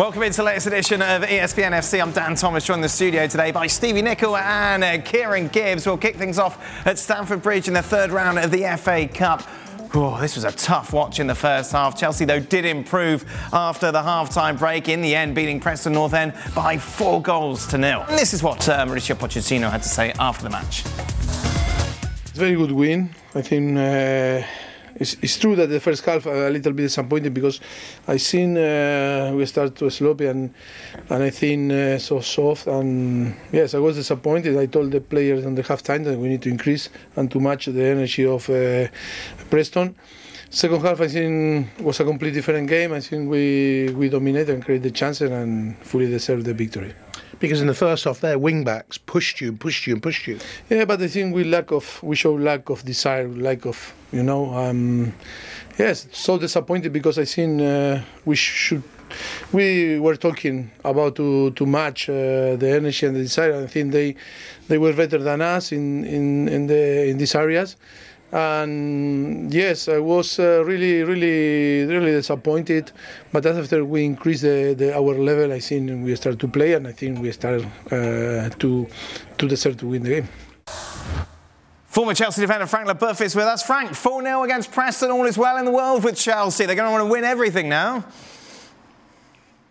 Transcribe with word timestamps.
Welcome 0.00 0.22
into 0.22 0.38
the 0.38 0.44
latest 0.44 0.66
edition 0.66 1.02
of 1.02 1.20
ESPN 1.20 1.72
FC. 1.72 2.00
I'm 2.00 2.10
Dan 2.10 2.34
Thomas, 2.34 2.64
joined 2.64 2.78
in 2.78 2.82
the 2.84 2.88
studio 2.88 3.26
today 3.26 3.50
by 3.50 3.66
Stevie 3.66 4.00
Nicol 4.00 4.34
and 4.34 4.82
uh, 4.82 4.98
Kieran 5.02 5.48
Gibbs. 5.48 5.84
We'll 5.84 5.98
kick 5.98 6.16
things 6.16 6.38
off 6.38 6.86
at 6.86 6.98
Stamford 6.98 7.42
Bridge 7.42 7.68
in 7.68 7.74
the 7.74 7.82
third 7.82 8.10
round 8.10 8.38
of 8.38 8.50
the 8.50 8.62
FA 8.78 9.06
Cup. 9.06 9.46
Oh, 9.92 10.18
this 10.18 10.36
was 10.36 10.44
a 10.44 10.52
tough 10.52 10.94
watch 10.94 11.20
in 11.20 11.26
the 11.26 11.34
first 11.34 11.72
half. 11.72 11.98
Chelsea, 11.98 12.24
though, 12.24 12.40
did 12.40 12.64
improve 12.64 13.30
after 13.52 13.92
the 13.92 14.02
half-time 14.02 14.56
break. 14.56 14.88
In 14.88 15.02
the 15.02 15.14
end, 15.14 15.34
beating 15.34 15.60
Preston 15.60 15.92
North 15.92 16.14
End 16.14 16.32
by 16.54 16.78
four 16.78 17.20
goals 17.20 17.66
to 17.66 17.76
nil. 17.76 18.02
And 18.08 18.18
this 18.18 18.32
is 18.32 18.42
what 18.42 18.66
uh, 18.70 18.86
Mauricio 18.86 19.14
Pochettino 19.14 19.70
had 19.70 19.82
to 19.82 19.88
say 19.90 20.14
after 20.18 20.44
the 20.44 20.50
match. 20.50 20.82
It's 22.22 22.38
a 22.38 22.40
very 22.40 22.56
good 22.56 22.72
win. 22.72 23.10
I 23.34 23.42
think 23.42 23.76
uh, 23.76 24.46
it's, 24.96 25.16
it's, 25.22 25.38
true 25.38 25.56
that 25.56 25.68
the 25.68 25.80
first 25.80 26.04
half 26.04 26.26
a 26.26 26.50
little 26.50 26.72
bit 26.72 26.82
disappointed 26.82 27.32
because 27.34 27.60
I 28.06 28.16
seen 28.16 28.56
uh, 28.56 29.32
we 29.34 29.46
start 29.46 29.76
to 29.76 29.90
sloppy 29.90 30.26
and 30.26 30.52
and 31.08 31.22
I 31.22 31.30
think 31.30 31.72
uh, 31.72 31.98
so 31.98 32.20
soft 32.20 32.66
and 32.66 33.34
yes 33.52 33.74
I 33.74 33.78
was 33.78 33.96
disappointed. 33.96 34.56
I 34.56 34.66
told 34.66 34.90
the 34.92 35.00
players 35.00 35.46
on 35.46 35.54
the 35.54 35.62
half 35.62 35.82
time 35.82 36.04
that 36.04 36.18
we 36.18 36.28
need 36.28 36.42
to 36.42 36.48
increase 36.48 36.88
and 37.16 37.30
to 37.30 37.40
match 37.40 37.66
the 37.66 37.84
energy 37.84 38.26
of 38.26 38.48
uh, 38.50 38.88
Preston. 39.50 39.94
Second 40.50 40.80
half 40.82 41.00
I 41.00 41.08
think 41.08 41.78
was 41.80 42.00
a 42.00 42.04
completely 42.04 42.40
different 42.40 42.68
game. 42.68 42.92
I 42.92 43.00
think 43.00 43.30
we 43.30 43.92
we 43.94 44.08
dominated 44.08 44.54
and 44.54 44.64
created 44.64 44.82
the 44.82 44.90
chances 44.90 45.30
and 45.30 45.76
fully 45.78 46.08
deserved 46.08 46.44
the 46.44 46.54
victory 46.54 46.92
because 47.40 47.60
in 47.60 47.66
the 47.66 47.74
first 47.74 48.04
half 48.04 48.20
their 48.20 48.38
wing 48.38 48.62
backs 48.62 48.98
pushed 48.98 49.40
you 49.40 49.48
and 49.48 49.58
pushed 49.58 49.86
you 49.86 49.94
and 49.94 50.02
pushed 50.02 50.26
you. 50.28 50.38
Yeah, 50.68 50.84
but 50.84 51.02
I 51.02 51.08
think 51.08 51.34
we 51.34 51.42
lack 51.44 51.72
of 51.72 52.00
we 52.02 52.14
show 52.14 52.34
lack 52.34 52.68
of 52.70 52.84
desire, 52.84 53.28
lack 53.28 53.66
of 53.66 53.92
you 54.12 54.22
know. 54.22 54.54
Um, 54.54 55.12
yes, 55.78 56.06
so 56.12 56.38
disappointed 56.38 56.92
because 56.92 57.18
I 57.18 57.24
think 57.24 57.62
uh, 57.62 58.00
we 58.24 58.36
should. 58.36 58.82
We 59.50 59.98
were 59.98 60.14
talking 60.14 60.70
about 60.84 61.16
to 61.16 61.50
to 61.50 61.66
match 61.66 62.08
uh, 62.08 62.54
the 62.56 62.70
energy 62.80 63.06
and 63.06 63.16
the 63.16 63.22
desire. 63.22 63.64
I 63.64 63.66
think 63.66 63.90
they 63.90 64.14
they 64.68 64.78
were 64.78 64.92
better 64.92 65.18
than 65.18 65.40
us 65.40 65.72
in 65.72 66.04
in 66.04 66.48
in 66.48 66.66
the 66.68 67.08
in 67.08 67.18
these 67.18 67.34
areas 67.34 67.76
and 68.32 69.52
yes, 69.52 69.88
I 69.88 69.98
was 69.98 70.38
uh, 70.38 70.62
really, 70.64 71.02
really, 71.02 71.84
really 71.86 72.12
disappointed. 72.12 72.92
But 73.32 73.46
after 73.46 73.84
we 73.84 74.04
increased 74.04 74.42
the, 74.42 74.74
the, 74.76 74.94
our 74.94 75.14
level, 75.14 75.52
I 75.52 75.60
think 75.60 76.04
we 76.04 76.14
started 76.14 76.40
to 76.40 76.48
play, 76.48 76.74
and 76.74 76.86
I 76.86 76.92
think 76.92 77.18
we 77.20 77.32
started 77.32 77.66
uh, 77.90 78.50
to 78.50 78.86
to 79.38 79.48
deserve 79.48 79.78
to 79.78 79.86
win 79.86 80.02
the 80.02 80.10
game. 80.10 80.28
Former 81.86 82.14
Chelsea 82.14 82.40
defender 82.40 82.66
Frank 82.66 82.88
Leboeuf 82.88 83.20
is 83.20 83.34
with 83.34 83.46
us. 83.46 83.64
Frank, 83.64 83.94
4 83.94 84.22
0 84.22 84.44
against 84.44 84.70
Preston. 84.70 85.10
All 85.10 85.26
is 85.26 85.36
well 85.36 85.56
in 85.56 85.64
the 85.64 85.72
world 85.72 86.04
with 86.04 86.16
Chelsea. 86.16 86.64
They're 86.64 86.76
going 86.76 86.86
to 86.86 86.92
want 86.92 87.04
to 87.04 87.10
win 87.10 87.24
everything 87.24 87.68
now. 87.68 88.04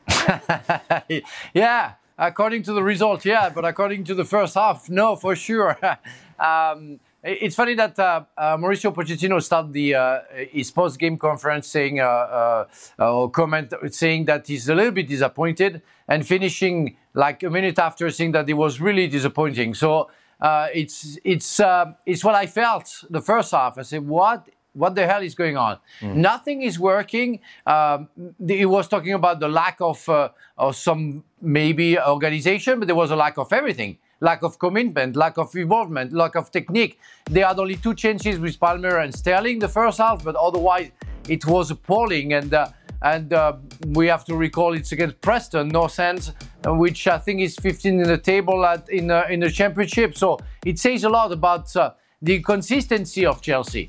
yeah, 1.53 1.93
according 2.17 2.63
to 2.63 2.73
the 2.73 2.83
result, 2.83 3.23
yeah, 3.23 3.49
but 3.49 3.63
according 3.63 4.03
to 4.03 4.15
the 4.15 4.25
first 4.25 4.55
half, 4.55 4.89
no, 4.89 5.15
for 5.15 5.33
sure. 5.35 5.77
um, 6.39 6.99
it's 7.23 7.55
funny 7.55 7.73
that 7.75 7.97
uh, 7.99 8.23
uh, 8.37 8.57
Mauricio 8.57 8.93
Pochettino 8.93 9.41
started 9.41 9.73
the 9.73 9.95
uh, 9.95 10.19
his 10.51 10.71
post-game 10.71 11.17
conference 11.17 11.67
saying 11.67 11.99
uh, 11.99 12.03
uh, 12.05 12.67
uh, 12.97 13.13
or 13.13 13.29
comment 13.29 13.73
saying 13.91 14.25
that 14.25 14.47
he's 14.47 14.69
a 14.69 14.75
little 14.75 14.91
bit 14.91 15.07
disappointed, 15.07 15.81
and 16.07 16.25
finishing 16.25 16.95
like 17.13 17.43
a 17.43 17.49
minute 17.49 17.77
after 17.77 18.09
saying 18.09 18.31
that 18.31 18.49
it 18.49 18.53
was 18.53 18.79
really 18.79 19.07
disappointing. 19.07 19.73
So 19.73 20.09
it's 20.41 21.17
it's 21.23 21.59
it's 22.05 22.23
what 22.23 22.35
I 22.35 22.45
felt 22.45 23.03
the 23.09 23.21
first 23.21 23.51
half. 23.51 23.77
I 23.77 23.81
said, 23.81 24.07
what 24.07 24.47
what 24.73 24.95
the 24.95 25.05
hell 25.05 25.21
is 25.21 25.35
going 25.35 25.57
on? 25.57 25.77
Mm. 25.99 26.15
Nothing 26.15 26.61
is 26.61 26.79
working. 26.79 27.39
Um, 27.65 28.07
he 28.47 28.65
was 28.65 28.87
talking 28.87 29.13
about 29.13 29.39
the 29.39 29.49
lack 29.49 29.81
of, 29.81 30.07
uh, 30.07 30.29
of 30.57 30.75
some 30.75 31.23
maybe 31.41 31.99
organization, 31.99 32.79
but 32.79 32.87
there 32.87 32.95
was 32.95 33.11
a 33.11 33.15
lack 33.15 33.37
of 33.37 33.51
everything 33.51 33.97
lack 34.21 34.43
of 34.43 34.59
commitment, 34.59 35.15
lack 35.15 35.37
of 35.37 35.55
involvement, 35.55 36.13
lack 36.13 36.35
of 36.35 36.51
technique. 36.51 36.99
They 37.29 37.41
had 37.41 37.59
only 37.59 37.75
two 37.75 37.93
chances 37.93 38.39
with 38.39 38.59
Palmer 38.59 38.97
and 38.97 39.13
Sterling 39.13 39.59
the 39.59 39.67
first 39.67 39.99
half, 39.99 40.23
but 40.23 40.35
otherwise 40.35 40.91
it 41.27 41.45
was 41.45 41.71
appalling. 41.71 42.33
And 42.33 42.53
uh, 42.53 42.69
and 43.01 43.31
uh, 43.31 43.53
we 43.87 44.07
have 44.07 44.25
to 44.25 44.35
recall 44.35 44.73
it's 44.73 44.91
against 44.91 45.21
Preston, 45.21 45.69
no 45.69 45.87
sense, 45.87 46.33
which 46.65 47.07
I 47.07 47.17
think 47.17 47.39
is 47.39 47.55
15 47.55 48.01
in 48.01 48.07
the 48.07 48.17
table 48.17 48.65
at, 48.65 48.89
in 48.89 49.09
uh, 49.09 49.25
in 49.29 49.39
the 49.39 49.49
championship. 49.49 50.17
So 50.17 50.39
it 50.65 50.79
says 50.79 51.03
a 51.03 51.09
lot 51.09 51.31
about 51.31 51.73
uh, 51.75 51.93
the 52.21 52.41
consistency 52.41 53.25
of 53.25 53.41
Chelsea. 53.41 53.87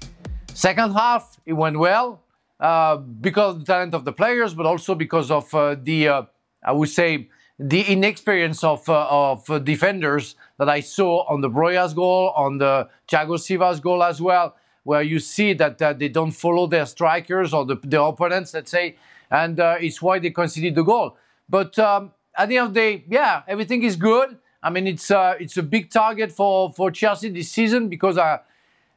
Second 0.54 0.92
half, 0.92 1.40
it 1.44 1.54
went 1.54 1.78
well 1.78 2.22
uh, 2.60 2.96
because 2.96 3.54
of 3.54 3.60
the 3.60 3.72
talent 3.72 3.94
of 3.94 4.04
the 4.04 4.12
players, 4.12 4.54
but 4.54 4.66
also 4.66 4.94
because 4.94 5.30
of 5.30 5.52
uh, 5.54 5.74
the 5.74 6.26
I 6.62 6.72
would 6.72 6.90
say 6.90 7.28
the 7.62 7.82
inexperience 7.82 8.64
of, 8.64 8.88
uh, 8.88 9.06
of 9.10 9.48
uh, 9.50 9.58
defenders 9.58 10.34
that 10.58 10.70
I 10.70 10.80
saw 10.80 11.26
on 11.28 11.42
the 11.42 11.50
Broja's 11.50 11.92
goal, 11.92 12.30
on 12.34 12.56
the 12.56 12.88
Thiago 13.06 13.38
Silva's 13.38 13.80
goal 13.80 14.02
as 14.02 14.20
well, 14.20 14.56
where 14.82 15.02
you 15.02 15.18
see 15.18 15.52
that 15.52 15.76
they 15.98 16.08
don't 16.08 16.30
follow 16.30 16.66
their 16.66 16.86
strikers 16.86 17.52
or 17.52 17.66
the, 17.66 18.02
opponents, 18.02 18.54
let's 18.54 18.70
say, 18.70 18.96
and 19.30 19.60
uh, 19.60 19.76
it's 19.78 20.00
why 20.00 20.18
they 20.18 20.30
conceded 20.30 20.74
the 20.74 20.82
goal. 20.82 21.18
But 21.50 21.78
um, 21.78 22.12
at 22.34 22.48
the 22.48 22.56
end 22.56 22.68
of 22.68 22.74
the 22.74 22.80
day, 22.80 23.04
yeah, 23.10 23.42
everything 23.46 23.82
is 23.82 23.94
good. 23.96 24.38
I 24.62 24.70
mean, 24.70 24.86
it's 24.86 25.10
uh, 25.10 25.34
it's 25.38 25.58
a 25.58 25.62
big 25.62 25.90
target 25.90 26.32
for, 26.32 26.72
for 26.72 26.90
Chelsea 26.90 27.28
this 27.28 27.50
season 27.50 27.88
because 27.88 28.16
uh, 28.16 28.38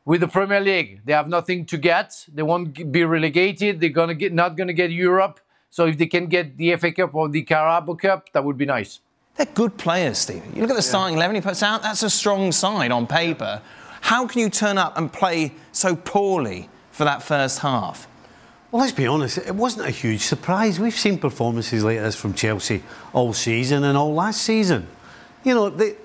with 0.05 0.21
the 0.21 0.27
Premier 0.27 0.61
League, 0.61 1.01
they 1.03 1.11
have 1.13 1.27
nothing 1.27 1.65
to 1.65 1.77
get. 1.77 2.25
They 2.33 2.43
won't 2.43 2.91
be 2.91 3.03
relegated. 3.03 3.81
They're 3.81 3.89
gonna 3.89 4.13
get 4.13 4.33
not 4.33 4.55
gonna 4.55 4.73
get 4.73 4.91
Europe. 4.91 5.41
So 5.73 5.87
if 5.87 5.97
they 5.97 6.05
can 6.05 6.27
get 6.27 6.55
the 6.55 6.75
FA 6.75 6.91
Cup 6.91 7.15
or 7.15 7.27
the 7.27 7.41
Carabao 7.41 7.95
Cup, 7.95 8.31
that 8.33 8.43
would 8.43 8.59
be 8.59 8.65
nice. 8.67 8.99
They're 9.35 9.47
good 9.47 9.75
players, 9.75 10.19
Steve. 10.19 10.43
You 10.53 10.61
look 10.61 10.69
at 10.69 10.75
the 10.75 10.75
yeah. 10.75 10.79
starting 10.81 11.17
11 11.17 11.33
he 11.33 11.41
puts 11.41 11.63
out, 11.63 11.81
that's 11.81 12.03
a 12.03 12.11
strong 12.11 12.51
side 12.51 12.91
on 12.91 13.07
paper. 13.07 13.59
How 14.01 14.27
can 14.27 14.41
you 14.41 14.51
turn 14.51 14.77
up 14.77 14.99
and 14.99 15.11
play 15.11 15.51
so 15.71 15.95
poorly 15.95 16.69
for 16.91 17.05
that 17.05 17.23
first 17.23 17.57
half? 17.57 18.07
Well, 18.69 18.83
let's 18.83 18.93
be 18.93 19.07
honest, 19.07 19.39
it 19.39 19.55
wasn't 19.55 19.87
a 19.87 19.89
huge 19.89 20.21
surprise. 20.21 20.79
We've 20.79 20.93
seen 20.93 21.17
performances 21.17 21.83
like 21.83 21.97
this 21.97 22.15
from 22.15 22.35
Chelsea 22.35 22.83
all 23.11 23.33
season 23.33 23.83
and 23.83 23.97
all 23.97 24.13
last 24.13 24.43
season. 24.43 24.85
You 25.43 25.55
know, 25.55 25.69
the, 25.71 25.95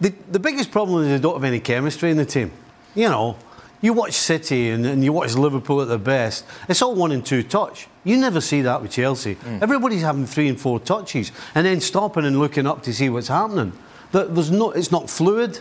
the, 0.00 0.14
the 0.30 0.38
biggest 0.38 0.70
problem 0.70 1.02
is 1.02 1.10
they 1.10 1.18
don't 1.18 1.34
have 1.34 1.44
any 1.44 1.60
chemistry 1.60 2.10
in 2.10 2.16
the 2.16 2.24
team. 2.24 2.50
You 2.94 3.10
know, 3.10 3.36
you 3.80 3.92
watch 3.92 4.14
City 4.14 4.70
and, 4.70 4.84
and, 4.84 5.04
you 5.04 5.12
watch 5.12 5.34
Liverpool 5.34 5.80
at 5.80 5.88
their 5.88 5.98
best, 5.98 6.44
it's 6.68 6.82
all 6.82 6.94
one 6.94 7.12
and 7.12 7.24
two 7.24 7.42
touch. 7.42 7.86
You 8.04 8.16
never 8.16 8.40
see 8.40 8.62
that 8.62 8.82
with 8.82 8.90
Chelsea. 8.90 9.36
Mm. 9.36 9.62
Everybody's 9.62 10.02
having 10.02 10.26
three 10.26 10.48
and 10.48 10.60
four 10.60 10.80
touches 10.80 11.30
and 11.54 11.64
then 11.64 11.80
stopping 11.80 12.24
and 12.24 12.38
looking 12.38 12.66
up 12.66 12.82
to 12.84 12.92
see 12.92 13.08
what's 13.08 13.28
happening. 13.28 13.72
There's 14.10 14.50
no, 14.50 14.70
it's 14.72 14.90
not 14.90 15.08
fluid. 15.08 15.60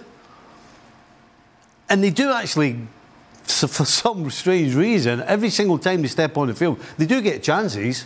And 1.90 2.04
they 2.04 2.10
do 2.10 2.32
actually, 2.32 2.88
for 3.44 3.68
some 3.68 4.30
strange 4.32 4.74
reason, 4.74 5.22
every 5.22 5.50
single 5.50 5.78
time 5.78 6.02
they 6.02 6.08
step 6.08 6.38
on 6.38 6.48
the 6.48 6.56
field, 6.56 6.80
they 6.98 7.06
do 7.06 7.22
get 7.22 7.44
chances. 7.44 8.06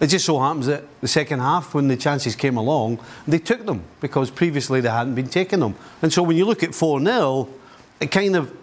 It 0.00 0.06
just 0.08 0.24
so 0.24 0.38
happens 0.40 0.66
that 0.66 0.84
the 1.00 1.08
second 1.08 1.40
half, 1.40 1.74
when 1.74 1.88
the 1.88 1.96
chances 1.96 2.34
came 2.34 2.56
along, 2.56 2.98
they 3.26 3.38
took 3.38 3.64
them 3.66 3.84
because 4.00 4.30
previously 4.30 4.80
they 4.80 4.88
hadn't 4.88 5.14
been 5.14 5.28
taking 5.28 5.60
them. 5.60 5.74
And 6.02 6.12
so 6.12 6.22
when 6.22 6.36
you 6.36 6.44
look 6.44 6.62
at 6.62 6.74
4 6.74 7.02
0, 7.02 7.48
it 8.00 8.10
kind 8.10 8.36
of 8.36 8.61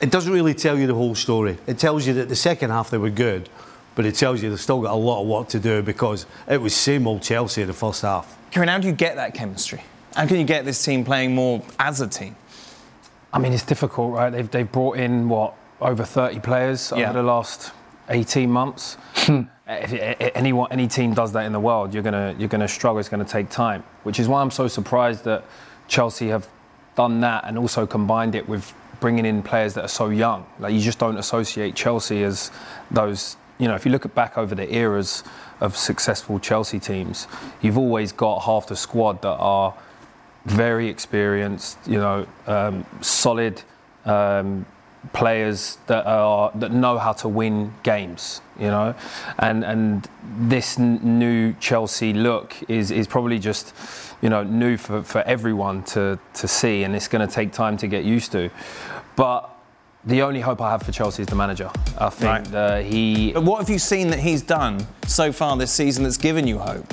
it 0.00 0.10
doesn't 0.10 0.32
really 0.32 0.54
tell 0.54 0.78
you 0.78 0.86
the 0.86 0.94
whole 0.94 1.14
story. 1.14 1.58
It 1.66 1.78
tells 1.78 2.06
you 2.06 2.14
that 2.14 2.28
the 2.28 2.36
second 2.36 2.70
half 2.70 2.90
they 2.90 2.98
were 2.98 3.10
good, 3.10 3.48
but 3.94 4.04
it 4.04 4.14
tells 4.14 4.42
you 4.42 4.50
they've 4.50 4.60
still 4.60 4.82
got 4.82 4.92
a 4.92 4.96
lot 4.96 5.22
of 5.22 5.28
work 5.28 5.48
to 5.48 5.60
do 5.60 5.82
because 5.82 6.26
it 6.48 6.60
was 6.60 6.74
same 6.74 7.06
old 7.06 7.22
Chelsea 7.22 7.62
in 7.62 7.68
the 7.68 7.74
first 7.74 8.02
half. 8.02 8.36
Kieran, 8.50 8.68
how 8.68 8.78
do 8.78 8.86
you 8.86 8.92
get 8.92 9.16
that 9.16 9.34
chemistry? 9.34 9.82
How 10.14 10.26
can 10.26 10.36
you 10.38 10.44
get 10.44 10.64
this 10.64 10.82
team 10.84 11.04
playing 11.04 11.34
more 11.34 11.62
as 11.78 12.00
a 12.00 12.06
team? 12.06 12.36
I 13.32 13.38
mean, 13.38 13.52
it's 13.52 13.64
difficult, 13.64 14.12
right? 14.14 14.30
They've, 14.30 14.48
they've 14.48 14.70
brought 14.70 14.96
in, 14.96 15.28
what, 15.28 15.54
over 15.80 16.04
30 16.04 16.38
players 16.40 16.92
yeah. 16.94 17.10
over 17.10 17.18
the 17.18 17.24
last 17.24 17.72
18 18.08 18.48
months. 18.48 18.96
Hmm. 19.14 19.42
if, 19.66 19.92
if 19.92 20.36
anyone, 20.36 20.70
any 20.70 20.86
team 20.86 21.14
does 21.14 21.32
that 21.32 21.44
in 21.44 21.52
the 21.52 21.60
world, 21.60 21.94
you're 21.94 22.02
going 22.02 22.38
you're 22.38 22.48
gonna 22.48 22.68
struggle. 22.68 23.00
It's 23.00 23.08
going 23.08 23.24
to 23.24 23.30
take 23.30 23.50
time, 23.50 23.82
which 24.02 24.20
is 24.20 24.28
why 24.28 24.40
I'm 24.40 24.50
so 24.50 24.68
surprised 24.68 25.24
that 25.24 25.44
Chelsea 25.88 26.28
have 26.28 26.48
done 26.96 27.20
that 27.20 27.44
and 27.44 27.58
also 27.58 27.86
combined 27.86 28.34
it 28.34 28.48
with 28.48 28.72
bringing 29.04 29.26
in 29.26 29.42
players 29.42 29.74
that 29.74 29.84
are 29.84 29.96
so 30.02 30.08
young. 30.08 30.46
Like 30.58 30.72
you 30.72 30.80
just 30.80 30.98
don't 30.98 31.18
associate 31.18 31.74
Chelsea 31.74 32.22
as 32.22 32.50
those 32.90 33.36
you 33.58 33.68
know, 33.68 33.74
if 33.74 33.84
you 33.84 33.92
look 33.92 34.12
back 34.14 34.38
over 34.38 34.54
the 34.54 34.74
eras 34.74 35.22
of 35.60 35.76
successful 35.76 36.38
Chelsea 36.38 36.80
teams, 36.80 37.28
you've 37.60 37.76
always 37.76 38.12
got 38.12 38.40
half 38.44 38.66
the 38.66 38.76
squad 38.76 39.20
that 39.20 39.36
are 39.36 39.74
very 40.46 40.88
experienced, 40.88 41.76
you 41.86 41.98
know, 41.98 42.26
um, 42.46 42.86
solid 43.02 43.62
um, 44.06 44.64
players 45.12 45.78
that 45.86 46.06
are 46.06 46.50
that 46.54 46.72
know 46.72 46.98
how 46.98 47.12
to 47.12 47.28
win 47.28 47.72
games, 47.82 48.40
you 48.58 48.68
know, 48.68 48.94
and 49.38 49.64
and 49.64 50.08
this 50.38 50.78
n- 50.78 51.18
new 51.18 51.52
Chelsea 51.60 52.12
look 52.12 52.56
is 52.68 52.90
is 52.90 53.06
probably 53.06 53.38
just, 53.38 53.74
you 54.22 54.30
know, 54.30 54.42
new 54.42 54.76
for, 54.76 55.02
for 55.02 55.22
everyone 55.22 55.82
to 55.84 56.18
to 56.34 56.48
see, 56.48 56.84
and 56.84 56.96
it's 56.96 57.08
going 57.08 57.26
to 57.26 57.32
take 57.32 57.52
time 57.52 57.76
to 57.76 57.86
get 57.86 58.04
used 58.04 58.32
to, 58.32 58.50
but. 59.16 59.50
The 60.06 60.20
only 60.20 60.42
hope 60.42 60.60
I 60.60 60.70
have 60.70 60.82
for 60.82 60.92
Chelsea 60.92 61.22
is 61.22 61.28
the 61.28 61.34
manager. 61.34 61.70
I 61.96 62.10
think 62.10 62.30
Right. 62.30 62.44
that 62.52 62.84
he 62.84 63.32
But 63.32 63.44
what 63.44 63.58
have 63.60 63.70
you 63.70 63.78
seen 63.78 64.08
that 64.10 64.18
he's 64.18 64.42
done 64.42 64.86
so 65.06 65.32
far 65.32 65.56
this 65.56 65.70
season 65.70 66.04
that's 66.04 66.18
given 66.18 66.46
you 66.46 66.58
hope? 66.58 66.92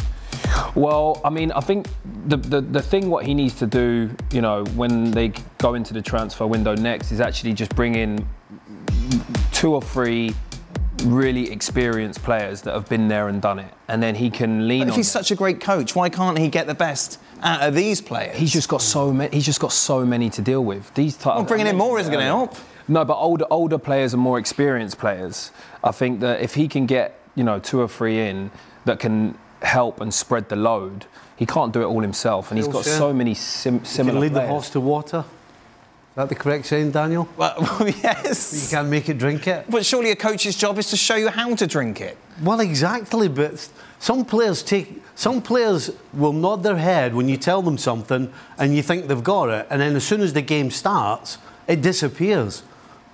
Well, 0.76 1.20
I 1.26 1.30
mean, 1.30 1.52
I 1.52 1.60
think 1.60 1.88
the, 2.28 2.38
the 2.38 2.62
the 2.62 2.82
thing 2.82 3.10
what 3.10 3.26
he 3.26 3.34
needs 3.34 3.56
to 3.56 3.66
do, 3.68 4.12
you 4.32 4.40
know, 4.42 4.64
when 4.78 5.12
they 5.12 5.34
go 5.58 5.74
into 5.74 5.94
the 5.94 6.02
transfer 6.02 6.48
window 6.48 6.74
next, 6.74 7.12
is 7.12 7.20
actually 7.20 7.52
just 7.52 7.76
bring 7.76 7.96
in 7.96 8.26
two 9.52 9.74
or 9.76 9.82
three 9.82 10.34
really 11.04 11.52
experienced 11.52 12.24
players 12.24 12.62
that 12.62 12.74
have 12.74 12.88
been 12.90 13.08
there 13.08 13.28
and 13.28 13.42
done 13.42 13.60
it, 13.60 13.74
and 13.88 14.02
then 14.02 14.16
he 14.16 14.30
can 14.30 14.68
lean 14.68 14.80
But 14.82 14.88
if 14.90 14.94
on. 14.94 14.98
he's 15.00 15.12
them. 15.14 15.22
such 15.24 15.32
a 15.32 15.36
great 15.36 15.60
coach, 15.62 15.96
why 15.96 16.10
can't 16.10 16.38
he 16.38 16.48
get 16.48 16.68
the 16.68 16.74
best 16.76 17.20
out 17.42 17.62
of 17.62 17.76
these 17.76 18.02
players? 18.02 18.38
He's 18.38 18.52
just 18.54 18.70
got 18.70 18.82
so 18.82 19.12
many. 19.12 19.36
He's 19.36 19.46
just 19.46 19.60
got 19.60 19.72
so 19.72 20.06
many 20.06 20.30
to 20.32 20.42
deal 20.42 20.64
with. 20.64 20.94
These 20.94 21.18
type. 21.18 21.36
Well, 21.36 21.44
bringing 21.46 21.68
in 21.68 21.78
more 21.78 22.00
isn't 22.00 22.12
going 22.12 22.24
to 22.24 22.28
help. 22.28 22.56
No, 22.88 23.06
but 23.06 23.16
older 23.18 23.46
older 23.50 23.78
players 23.78 24.14
and 24.14 24.22
more 24.22 24.38
experienced 24.40 24.98
players. 24.98 25.52
I 25.84 25.92
think 25.92 26.20
that 26.22 26.42
if 26.42 26.56
he 26.56 26.68
can 26.68 26.86
get 26.86 27.20
you 27.36 27.44
know 27.44 27.60
two 27.60 27.80
or 27.80 27.88
three 27.88 28.20
in 28.28 28.52
that 28.86 29.00
can 29.00 29.38
help 29.62 30.02
and 30.02 30.14
spread 30.14 30.50
the 30.50 30.56
load, 30.56 31.06
he 31.36 31.46
can't 31.46 31.72
do 31.72 31.82
it 31.82 31.86
all 31.86 32.02
himself, 32.02 32.50
and 32.52 32.58
he's 32.58 32.68
got 32.68 32.84
Feels, 32.84 32.88
yeah. 32.88 32.98
so 32.98 33.14
many 33.14 33.34
sim- 33.34 33.78
Can 33.80 33.86
similar 33.86 34.20
lead 34.20 34.30
the 34.34 34.40
players. 34.40 34.50
horse 34.50 34.70
to 34.72 34.80
water. 34.80 35.24
Is 36.12 36.16
that 36.16 36.28
the 36.28 36.36
correct 36.36 36.66
saying, 36.66 36.92
Daniel? 36.92 37.30
Well, 37.38 37.56
yes. 38.04 38.70
You 38.70 38.78
can't 38.78 38.90
make 38.90 39.08
it 39.08 39.18
drink 39.18 39.48
it. 39.48 39.66
But 39.70 39.86
surely 39.86 40.12
a 40.12 40.16
coach's 40.18 40.58
job 40.58 40.78
is 40.78 40.90
to 40.90 40.98
show 40.98 41.16
you 41.16 41.30
how 41.30 41.56
to 41.56 41.66
drink 41.66 42.02
it. 42.02 42.18
Well, 42.44 42.60
exactly, 42.60 43.30
but 43.30 43.70
some 43.98 44.26
players 44.26 44.62
take 44.62 45.02
some 45.16 45.42
players 45.42 45.92
will 46.14 46.34
nod 46.34 46.64
their 46.64 46.76
head 46.76 47.16
when 47.16 47.30
you 47.30 47.38
tell 47.38 47.62
them 47.62 47.78
something 47.78 48.34
and 48.58 48.76
you 48.76 48.82
think 48.84 49.08
they've 49.08 49.24
got 49.24 49.50
it, 49.50 49.68
and 49.70 49.80
then 49.80 49.96
as 49.96 50.04
soon 50.04 50.20
as 50.20 50.34
the 50.34 50.42
game 50.42 50.70
starts, 50.70 51.38
it 51.66 51.82
disappears. 51.82 52.64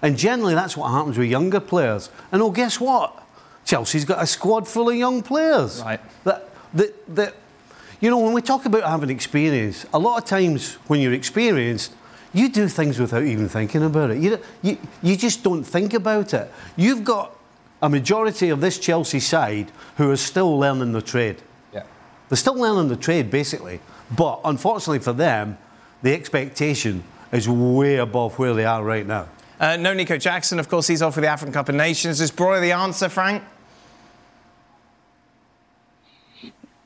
And 0.02 0.18
generally, 0.18 0.56
that's 0.56 0.76
what 0.76 0.90
happens 0.90 1.20
with 1.20 1.30
younger 1.30 1.60
players. 1.60 2.10
And 2.32 2.42
oh, 2.42 2.50
guess 2.50 2.80
what? 2.80 3.24
Chelsea's 3.64 4.06
got 4.06 4.24
a 4.24 4.26
squad 4.26 4.68
full 4.68 4.90
of 4.90 4.96
young 4.96 5.22
players. 5.22 5.84
Right. 5.84 6.00
That 6.24 6.50
that 6.74 7.16
that. 7.16 7.36
You 8.00 8.10
know, 8.10 8.20
when 8.20 8.34
we 8.34 8.42
talk 8.42 8.66
about 8.66 8.84
having 8.84 9.10
experience, 9.10 9.86
a 9.94 10.00
lot 10.00 10.22
of 10.22 10.26
times 10.30 10.76
when 10.88 11.00
you're 11.00 11.14
experienced, 11.14 11.94
you 12.38 12.50
do 12.50 12.68
things 12.68 13.00
without 13.00 13.24
even 13.24 13.50
thinking 13.50 13.84
about 13.84 14.12
it. 14.12 14.18
You, 14.20 14.40
you, 14.62 14.78
you 15.02 15.18
just 15.18 15.44
don't 15.44 15.64
think 15.64 15.94
about 15.94 16.34
it. 16.34 16.52
You've 16.76 17.04
got 17.04 17.36
a 17.82 17.90
majority 17.90 18.50
of 18.50 18.62
this 18.62 18.80
Chelsea 18.80 19.20
side 19.20 19.72
who 19.98 20.12
are 20.12 20.18
still 20.18 20.58
learning 20.58 20.92
the 20.92 21.02
trade. 21.02 21.42
Yeah. 21.74 21.84
They're 22.30 22.38
still 22.38 22.56
learning 22.56 22.90
the 22.90 22.96
trade, 22.96 23.32
basically. 23.32 23.80
But 24.16 24.42
unfortunately 24.46 25.00
for 25.00 25.14
them, 25.14 25.58
the 26.02 26.14
expectation 26.14 27.04
is 27.32 27.50
way 27.50 27.98
above 27.98 28.38
where 28.40 28.54
they 28.54 28.66
are 28.66 28.84
right 28.84 29.06
now. 29.06 29.28
Uh, 29.60 29.76
no 29.76 29.94
Nico 29.94 30.18
Jackson, 30.18 30.60
of 30.60 30.70
course, 30.70 30.88
he's 30.88 31.02
off 31.02 31.16
for 31.16 31.22
the 31.22 31.28
African 31.28 31.52
Cup 31.52 31.68
of 31.70 31.76
Nations. 31.76 32.22
Is 32.22 32.32
Broja 32.32 32.62
the 32.62 32.72
answer, 32.72 33.10
Frank? 33.10 33.44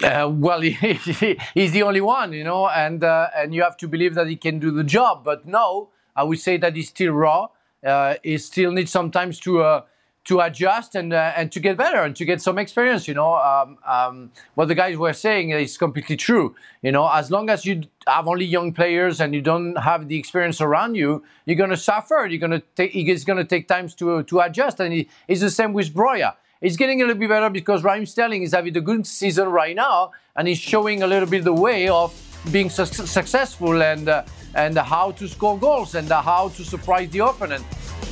Uh, 0.04 0.30
well, 0.34 0.62
he, 0.62 0.72
he's 1.54 1.72
the 1.74 1.84
only 1.84 2.02
one, 2.02 2.34
you 2.34 2.44
know, 2.44 2.68
and 2.68 3.04
uh, 3.04 3.28
and 3.36 3.54
you 3.54 3.62
have 3.62 3.78
to 3.78 3.88
believe 3.88 4.16
that 4.16 4.28
he 4.28 4.36
can 4.36 4.60
do 4.60 4.72
the 4.72 4.84
job. 4.84 5.24
But 5.24 5.46
no, 5.48 5.90
I 6.16 6.24
would 6.24 6.40
say 6.40 6.58
that 6.58 6.76
he's 6.76 6.90
still 6.90 7.14
raw. 7.14 7.50
Uh, 7.86 8.16
he 8.24 8.38
still 8.38 8.72
needs 8.72 8.92
sometimes 8.92 9.40
to 9.42 9.62
uh, 9.62 9.82
to 10.26 10.40
adjust 10.40 10.96
and 10.96 11.14
uh, 11.14 11.34
and 11.36 11.52
to 11.52 11.60
get 11.60 11.78
better 11.78 12.02
and 12.02 12.16
to 12.16 12.26
get 12.26 12.42
some 12.42 12.58
experience. 12.58 13.08
You 13.08 13.14
know, 13.14 13.36
um, 13.36 13.78
um, 13.86 14.32
what 14.56 14.70
the 14.70 14.76
guys 14.76 14.98
were 14.98 15.14
saying 15.14 15.52
is 15.52 15.78
completely 15.78 16.16
true. 16.18 16.56
You 16.82 16.92
know, 16.92 17.08
as 17.08 17.30
long 17.30 17.50
as 17.52 17.66
you 17.66 17.84
have 18.08 18.28
only 18.28 18.46
young 18.46 18.74
players 18.74 19.22
and 19.22 19.36
you 19.36 19.42
don't 19.42 19.76
have 19.76 20.08
the 20.08 20.18
experience 20.18 20.62
around 20.62 20.96
you, 20.96 21.24
you're 21.46 21.58
gonna 21.58 21.78
suffer. 21.78 22.26
You're 22.28 22.40
gonna 22.40 22.64
take. 22.76 22.96
It's 22.96 23.24
gonna 23.24 23.44
take 23.46 23.68
times 23.68 23.94
to 23.96 24.24
to 24.24 24.40
adjust, 24.40 24.80
and 24.80 24.94
it- 24.94 25.08
it's 25.28 25.42
the 25.42 25.52
same 25.52 25.74
with 25.74 25.94
Broja. 25.94 26.34
It's 26.62 26.78
getting 26.78 27.02
a 27.02 27.06
little 27.06 27.20
bit 27.20 27.30
better 27.30 27.50
because 27.50 27.84
Raheem 27.84 28.06
Sterling 28.06 28.44
is 28.44 28.52
having 28.54 28.78
a 28.78 28.82
good 28.82 29.08
season 29.08 29.48
right 29.48 29.76
now, 29.76 30.12
and 30.36 30.48
he's 30.48 30.60
showing 30.60 31.02
a 31.02 31.08
little 31.08 31.28
bit 31.28 31.44
the 31.44 31.52
way 31.52 31.90
of 31.90 32.14
being 32.52 32.70
su- 32.70 32.86
successful 32.86 33.82
and 33.82 34.08
uh, 34.08 34.24
and 34.54 34.78
how 34.78 35.10
to 35.14 35.28
score 35.28 35.58
goals 35.58 35.96
and 35.96 36.12
uh, 36.12 36.22
how 36.22 36.50
to 36.50 36.64
surprise 36.64 37.10
the 37.10 37.20
opponent. 37.20 37.66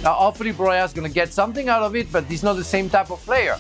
Uh, 0.04 0.12
hopefully, 0.14 0.52
Broja 0.52 0.84
is 0.84 0.94
going 0.94 1.08
to 1.08 1.14
get 1.14 1.32
something 1.32 1.70
out 1.70 1.84
of 1.84 1.96
it, 1.96 2.12
but 2.12 2.24
he's 2.26 2.42
not 2.42 2.54
the 2.54 2.64
same 2.64 2.90
type 2.90 3.12
of 3.12 3.20
player. 3.24 3.56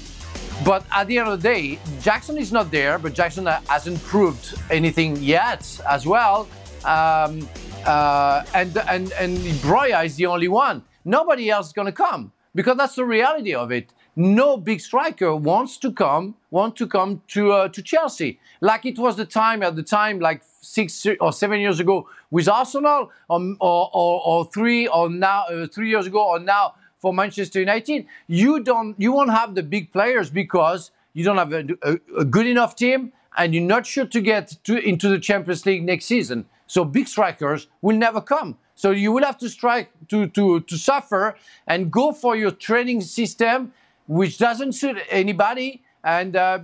But 0.66 0.84
at 0.92 1.06
the 1.06 1.20
end 1.20 1.30
of 1.30 1.40
the 1.40 1.48
day, 1.48 1.78
Jackson 2.02 2.40
is 2.40 2.52
not 2.52 2.72
there, 2.72 2.98
but 2.98 3.14
Jackson 3.14 3.48
uh, 3.48 3.62
hasn't 3.68 4.02
proved 4.06 4.56
anything 4.72 5.18
yet 5.18 5.80
as 5.88 6.08
well. 6.08 6.48
Um, 6.84 7.48
uh, 7.86 8.44
and 8.56 8.76
and 8.90 9.12
and 9.12 9.38
Broja 9.62 10.04
is 10.04 10.16
the 10.16 10.26
only 10.26 10.48
one. 10.48 10.82
Nobody 11.06 11.52
else 11.52 11.68
is 11.68 11.74
going 11.74 11.86
to 11.86 11.92
come 11.92 12.32
because 12.56 12.76
that's 12.76 12.96
the 12.96 13.06
reality 13.06 13.54
of 13.54 13.72
it. 13.72 13.94
No 14.20 14.58
big 14.58 14.82
striker 14.82 15.34
wants 15.34 15.78
to 15.78 15.94
come 15.94 16.36
want 16.52 16.76
to 16.76 16.88
come 16.88 17.22
to 17.30 17.54
uh, 17.54 17.70
to 17.70 17.82
Chelsea 17.82 18.38
like 18.60 18.86
it 18.86 19.00
was 19.00 19.16
the 19.16 19.24
time 19.24 19.64
at 19.64 19.78
the 19.78 19.82
time 19.82 20.20
like 20.20 20.42
six 20.60 21.08
or 21.22 21.32
seven 21.32 21.62
years 21.62 21.80
ago 21.80 22.06
with 22.30 22.50
Arsenal 22.50 23.12
or 23.30 23.56
or, 23.62 23.90
or, 23.94 24.22
or 24.26 24.46
three 24.46 24.88
or 24.88 25.10
now 25.10 25.46
uh, 25.46 25.68
three 25.68 25.90
years 25.90 26.06
ago 26.06 26.22
or 26.22 26.38
now 26.38 26.74
for 26.98 27.14
Manchester 27.14 27.62
United. 27.62 28.08
You 28.28 28.60
don't 28.60 28.94
you 29.00 29.14
won't 29.14 29.32
have 29.32 29.56
the 29.56 29.64
big 29.64 29.94
players 29.94 30.30
because 30.30 30.92
you 31.14 31.24
don't 31.24 31.38
have 31.38 31.54
a, 31.54 31.64
a, 31.82 32.00
a 32.20 32.26
good 32.26 32.46
enough 32.46 32.76
team 32.76 33.14
and 33.38 33.56
you're 33.56 33.64
not 33.64 33.86
sure 33.86 34.06
to 34.06 34.20
get 34.20 34.58
to, 34.66 34.76
into 34.78 35.08
the 35.08 35.20
Champions 35.20 35.66
League 35.66 35.86
next 35.86 36.06
season. 36.06 36.44
So 36.68 36.84
big 36.84 37.08
strikers 37.08 37.68
will 37.82 37.96
never 37.96 38.20
come. 38.20 38.58
So 38.76 38.92
you 38.92 39.14
will 39.14 39.24
have 39.24 39.38
to 39.40 39.50
strike 39.50 39.92
to, 40.10 40.28
to, 40.28 40.60
to 40.60 40.78
suffer 40.78 41.38
and 41.68 41.92
go 41.92 42.12
for 42.12 42.36
your 42.36 42.52
training 42.52 43.02
system, 43.02 43.74
which 44.10 44.40
doesn't 44.40 44.74
suit 44.74 44.98
anybody, 45.12 45.84
and 46.04 46.36
uh, 46.36 46.60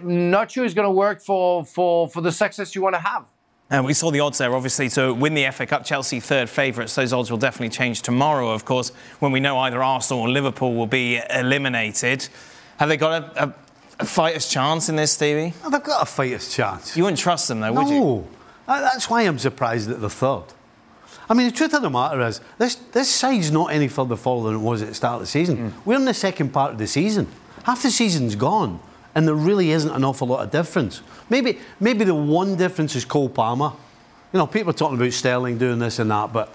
not 0.00 0.48
sure 0.52 0.64
it's 0.64 0.74
going 0.74 0.86
to 0.86 0.92
work 0.92 1.20
for, 1.20 1.64
for, 1.64 2.08
for 2.08 2.20
the 2.20 2.30
success 2.30 2.76
you 2.76 2.82
want 2.82 2.94
to 2.94 3.00
have. 3.00 3.24
And 3.68 3.84
we 3.84 3.92
saw 3.92 4.12
the 4.12 4.20
odds 4.20 4.38
there, 4.38 4.54
obviously, 4.54 4.88
to 4.90 5.12
win 5.12 5.34
the 5.34 5.50
FA 5.50 5.66
Cup. 5.66 5.84
Chelsea 5.84 6.20
third 6.20 6.48
favourites. 6.48 6.94
Those 6.94 7.12
odds 7.12 7.32
will 7.32 7.38
definitely 7.38 7.70
change 7.70 8.02
tomorrow, 8.02 8.50
of 8.52 8.64
course, 8.64 8.90
when 9.18 9.32
we 9.32 9.40
know 9.40 9.58
either 9.58 9.82
Arsenal 9.82 10.22
or 10.22 10.28
Liverpool 10.28 10.74
will 10.74 10.86
be 10.86 11.20
eliminated. 11.30 12.28
Have 12.78 12.88
they 12.88 12.96
got 12.96 13.36
a, 13.36 13.44
a, 13.44 13.54
a 13.98 14.04
fighter's 14.04 14.48
chance 14.48 14.88
in 14.88 14.94
this, 14.94 15.10
Stevie? 15.12 15.54
Oh, 15.64 15.70
they've 15.70 15.82
got 15.82 16.00
a 16.00 16.06
fighter's 16.06 16.54
chance. 16.54 16.96
You 16.96 17.02
wouldn't 17.02 17.18
trust 17.18 17.48
them, 17.48 17.58
though, 17.58 17.72
would 17.72 17.88
you? 17.88 18.00
No. 18.00 18.28
That's 18.68 19.10
why 19.10 19.22
I'm 19.22 19.38
surprised 19.38 19.88
that 19.88 20.00
they're 20.00 20.08
third. 20.08 20.44
I 21.28 21.34
mean, 21.34 21.46
the 21.46 21.52
truth 21.52 21.74
of 21.74 21.82
the 21.82 21.90
matter 21.90 22.20
is, 22.22 22.40
this, 22.56 22.76
this 22.76 23.10
side's 23.10 23.50
not 23.50 23.72
any 23.72 23.88
further 23.88 24.16
forward 24.16 24.48
than 24.48 24.60
it 24.60 24.64
was 24.64 24.80
at 24.80 24.88
the 24.88 24.94
start 24.94 25.16
of 25.16 25.20
the 25.20 25.26
season. 25.26 25.70
Mm. 25.70 25.72
We're 25.84 25.96
in 25.96 26.06
the 26.06 26.14
second 26.14 26.52
part 26.52 26.72
of 26.72 26.78
the 26.78 26.86
season. 26.86 27.28
Half 27.64 27.82
the 27.82 27.90
season's 27.90 28.34
gone, 28.34 28.80
and 29.14 29.28
there 29.28 29.34
really 29.34 29.70
isn't 29.72 29.90
an 29.90 30.04
awful 30.04 30.26
lot 30.26 30.42
of 30.42 30.50
difference. 30.50 31.02
Maybe, 31.28 31.58
maybe 31.80 32.04
the 32.04 32.14
one 32.14 32.56
difference 32.56 32.96
is 32.96 33.04
Cole 33.04 33.28
Palmer. 33.28 33.72
You 34.32 34.38
know, 34.38 34.46
people 34.46 34.70
are 34.70 34.74
talking 34.74 34.96
about 34.96 35.12
Sterling 35.12 35.58
doing 35.58 35.78
this 35.78 35.98
and 35.98 36.10
that, 36.10 36.32
but 36.32 36.54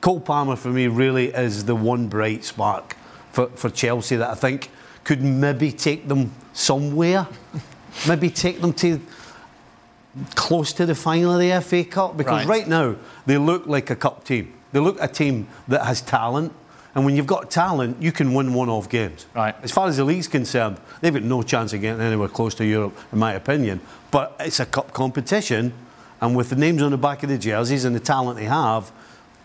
Cole 0.00 0.20
Palmer 0.20 0.56
for 0.56 0.68
me 0.68 0.86
really 0.86 1.28
is 1.28 1.64
the 1.64 1.74
one 1.74 2.08
bright 2.08 2.44
spark 2.44 2.96
for, 3.32 3.48
for 3.48 3.68
Chelsea 3.68 4.16
that 4.16 4.30
I 4.30 4.34
think 4.34 4.70
could 5.04 5.22
maybe 5.22 5.70
take 5.70 6.08
them 6.08 6.32
somewhere, 6.52 7.26
maybe 8.08 8.30
take 8.30 8.60
them 8.60 8.72
to 8.74 9.00
close 10.34 10.72
to 10.74 10.86
the 10.86 10.94
final 10.94 11.32
of 11.34 11.40
the 11.40 11.52
FA 11.52 11.84
Cup 11.84 12.16
because 12.16 12.46
Right. 12.46 12.60
right. 12.60 12.68
now 12.68 12.96
they 13.26 13.38
look 13.38 13.66
like 13.66 13.90
a 13.90 13.96
cup 13.96 14.24
team. 14.24 14.52
They 14.72 14.80
look 14.80 14.96
a 15.00 15.08
team 15.08 15.46
that 15.68 15.84
has 15.84 16.00
talent. 16.00 16.52
And 16.94 17.04
when 17.04 17.14
you've 17.14 17.26
got 17.26 17.50
talent, 17.50 17.98
you 18.00 18.10
can 18.10 18.32
win 18.32 18.54
one-off 18.54 18.88
games. 18.88 19.26
Right. 19.34 19.54
As 19.62 19.70
far 19.70 19.86
as 19.88 19.98
the 19.98 20.04
league's 20.04 20.28
concerned, 20.28 20.78
they've 21.02 21.12
got 21.12 21.22
no 21.22 21.42
chance 21.42 21.74
of 21.74 21.82
getting 21.82 22.00
anywhere 22.00 22.28
close 22.28 22.54
to 22.54 22.64
Europe, 22.64 22.96
in 23.12 23.18
my 23.18 23.34
opinion. 23.34 23.80
But 24.10 24.34
it's 24.40 24.60
a 24.60 24.66
cup 24.66 24.94
competition, 24.94 25.74
and 26.22 26.34
with 26.34 26.48
the 26.48 26.56
names 26.56 26.80
on 26.80 26.92
the 26.92 26.96
back 26.96 27.22
of 27.22 27.28
the 27.28 27.36
jerseys 27.36 27.84
and 27.84 27.94
the 27.94 28.00
talent 28.00 28.38
they 28.38 28.46
have, 28.46 28.90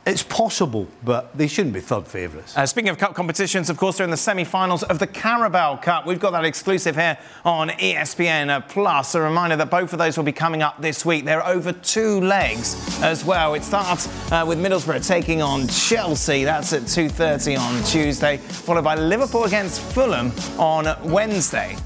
it's 0.06 0.24
possible, 0.24 0.88
but 1.04 1.36
they 1.38 1.48
shouldn't 1.48 1.76
be 1.76 1.80
third 1.80 2.08
favourites. 2.08 2.58
Uh, 2.58 2.66
speaking 2.66 2.90
of 2.90 2.98
cup 2.98 3.14
competitions, 3.14 3.70
of 3.70 3.78
course, 3.78 3.98
they're 3.98 4.04
in 4.04 4.10
the 4.12 4.18
semi-finals 4.18 4.82
of 4.84 4.98
the 4.98 5.06
Carabao 5.06 5.78
Cup. 5.78 6.08
We've 6.08 6.20
got 6.20 6.32
that 6.32 6.44
exclusive 6.44 6.96
here 6.96 7.20
on 7.46 7.70
ESPN 7.70 8.50
uh, 8.50 8.62
Plus. 8.62 9.14
A 9.14 9.22
reminder 9.22 9.56
that 9.58 9.70
both 9.70 9.94
of 9.94 10.00
those 10.00 10.18
will 10.18 10.24
be 10.24 10.32
coming 10.32 10.64
up 10.64 10.82
this 10.82 11.06
week. 11.06 11.26
They're 11.26 11.46
over 11.46 11.72
two 11.72 12.20
legs 12.22 13.00
as 13.04 13.24
well. 13.24 13.54
It 13.54 13.64
starts 13.64 14.08
uh, 14.32 14.44
with 14.48 14.58
Middlesbrough 14.58 15.06
taking 15.06 15.44
on 15.44 15.68
Chelsea. 15.68 16.46
That's 16.46 16.74
at 16.74 16.84
2:30 16.84 17.60
on 17.60 17.84
Tuesday, 17.84 18.38
followed 18.38 18.84
by 18.84 18.96
Liverpool 18.96 19.44
against 19.44 19.82
Fulham 19.82 20.32
on 20.58 20.88
Wednesday. 21.12 21.78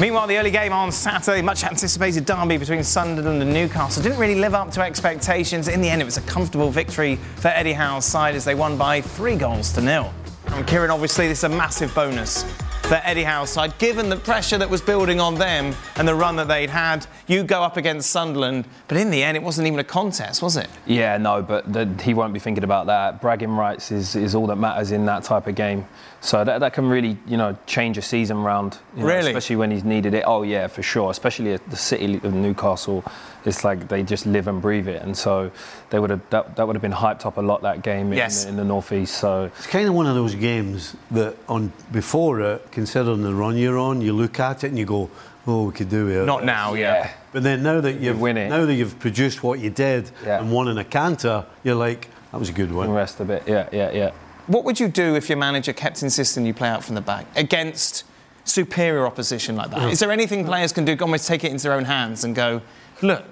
Meanwhile, 0.00 0.28
the 0.28 0.38
early 0.38 0.50
game 0.50 0.72
on 0.72 0.90
Saturday, 0.92 1.42
much 1.42 1.62
anticipated 1.62 2.24
derby 2.24 2.56
between 2.56 2.82
Sunderland 2.82 3.42
and 3.42 3.52
Newcastle, 3.52 4.02
didn't 4.02 4.18
really 4.18 4.36
live 4.36 4.54
up 4.54 4.70
to 4.70 4.80
expectations. 4.80 5.68
In 5.68 5.82
the 5.82 5.90
end, 5.90 6.00
it 6.00 6.06
was 6.06 6.16
a 6.16 6.22
comfortable 6.22 6.70
victory 6.70 7.16
for 7.36 7.48
Eddie 7.48 7.74
Howe's 7.74 8.06
side 8.06 8.34
as 8.34 8.46
they 8.46 8.54
won 8.54 8.78
by 8.78 9.02
three 9.02 9.36
goals 9.36 9.74
to 9.74 9.82
nil. 9.82 10.10
And 10.46 10.66
Kieran, 10.66 10.90
obviously, 10.90 11.28
this 11.28 11.40
is 11.40 11.44
a 11.44 11.50
massive 11.50 11.94
bonus 11.94 12.44
for 12.90 12.98
Eddie 13.04 13.24
Howe's 13.24 13.50
side, 13.50 13.76
given 13.76 14.08
the 14.08 14.16
pressure 14.16 14.56
that 14.56 14.70
was 14.70 14.80
building 14.80 15.20
on 15.20 15.34
them 15.34 15.74
and 15.96 16.08
the 16.08 16.14
run 16.14 16.34
that 16.36 16.48
they'd 16.48 16.70
had. 16.70 17.06
You 17.26 17.44
go 17.44 17.62
up 17.62 17.76
against 17.76 18.08
Sunderland, 18.08 18.64
but 18.88 18.96
in 18.96 19.10
the 19.10 19.22
end, 19.22 19.36
it 19.36 19.42
wasn't 19.42 19.68
even 19.68 19.80
a 19.80 19.84
contest, 19.84 20.40
was 20.40 20.56
it? 20.56 20.68
Yeah, 20.86 21.18
no, 21.18 21.42
but 21.42 21.70
the, 21.70 21.84
he 22.02 22.14
won't 22.14 22.32
be 22.32 22.40
thinking 22.40 22.64
about 22.64 22.86
that. 22.86 23.20
Bragging 23.20 23.54
rights 23.54 23.92
is, 23.92 24.16
is 24.16 24.34
all 24.34 24.46
that 24.46 24.56
matters 24.56 24.92
in 24.92 25.04
that 25.04 25.24
type 25.24 25.46
of 25.46 25.54
game. 25.54 25.86
So 26.22 26.44
that, 26.44 26.58
that 26.58 26.74
can 26.74 26.86
really, 26.88 27.16
you 27.26 27.38
know, 27.38 27.56
change 27.66 27.96
a 27.96 28.02
season 28.02 28.42
round. 28.42 28.76
You 28.94 29.00
know, 29.00 29.06
Really? 29.08 29.28
Especially 29.30 29.56
when 29.56 29.70
he's 29.70 29.84
needed 29.84 30.12
it. 30.12 30.24
Oh 30.26 30.42
yeah, 30.42 30.66
for 30.66 30.82
sure. 30.82 31.10
Especially 31.10 31.54
at 31.54 31.70
the 31.70 31.76
city 31.76 32.16
of 32.16 32.34
Newcastle, 32.34 33.02
it's 33.46 33.64
like 33.64 33.88
they 33.88 34.02
just 34.02 34.26
live 34.26 34.46
and 34.46 34.60
breathe 34.60 34.86
it, 34.86 35.00
and 35.02 35.16
so 35.16 35.50
they 35.88 35.98
would 35.98 36.10
have 36.10 36.20
that, 36.28 36.56
that 36.56 36.66
would 36.66 36.76
have 36.76 36.82
been 36.82 36.92
hyped 36.92 37.24
up 37.24 37.38
a 37.38 37.40
lot 37.40 37.62
that 37.62 37.82
game 37.82 38.12
Yes. 38.12 38.44
in, 38.44 38.50
in 38.50 38.56
the 38.56 38.64
northeast. 38.64 39.14
So 39.16 39.44
It's 39.56 39.66
kind 39.66 39.88
of 39.88 39.94
one 39.94 40.06
of 40.06 40.14
those 40.14 40.34
games 40.34 40.94
that 41.10 41.36
on 41.48 41.72
before 41.90 42.40
it, 42.42 42.70
considering 42.70 43.22
the 43.22 43.32
run 43.34 43.56
you're 43.56 43.78
on, 43.78 44.02
you 44.02 44.12
look 44.12 44.38
at 44.40 44.62
it 44.62 44.68
and 44.68 44.78
you 44.78 44.84
go, 44.84 45.08
"Oh, 45.46 45.68
we 45.68 45.72
could 45.72 45.88
do 45.88 46.06
it." 46.08 46.26
Not 46.26 46.44
now, 46.44 46.74
yeah. 46.74 47.12
But 47.32 47.44
then 47.44 47.62
now 47.62 47.80
that 47.80 47.94
you've 47.98 48.20
win 48.20 48.36
it. 48.36 48.50
now 48.50 48.66
that 48.66 48.74
you've 48.74 48.98
produced 48.98 49.42
what 49.42 49.58
you 49.58 49.70
did 49.70 50.10
Yeah. 50.26 50.38
and 50.40 50.52
won 50.52 50.68
in 50.68 50.76
a 50.76 50.84
canter, 50.84 51.46
you're 51.64 51.76
like, 51.76 52.08
"That 52.30 52.38
was 52.40 52.50
a 52.50 52.52
good 52.52 52.68
the 52.68 52.74
one." 52.74 52.90
rest 52.90 53.20
of 53.20 53.30
it, 53.30 53.44
yeah, 53.46 53.68
yeah, 53.72 53.90
yeah. 53.92 54.10
What 54.50 54.64
would 54.64 54.80
you 54.80 54.88
do 54.88 55.14
if 55.14 55.28
your 55.28 55.38
manager 55.38 55.72
kept 55.72 56.02
insisting 56.02 56.44
you 56.44 56.52
play 56.52 56.68
out 56.68 56.82
from 56.82 56.96
the 56.96 57.00
back 57.00 57.24
against 57.36 58.02
superior 58.42 59.06
opposition 59.06 59.54
like 59.54 59.70
that? 59.70 59.90
Is 59.92 60.00
there 60.00 60.10
anything 60.10 60.44
players 60.44 60.72
can 60.72 60.84
do, 60.84 60.96
almost 61.00 61.28
take 61.28 61.44
it 61.44 61.52
into 61.52 61.62
their 61.68 61.74
own 61.74 61.84
hands 61.84 62.24
and 62.24 62.34
go, 62.34 62.60
look, 63.00 63.24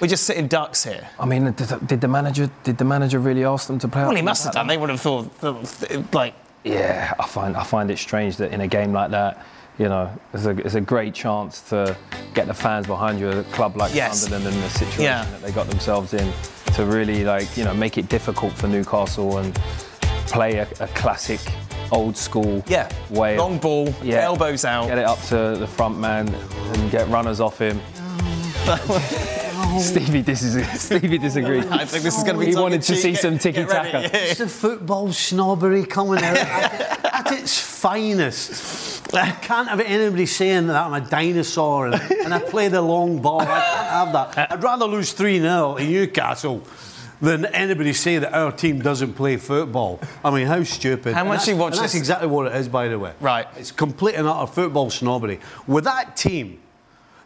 we're 0.00 0.06
just 0.06 0.22
sitting 0.22 0.46
ducks 0.46 0.84
here? 0.84 1.08
I 1.18 1.26
mean, 1.26 1.46
did, 1.46 1.56
the- 1.56 1.84
did 1.84 2.00
the 2.00 2.06
manager 2.06 2.48
did 2.62 2.78
the 2.78 2.84
manager 2.84 3.18
really 3.18 3.44
ask 3.44 3.66
them 3.66 3.80
to 3.80 3.88
play? 3.88 4.02
out 4.02 4.06
Well, 4.08 4.16
he 4.16 4.22
must 4.22 4.44
have 4.44 4.52
done. 4.54 4.68
They 4.68 4.76
would 4.76 4.90
have 4.90 5.00
thought, 5.00 6.14
like, 6.14 6.34
Yeah, 6.62 7.12
I 7.18 7.26
find 7.26 7.56
I 7.56 7.64
find 7.64 7.90
it 7.90 7.98
strange 7.98 8.36
that 8.36 8.52
in 8.52 8.60
a 8.60 8.68
game 8.68 8.92
like 8.92 9.10
that, 9.10 9.44
you 9.76 9.88
know, 9.88 10.08
it's 10.32 10.44
a, 10.46 10.50
it's 10.50 10.74
a 10.76 10.80
great 10.80 11.14
chance 11.14 11.62
to 11.70 11.96
get 12.32 12.46
the 12.46 12.54
fans 12.54 12.86
behind 12.86 13.18
you. 13.18 13.28
A 13.30 13.42
club 13.44 13.76
like 13.76 13.92
Yes. 13.92 14.20
Sunderland 14.20 14.54
and 14.54 14.62
the 14.62 14.70
situation 14.70 15.02
Yeah. 15.02 15.24
that 15.24 15.42
they 15.42 15.50
got 15.50 15.66
themselves 15.66 16.14
in, 16.14 16.32
to 16.74 16.84
really 16.86 17.24
like 17.24 17.56
you 17.56 17.64
know 17.64 17.74
make 17.74 17.98
it 17.98 18.08
difficult 18.08 18.52
for 18.52 18.68
Newcastle 18.68 19.38
and 19.38 19.58
play 20.26 20.56
a, 20.58 20.68
a 20.80 20.86
classic, 20.88 21.40
old 21.92 22.16
school 22.16 22.62
yeah, 22.66 22.88
way. 23.10 23.34
of- 23.34 23.40
long 23.40 23.58
ball, 23.58 23.94
Yeah. 24.02 24.16
elbows 24.24 24.64
out. 24.64 24.88
Get 24.88 24.98
it 24.98 25.04
up 25.06 25.20
to 25.28 25.56
the 25.58 25.66
front 25.66 25.98
man 25.98 26.28
and 26.28 26.90
get 26.90 27.08
runners 27.08 27.40
off 27.40 27.58
him. 27.60 27.80
Stevie, 29.78 30.22
this 30.22 30.42
is 30.42 30.80
Stevie 30.80 31.18
disagrees. 31.18 31.66
I 31.66 31.84
think 31.84 32.02
this 32.02 32.16
is 32.16 32.24
going 32.24 32.38
to 32.38 32.44
be 32.44 32.50
He 32.50 32.56
wanted 32.56 32.82
to 32.82 32.96
see 32.96 33.12
Get- 33.12 33.20
some 33.20 33.38
tiki 33.38 33.60
get 33.64 33.68
ready. 33.68 33.90
taka. 34.08 34.16
It's 34.30 34.38
the 34.38 34.48
football 34.48 35.12
snobbery 35.12 35.84
coming 35.84 36.22
out 36.22 36.36
at, 36.36 37.14
at 37.28 37.32
its 37.32 37.60
finest. 37.60 39.14
I 39.14 39.30
can't 39.32 39.68
have 39.68 39.80
anybody 39.80 40.26
saying 40.26 40.66
that 40.68 40.76
I'm 40.76 40.94
a 40.94 41.00
dinosaur 41.08 41.86
and, 41.88 41.94
and 42.24 42.34
I 42.34 42.38
play 42.40 42.68
the 42.68 42.82
long 42.82 43.20
ball. 43.20 43.42
I 43.42 43.44
can't 43.44 43.88
have 43.90 44.12
that. 44.34 44.52
I'd 44.52 44.62
rather 44.62 44.86
lose 44.86 45.12
3 45.12 45.38
0 45.40 45.76
in 45.76 45.90
Newcastle 45.92 46.62
than 47.20 47.46
anybody 47.46 47.92
say 47.92 48.18
that 48.18 48.32
our 48.34 48.52
team 48.52 48.80
doesn't 48.80 49.14
play 49.14 49.36
football. 49.36 50.00
I 50.24 50.30
mean, 50.30 50.46
how 50.46 50.62
stupid. 50.64 51.14
How 51.14 51.24
much 51.24 51.48
you 51.48 51.56
watch 51.56 51.72
and 51.74 51.82
That's 51.82 51.92
this- 51.92 52.00
exactly 52.00 52.28
what 52.28 52.46
it 52.46 52.54
is, 52.56 52.68
by 52.68 52.88
the 52.88 52.98
way. 52.98 53.12
Right. 53.20 53.46
It's 53.56 53.72
complete 53.72 54.14
and 54.14 54.26
utter 54.26 54.46
football 54.50 54.90
snobbery. 54.90 55.40
With 55.66 55.84
that 55.84 56.16
team, 56.16 56.60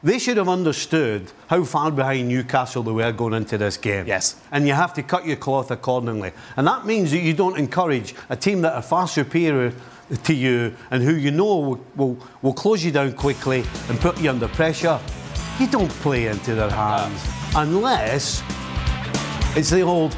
they 0.02 0.18
should 0.18 0.38
have 0.38 0.48
understood 0.48 1.30
how 1.48 1.62
far 1.64 1.90
behind 1.90 2.28
Newcastle 2.28 2.82
they 2.82 2.92
were 2.92 3.12
going 3.12 3.34
into 3.34 3.58
this 3.58 3.76
game. 3.76 4.06
Yes. 4.06 4.36
And 4.50 4.66
you 4.66 4.72
have 4.72 4.94
to 4.94 5.02
cut 5.02 5.26
your 5.26 5.36
cloth 5.36 5.70
accordingly. 5.70 6.32
And 6.56 6.66
that 6.66 6.86
means 6.86 7.10
that 7.10 7.18
you 7.18 7.34
don't 7.34 7.58
encourage 7.58 8.14
a 8.30 8.36
team 8.36 8.62
that 8.62 8.72
are 8.74 8.82
far 8.82 9.06
superior 9.06 9.74
to 10.24 10.34
you 10.34 10.74
and 10.90 11.02
who 11.02 11.14
you 11.14 11.30
know 11.30 11.56
will, 11.58 11.80
will, 11.96 12.18
will 12.42 12.54
close 12.54 12.82
you 12.84 12.90
down 12.90 13.12
quickly 13.12 13.64
and 13.88 14.00
put 14.00 14.18
you 14.20 14.30
under 14.30 14.48
pressure. 14.48 14.98
You 15.58 15.66
don't 15.66 15.90
play 15.90 16.28
into 16.28 16.54
their 16.54 16.70
hands 16.70 17.22
unless 17.54 18.42
it's 19.56 19.70
the 19.70 19.80
old, 19.82 20.16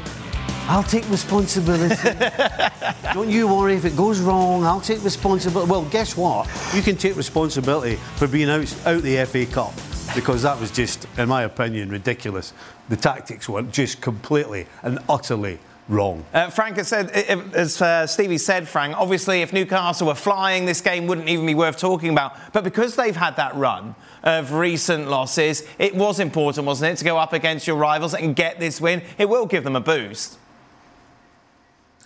I'll 0.67 0.83
take 0.83 1.09
responsibility. 1.09 1.95
Don't 3.13 3.29
you 3.29 3.47
worry 3.47 3.75
if 3.75 3.83
it 3.83 3.97
goes 3.97 4.21
wrong. 4.21 4.63
I'll 4.63 4.79
take 4.79 5.03
responsibility. 5.03 5.69
Well, 5.69 5.85
guess 5.85 6.15
what? 6.15 6.47
You 6.73 6.81
can 6.81 6.95
take 6.95 7.15
responsibility 7.15 7.95
for 8.15 8.27
being 8.27 8.49
out, 8.49 8.73
out 8.85 9.01
the 9.01 9.25
FA 9.25 9.45
Cup 9.45 9.73
because 10.15 10.43
that 10.43 10.59
was 10.59 10.71
just, 10.71 11.07
in 11.17 11.29
my 11.29 11.43
opinion, 11.43 11.89
ridiculous. 11.89 12.53
The 12.89 12.95
tactics 12.95 13.49
were 13.49 13.63
just 13.63 14.01
completely 14.01 14.67
and 14.83 14.99
utterly 15.09 15.59
wrong. 15.89 16.23
Uh, 16.33 16.49
Frank 16.49 16.77
has 16.77 16.87
said, 16.87 17.09
as 17.09 17.81
uh, 17.81 18.07
Stevie 18.07 18.37
said, 18.37 18.67
Frank, 18.67 18.95
obviously 18.97 19.41
if 19.41 19.51
Newcastle 19.51 20.07
were 20.07 20.15
flying, 20.15 20.65
this 20.65 20.81
game 20.81 21.07
wouldn't 21.07 21.27
even 21.27 21.45
be 21.45 21.55
worth 21.55 21.77
talking 21.77 22.09
about. 22.09 22.35
But 22.53 22.63
because 22.63 22.95
they've 22.95 23.15
had 23.15 23.35
that 23.35 23.55
run 23.55 23.95
of 24.23 24.53
recent 24.53 25.09
losses, 25.09 25.63
it 25.77 25.95
was 25.95 26.19
important, 26.19 26.65
wasn't 26.65 26.93
it, 26.93 26.97
to 26.97 27.05
go 27.05 27.17
up 27.17 27.33
against 27.33 27.67
your 27.67 27.75
rivals 27.75 28.13
and 28.13 28.35
get 28.35 28.59
this 28.59 28.79
win? 28.79 29.01
It 29.17 29.27
will 29.29 29.45
give 29.45 29.63
them 29.63 29.75
a 29.75 29.81
boost. 29.81 30.37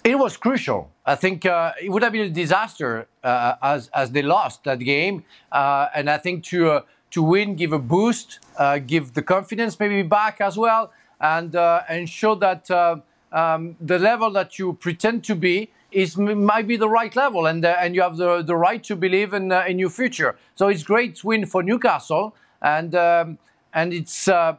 It 0.03 0.17
was 0.17 0.37
crucial. 0.37 0.91
I 1.05 1.15
think 1.15 1.45
uh, 1.45 1.73
it 1.81 1.89
would 1.89 2.01
have 2.01 2.13
been 2.13 2.27
a 2.27 2.29
disaster 2.29 3.07
uh, 3.23 3.55
as 3.61 3.89
as 3.89 4.11
they 4.11 4.21
lost 4.21 4.63
that 4.63 4.79
game, 4.79 5.23
uh, 5.51 5.87
and 5.93 6.09
I 6.09 6.17
think 6.17 6.43
to 6.45 6.71
uh, 6.71 6.81
to 7.11 7.21
win, 7.21 7.55
give 7.55 7.73
a 7.73 7.79
boost, 7.79 8.39
uh, 8.57 8.79
give 8.79 9.13
the 9.13 9.21
confidence 9.21 9.79
maybe 9.79 10.03
back 10.03 10.39
as 10.39 10.57
well, 10.57 10.91
and 11.19 11.55
uh, 11.55 11.81
and 11.89 12.07
show 12.07 12.35
that 12.35 12.71
uh, 12.71 12.97
um, 13.31 13.75
the 13.81 13.99
level 13.99 14.31
that 14.31 14.57
you 14.57 14.73
pretend 14.73 15.23
to 15.25 15.35
be 15.35 15.69
is 15.91 16.17
might 16.17 16.67
be 16.67 16.77
the 16.77 16.89
right 16.89 17.15
level, 17.15 17.45
and 17.45 17.63
uh, 17.63 17.75
and 17.79 17.95
you 17.95 18.01
have 18.01 18.17
the 18.17 18.41
the 18.41 18.55
right 18.55 18.83
to 18.83 18.95
believe 18.95 19.33
in 19.33 19.51
uh, 19.51 19.65
in 19.67 19.79
your 19.79 19.89
future. 19.89 20.37
So 20.55 20.67
it's 20.67 20.83
great 20.83 21.23
win 21.23 21.45
for 21.45 21.63
Newcastle, 21.63 22.35
and 22.61 22.93
um, 22.95 23.37
and 23.73 23.93
it's. 23.93 24.27
Uh, 24.27 24.57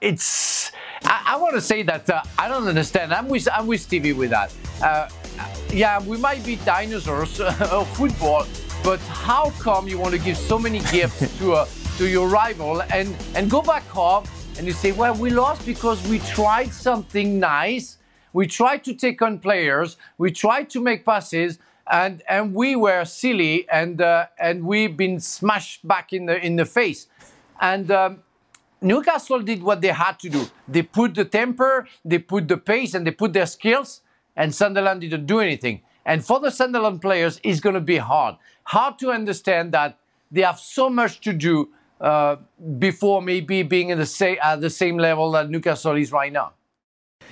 it's 0.00 0.72
I, 1.04 1.34
I 1.34 1.36
want 1.36 1.54
to 1.54 1.60
say 1.60 1.82
that 1.82 2.08
uh, 2.08 2.22
I 2.38 2.48
don't 2.48 2.66
understand. 2.66 3.12
I'm 3.12 3.28
with 3.28 3.46
I'm 3.52 3.66
with 3.66 3.82
Stevie 3.82 4.14
with 4.14 4.30
that. 4.30 4.52
Uh, 4.82 5.08
yeah, 5.72 6.00
we 6.00 6.16
might 6.16 6.44
be 6.44 6.56
dinosaurs 6.56 7.38
of 7.40 7.88
football, 7.96 8.46
but 8.82 8.98
how 9.00 9.50
come 9.58 9.88
you 9.88 9.98
want 9.98 10.12
to 10.14 10.18
give 10.18 10.38
so 10.38 10.58
many 10.58 10.80
gifts 10.90 11.38
to 11.38 11.52
a, 11.52 11.68
to 11.98 12.08
your 12.08 12.28
rival 12.28 12.80
and 12.92 13.14
and 13.34 13.50
go 13.50 13.60
back 13.60 13.86
home 13.88 14.24
and 14.60 14.66
you 14.66 14.74
say, 14.74 14.92
well, 14.92 15.14
we 15.14 15.30
lost 15.30 15.64
because 15.64 16.06
we 16.08 16.18
tried 16.18 16.70
something 16.70 17.40
nice. 17.40 17.96
We 18.32 18.46
tried 18.46 18.84
to 18.84 18.94
take 18.94 19.22
on 19.22 19.38
players. 19.38 19.96
We 20.18 20.30
tried 20.30 20.70
to 20.70 20.80
make 20.80 21.04
passes. 21.04 21.58
And, 21.90 22.22
and 22.28 22.54
we 22.54 22.76
were 22.76 23.04
silly 23.04 23.68
and 23.68 24.00
uh, 24.00 24.26
and 24.38 24.62
we've 24.64 24.96
been 24.96 25.18
smashed 25.18 25.88
back 25.88 26.12
in 26.12 26.26
the 26.26 26.38
in 26.38 26.54
the 26.54 26.64
face, 26.64 27.08
and 27.60 27.90
um, 27.90 28.22
Newcastle 28.80 29.40
did 29.40 29.60
what 29.60 29.80
they 29.80 29.88
had 29.88 30.18
to 30.20 30.28
do. 30.28 30.46
They 30.68 30.82
put 30.82 31.16
the 31.16 31.24
temper, 31.24 31.88
they 32.04 32.18
put 32.18 32.46
the 32.46 32.58
pace, 32.58 32.94
and 32.94 33.04
they 33.04 33.10
put 33.10 33.32
their 33.32 33.46
skills, 33.46 34.02
and 34.36 34.54
Sunderland 34.54 35.00
didn't 35.00 35.26
do 35.26 35.40
anything. 35.40 35.80
And 36.06 36.24
for 36.24 36.38
the 36.38 36.50
Sunderland 36.50 37.02
players, 37.02 37.40
it's 37.42 37.58
going 37.58 37.74
to 37.74 37.80
be 37.80 37.96
hard. 37.96 38.36
Hard 38.64 38.98
to 39.00 39.10
understand 39.10 39.72
that 39.72 39.98
they 40.30 40.42
have 40.42 40.60
so 40.60 40.88
much 40.88 41.20
to 41.22 41.32
do 41.32 41.70
uh, 42.00 42.36
before 42.78 43.20
maybe 43.20 43.64
being 43.64 43.90
in 43.90 43.98
the 43.98 44.06
sa- 44.06 44.40
at 44.40 44.60
the 44.60 44.70
same 44.70 44.96
level 44.96 45.32
that 45.32 45.50
Newcastle 45.50 45.96
is 45.96 46.12
right 46.12 46.32
now. 46.32 46.52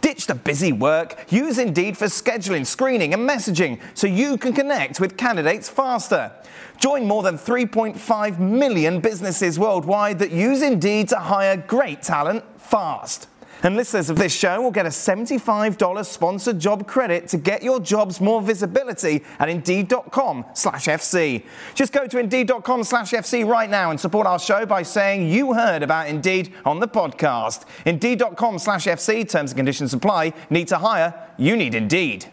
Ditch 0.00 0.26
the 0.26 0.34
busy 0.34 0.72
work. 0.72 1.30
Use 1.30 1.58
Indeed 1.58 1.96
for 1.96 2.06
scheduling, 2.06 2.66
screening, 2.66 3.14
and 3.14 3.28
messaging 3.28 3.80
so 3.94 4.06
you 4.06 4.36
can 4.36 4.52
connect 4.52 5.00
with 5.00 5.16
candidates 5.16 5.68
faster. 5.68 6.32
Join 6.78 7.06
more 7.06 7.22
than 7.22 7.38
3.5 7.38 8.38
million 8.38 9.00
businesses 9.00 9.58
worldwide 9.58 10.18
that 10.18 10.30
use 10.30 10.62
Indeed 10.62 11.08
to 11.08 11.16
hire 11.16 11.56
great 11.56 12.02
talent 12.02 12.44
fast. 12.60 13.28
And 13.62 13.74
listeners 13.74 14.10
of 14.10 14.18
this 14.18 14.34
show 14.34 14.60
will 14.60 14.70
get 14.70 14.86
a 14.86 14.90
$75 14.90 16.04
sponsored 16.04 16.58
job 16.58 16.86
credit 16.86 17.26
to 17.28 17.36
get 17.38 17.62
your 17.62 17.80
jobs 17.80 18.20
more 18.20 18.42
visibility 18.42 19.24
at 19.38 19.48
Indeed.com 19.48 20.44
slash 20.54 20.86
FC. 20.86 21.42
Just 21.74 21.92
go 21.92 22.06
to 22.06 22.18
Indeed.com 22.18 22.84
slash 22.84 23.12
FC 23.12 23.46
right 23.46 23.70
now 23.70 23.90
and 23.90 23.98
support 23.98 24.26
our 24.26 24.38
show 24.38 24.66
by 24.66 24.82
saying 24.82 25.28
you 25.28 25.54
heard 25.54 25.82
about 25.82 26.08
Indeed 26.08 26.52
on 26.64 26.80
the 26.80 26.88
podcast. 26.88 27.64
Indeed.com 27.86 28.58
slash 28.58 28.86
FC, 28.86 29.28
terms 29.28 29.52
and 29.52 29.56
conditions 29.56 29.94
apply. 29.94 30.32
Need 30.50 30.68
to 30.68 30.78
hire? 30.78 31.14
You 31.38 31.56
need 31.56 31.74
Indeed. 31.74 32.26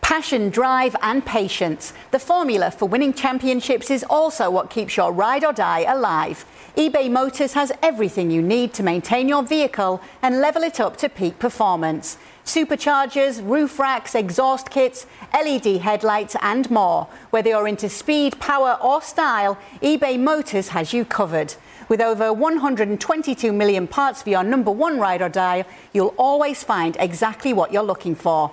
Passion, 0.00 0.50
drive, 0.50 0.96
and 1.02 1.24
patience. 1.24 1.92
The 2.10 2.18
formula 2.18 2.72
for 2.72 2.88
winning 2.88 3.12
championships 3.12 3.92
is 3.92 4.04
also 4.10 4.50
what 4.50 4.68
keeps 4.68 4.96
your 4.96 5.12
ride 5.12 5.44
or 5.44 5.52
die 5.52 5.82
alive. 5.82 6.44
eBay 6.76 7.10
Motors 7.10 7.54
has 7.54 7.72
everything 7.82 8.30
you 8.30 8.40
need 8.40 8.72
to 8.74 8.84
maintain 8.84 9.28
your 9.28 9.42
vehicle 9.42 10.00
and 10.22 10.40
level 10.40 10.62
it 10.62 10.78
up 10.78 10.96
to 10.98 11.08
peak 11.08 11.36
performance. 11.40 12.16
Superchargers, 12.44 13.44
roof 13.44 13.80
racks, 13.80 14.14
exhaust 14.14 14.70
kits, 14.70 15.04
LED 15.34 15.80
headlights, 15.80 16.36
and 16.40 16.70
more. 16.70 17.08
Whether 17.30 17.50
you're 17.50 17.66
into 17.66 17.88
speed, 17.88 18.38
power, 18.38 18.78
or 18.80 19.02
style, 19.02 19.58
eBay 19.82 20.18
Motors 20.18 20.68
has 20.68 20.92
you 20.92 21.04
covered. 21.04 21.54
With 21.88 22.00
over 22.00 22.32
122 22.32 23.52
million 23.52 23.88
parts 23.88 24.22
for 24.22 24.30
your 24.30 24.44
number 24.44 24.70
one 24.70 25.00
ride 25.00 25.22
or 25.22 25.28
die, 25.28 25.64
you'll 25.92 26.14
always 26.16 26.62
find 26.62 26.96
exactly 27.00 27.52
what 27.52 27.72
you're 27.72 27.82
looking 27.82 28.14
for. 28.14 28.52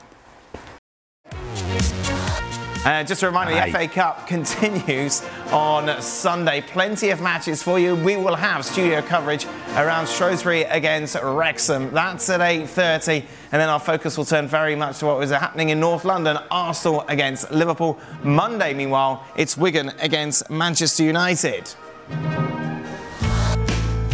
Uh, 2.83 3.03
just 3.03 3.21
a 3.21 3.27
reminder, 3.27 3.53
the 3.53 3.71
FA 3.71 3.87
Cup 3.87 4.25
continues 4.27 5.21
on 5.51 6.01
Sunday. 6.01 6.61
Plenty 6.61 7.09
of 7.11 7.21
matches 7.21 7.61
for 7.61 7.77
you. 7.77 7.95
We 7.95 8.17
will 8.17 8.33
have 8.33 8.65
studio 8.65 9.03
coverage 9.03 9.45
around 9.75 10.09
Shrewsbury 10.09 10.63
against 10.63 11.15
Wrexham. 11.21 11.91
That's 11.91 12.27
at 12.31 12.39
8.30. 12.39 13.23
And 13.51 13.61
then 13.61 13.69
our 13.69 13.79
focus 13.79 14.17
will 14.17 14.25
turn 14.25 14.47
very 14.47 14.75
much 14.75 14.97
to 14.99 15.05
what 15.05 15.19
was 15.19 15.29
happening 15.29 15.69
in 15.69 15.79
North 15.79 16.05
London. 16.05 16.39
Arsenal 16.49 17.05
against 17.07 17.51
Liverpool. 17.51 17.99
Monday, 18.23 18.73
meanwhile, 18.73 19.27
it's 19.35 19.55
Wigan 19.55 19.89
against 19.99 20.49
Manchester 20.49 21.03
United. 21.03 21.75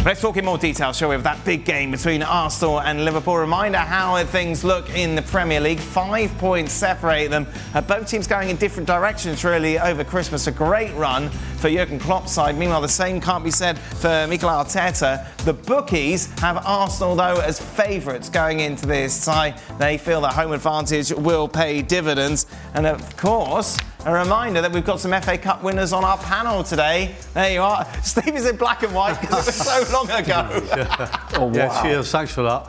Let's 0.08 0.22
talk 0.22 0.38
in 0.38 0.46
more 0.46 0.56
detail, 0.56 0.94
shall 0.94 1.10
we, 1.10 1.16
of 1.16 1.22
that 1.24 1.44
big 1.44 1.66
game 1.66 1.90
between 1.90 2.22
Arsenal 2.22 2.80
and 2.80 3.04
Liverpool. 3.04 3.36
Reminder 3.36 3.76
how 3.76 4.24
things 4.24 4.64
look 4.64 4.88
in 4.96 5.14
the 5.14 5.20
Premier 5.20 5.60
League. 5.60 5.80
Five 5.80 6.30
points 6.38 6.72
separate 6.72 7.28
them. 7.28 7.46
Uh, 7.74 7.82
both 7.82 8.08
teams 8.08 8.26
going 8.26 8.48
in 8.48 8.56
different 8.56 8.86
directions, 8.86 9.44
really, 9.44 9.78
over 9.78 10.04
Christmas. 10.04 10.46
A 10.46 10.50
great 10.50 10.94
run 10.94 11.28
for 11.58 11.68
Jurgen 11.68 11.98
Klopp's 11.98 12.32
side. 12.32 12.56
Meanwhile, 12.56 12.80
the 12.80 12.88
same 12.88 13.20
can't 13.20 13.44
be 13.44 13.50
said 13.50 13.78
for 13.78 14.26
Mikel 14.30 14.48
Arteta. 14.48 15.26
The 15.44 15.52
bookies 15.52 16.32
have 16.40 16.64
Arsenal, 16.64 17.14
though, 17.14 17.40
as 17.40 17.60
favourites 17.60 18.30
going 18.30 18.60
into 18.60 18.86
this 18.86 19.26
tie. 19.26 19.60
They 19.78 19.98
feel 19.98 20.22
that 20.22 20.32
home 20.32 20.52
advantage 20.52 21.12
will 21.12 21.48
pay 21.48 21.82
dividends. 21.82 22.46
And 22.72 22.86
of 22.86 23.14
course, 23.18 23.76
a 24.08 24.12
reminder 24.12 24.62
that 24.62 24.72
we've 24.72 24.86
got 24.86 25.00
some 25.00 25.12
FA 25.20 25.36
Cup 25.36 25.62
winners 25.62 25.92
on 25.92 26.02
our 26.02 26.16
panel 26.18 26.64
today. 26.64 27.14
There 27.34 27.52
you 27.52 27.60
are. 27.60 27.86
Steve 28.02 28.34
is 28.34 28.46
in 28.46 28.56
black 28.56 28.82
and 28.82 28.94
white 28.94 29.20
because 29.20 29.46
it 29.46 29.54
was 29.54 29.54
so 29.54 29.92
long 29.92 30.10
ago. 30.10 30.48
oh, 31.34 31.46
wow. 31.46 31.52
Yeah, 31.52 31.82
cheers. 31.82 32.10
Thanks 32.10 32.32
for 32.32 32.42
that. 32.42 32.66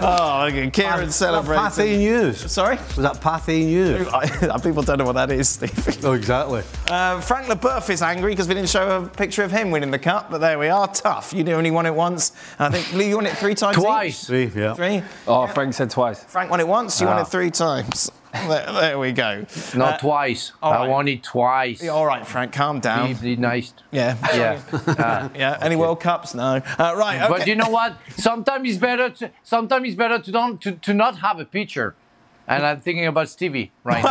oh, 0.00 0.46
okay. 0.46 0.70
Kieran 0.70 1.10
celebrating. 1.10 1.64
Pathé 1.64 1.98
News. 1.98 2.50
Sorry? 2.50 2.76
Was 2.76 2.96
that 2.96 3.16
Pathé 3.16 3.66
News? 3.66 4.62
People 4.62 4.82
don't 4.82 4.98
know 4.98 5.04
what 5.04 5.12
that 5.12 5.30
is, 5.30 5.50
Steve. 5.50 6.04
Oh, 6.04 6.12
exactly. 6.12 6.62
Uh, 6.88 7.20
Frank 7.20 7.48
Leboeuf 7.48 7.90
is 7.90 8.00
angry 8.00 8.32
because 8.32 8.48
we 8.48 8.54
didn't 8.54 8.70
show 8.70 9.02
a 9.02 9.06
picture 9.06 9.42
of 9.42 9.52
him 9.52 9.70
winning 9.70 9.90
the 9.90 9.98
cup, 9.98 10.30
but 10.30 10.38
there 10.38 10.58
we 10.58 10.68
are. 10.68 10.88
Tough. 10.88 11.34
You 11.34 11.46
only 11.52 11.70
won 11.70 11.84
it 11.84 11.94
once. 11.94 12.32
I 12.58 12.70
think, 12.70 12.92
Lee, 12.94 13.10
you 13.10 13.16
won 13.16 13.26
it 13.26 13.36
three 13.36 13.54
times 13.54 13.76
Twice. 13.76 14.22
Each? 14.22 14.26
Three, 14.26 14.62
yeah. 14.62 14.72
Three? 14.72 15.02
Oh, 15.26 15.44
yeah. 15.44 15.52
Frank 15.52 15.74
said 15.74 15.90
twice. 15.90 16.24
Frank 16.24 16.50
won 16.50 16.60
it 16.60 16.68
once, 16.68 16.98
you 17.00 17.06
ah. 17.06 17.14
won 17.14 17.22
it 17.22 17.28
three 17.28 17.50
times. 17.50 18.10
There, 18.46 18.72
there, 18.72 18.98
we 18.98 19.12
go. 19.12 19.44
Not 19.74 19.94
uh, 19.94 19.98
twice. 19.98 20.52
I 20.62 20.70
right. 20.70 20.88
won 20.88 21.08
it 21.08 21.22
twice. 21.22 21.82
Yeah, 21.82 21.90
all 21.90 22.06
right, 22.06 22.26
Frank, 22.26 22.52
calm 22.52 22.80
down. 22.80 23.14
Be, 23.14 23.34
be 23.34 23.36
nice. 23.36 23.74
Yeah. 23.90 24.16
Yeah. 24.34 24.60
uh, 24.72 25.28
yeah. 25.34 25.58
Any 25.60 25.74
okay. 25.74 25.80
World 25.80 26.00
Cups? 26.00 26.34
No. 26.34 26.62
Uh, 26.78 26.94
right. 26.96 27.20
Okay. 27.22 27.28
But 27.28 27.46
you 27.46 27.56
know 27.56 27.68
what? 27.68 27.96
Sometimes 28.16 28.68
it's 28.68 28.78
better 28.78 29.10
to 29.10 29.30
sometimes 29.42 29.86
it's 29.88 29.96
better 29.96 30.18
to 30.18 30.32
don't 30.32 30.60
to, 30.62 30.72
to 30.72 30.94
not 30.94 31.18
have 31.18 31.40
a 31.40 31.44
picture. 31.44 31.94
And 32.48 32.64
I'm 32.64 32.80
thinking 32.80 33.06
about 33.06 33.28
Stevie 33.28 33.72
right 33.82 34.04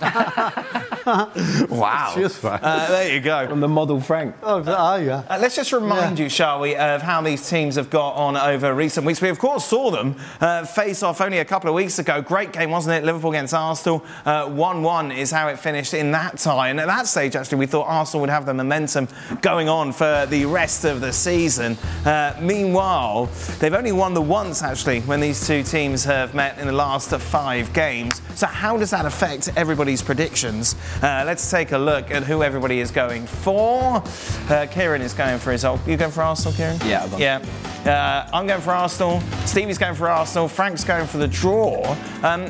now. 0.00 0.84
wow. 1.70 2.12
Cheers, 2.14 2.44
uh, 2.44 2.88
there 2.88 3.14
you 3.14 3.20
go. 3.20 3.48
From 3.48 3.60
the 3.60 3.68
model 3.68 3.98
Frank. 3.98 4.34
Oh, 4.42 4.62
oh 4.66 4.96
yeah. 4.96 5.22
Uh, 5.28 5.38
let's 5.40 5.56
just 5.56 5.72
remind 5.72 6.18
yeah. 6.18 6.24
you, 6.24 6.28
shall 6.28 6.60
we, 6.60 6.76
of 6.76 7.00
how 7.00 7.22
these 7.22 7.48
teams 7.48 7.76
have 7.76 7.88
got 7.88 8.10
on 8.10 8.36
over 8.36 8.74
recent 8.74 9.06
weeks. 9.06 9.22
We, 9.22 9.30
of 9.30 9.38
course, 9.38 9.64
saw 9.64 9.90
them 9.90 10.16
uh, 10.40 10.66
face 10.66 11.02
off 11.02 11.22
only 11.22 11.38
a 11.38 11.46
couple 11.46 11.70
of 11.70 11.74
weeks 11.74 11.98
ago. 11.98 12.20
Great 12.20 12.52
game, 12.52 12.70
wasn't 12.70 12.96
it? 12.96 13.06
Liverpool 13.06 13.30
against 13.30 13.54
Arsenal. 13.54 14.00
1 14.24 14.26
uh, 14.26 14.80
1 14.80 15.12
is 15.12 15.30
how 15.30 15.48
it 15.48 15.58
finished 15.58 15.94
in 15.94 16.10
that 16.10 16.36
tie. 16.36 16.68
And 16.68 16.78
at 16.78 16.86
that 16.88 17.06
stage, 17.06 17.36
actually, 17.36 17.58
we 17.58 17.66
thought 17.66 17.86
Arsenal 17.86 18.20
would 18.20 18.30
have 18.30 18.44
the 18.44 18.52
momentum 18.52 19.08
going 19.40 19.70
on 19.70 19.92
for 19.92 20.26
the 20.26 20.44
rest 20.44 20.84
of 20.84 21.00
the 21.00 21.12
season. 21.12 21.78
Uh, 22.04 22.36
meanwhile, 22.38 23.30
they've 23.60 23.72
only 23.72 23.92
won 23.92 24.12
the 24.12 24.20
once, 24.20 24.62
actually, 24.62 25.00
when 25.00 25.20
these 25.20 25.46
two 25.46 25.62
teams 25.62 26.04
have 26.04 26.34
met 26.34 26.58
in 26.58 26.66
the 26.66 26.72
last 26.72 27.10
five 27.10 27.72
games. 27.72 28.20
So, 28.34 28.46
how 28.46 28.76
does 28.76 28.90
that 28.90 29.06
affect 29.06 29.50
everybody's 29.56 30.02
predictions? 30.02 30.76
Uh, 31.00 31.22
let's 31.24 31.48
take 31.48 31.70
a 31.70 31.78
look 31.78 32.10
at 32.10 32.24
who 32.24 32.42
everybody 32.42 32.80
is 32.80 32.90
going 32.90 33.24
for. 33.24 34.02
Uh, 34.48 34.66
Kieran 34.68 35.00
is 35.00 35.14
going 35.14 35.38
for 35.38 35.52
his 35.52 35.64
old. 35.64 35.78
You 35.86 35.96
going 35.96 36.10
for 36.10 36.22
Arsenal, 36.22 36.52
Kieran? 36.54 36.76
Yeah. 36.84 37.08
Yeah. 37.16 37.44
Uh, 37.86 38.28
I'm 38.32 38.48
going 38.48 38.60
for 38.60 38.72
Arsenal. 38.72 39.20
Stevie's 39.46 39.78
going 39.78 39.94
for 39.94 40.08
Arsenal. 40.08 40.48
Frank's 40.48 40.82
going 40.82 41.06
for 41.06 41.18
the 41.18 41.28
draw. 41.28 41.96
Um, 42.24 42.46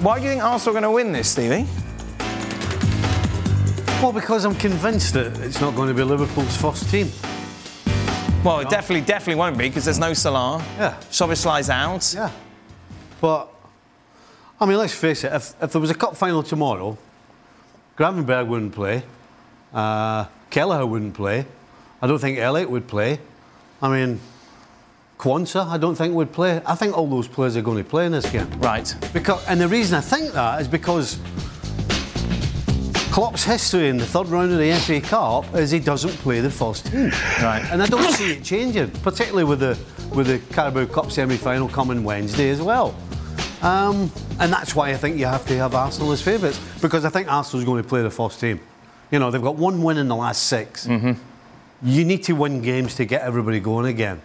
why 0.00 0.18
do 0.18 0.24
you 0.24 0.30
think 0.30 0.44
Arsenal 0.44 0.76
are 0.76 0.80
going 0.80 0.88
to 0.88 0.94
win 0.94 1.12
this, 1.12 1.28
Stevie? 1.28 1.66
Well, 4.00 4.12
because 4.12 4.44
I'm 4.44 4.54
convinced 4.54 5.14
that 5.14 5.36
it's 5.40 5.60
not 5.60 5.74
going 5.74 5.88
to 5.88 5.94
be 5.94 6.04
Liverpool's 6.04 6.56
first 6.56 6.88
team. 6.88 7.10
Well, 8.44 8.60
it 8.60 8.70
definitely, 8.70 9.04
definitely 9.04 9.40
won't 9.40 9.58
be 9.58 9.68
because 9.68 9.84
there's 9.84 9.98
no 9.98 10.14
Salah. 10.14 10.64
Yeah. 10.78 10.94
Szoboszlai's 11.10 11.68
out. 11.68 12.14
Yeah. 12.14 12.30
But, 13.20 13.52
I 14.60 14.66
mean, 14.66 14.78
let's 14.78 14.94
face 14.94 15.24
it, 15.24 15.32
if, 15.32 15.60
if 15.60 15.72
there 15.72 15.80
was 15.80 15.90
a 15.90 15.96
cup 15.96 16.16
final 16.16 16.44
tomorrow, 16.44 16.96
Gravenberch 17.98 18.46
wouldn't 18.46 18.72
play. 18.72 19.02
Uh, 19.74 20.26
Kelleher 20.50 20.86
wouldn't 20.86 21.14
play. 21.14 21.44
I 22.00 22.06
don't 22.06 22.20
think 22.20 22.38
Elliott 22.38 22.70
would 22.70 22.86
play. 22.86 23.18
I 23.82 23.88
mean, 23.88 24.20
Quansah, 25.18 25.66
I 25.66 25.78
don't 25.78 25.96
think 25.96 26.14
would 26.14 26.32
play. 26.32 26.62
I 26.64 26.76
think 26.76 26.96
all 26.96 27.08
those 27.08 27.26
players 27.26 27.56
are 27.56 27.62
going 27.62 27.82
to 27.82 27.88
play 27.88 28.06
in 28.06 28.12
this 28.12 28.30
game. 28.30 28.48
Right. 28.60 28.94
Because, 29.12 29.44
and 29.48 29.60
the 29.60 29.66
reason 29.66 29.98
I 29.98 30.00
think 30.00 30.32
that 30.32 30.60
is 30.60 30.68
because 30.68 31.18
Klopp's 33.10 33.42
history 33.42 33.88
in 33.88 33.96
the 33.96 34.06
third 34.06 34.28
round 34.28 34.52
of 34.52 34.58
the 34.58 34.72
FA 34.74 35.00
Cup 35.00 35.52
is 35.56 35.72
he 35.72 35.80
doesn't 35.80 36.12
play 36.18 36.38
the 36.38 36.50
first 36.50 36.86
team. 36.86 37.10
Right. 37.42 37.66
And 37.72 37.82
I 37.82 37.86
don't 37.86 38.12
see 38.12 38.34
it 38.34 38.44
changing, 38.44 38.92
particularly 39.02 39.42
with 39.42 39.58
the 39.58 39.76
with 40.14 40.28
the 40.28 40.38
Carabao 40.54 40.86
Cup 40.86 41.10
semi-final 41.10 41.68
coming 41.68 42.04
Wednesday 42.04 42.50
as 42.50 42.62
well. 42.62 42.94
Um, 43.62 44.12
and 44.38 44.52
that's 44.52 44.74
why 44.74 44.90
I 44.90 44.96
think 44.96 45.18
you 45.18 45.26
have 45.26 45.46
to 45.46 45.56
have 45.56 45.74
Arsenal 45.74 46.12
as 46.12 46.22
favourites 46.22 46.60
because 46.80 47.04
I 47.04 47.10
think 47.10 47.30
Arsenal's 47.30 47.64
going 47.64 47.82
to 47.82 47.88
play 47.88 48.02
the 48.02 48.10
first 48.10 48.40
team. 48.40 48.60
You 49.10 49.18
know, 49.18 49.30
they've 49.30 49.42
got 49.42 49.56
one 49.56 49.82
win 49.82 49.96
in 49.96 50.08
the 50.08 50.16
last 50.16 50.44
6 50.44 50.86
mm-hmm. 50.86 51.12
You 51.80 52.04
need 52.04 52.24
to 52.24 52.32
win 52.32 52.60
games 52.60 52.96
to 52.96 53.04
get 53.04 53.22
everybody 53.22 53.60
going 53.60 53.86
again. 53.86 54.20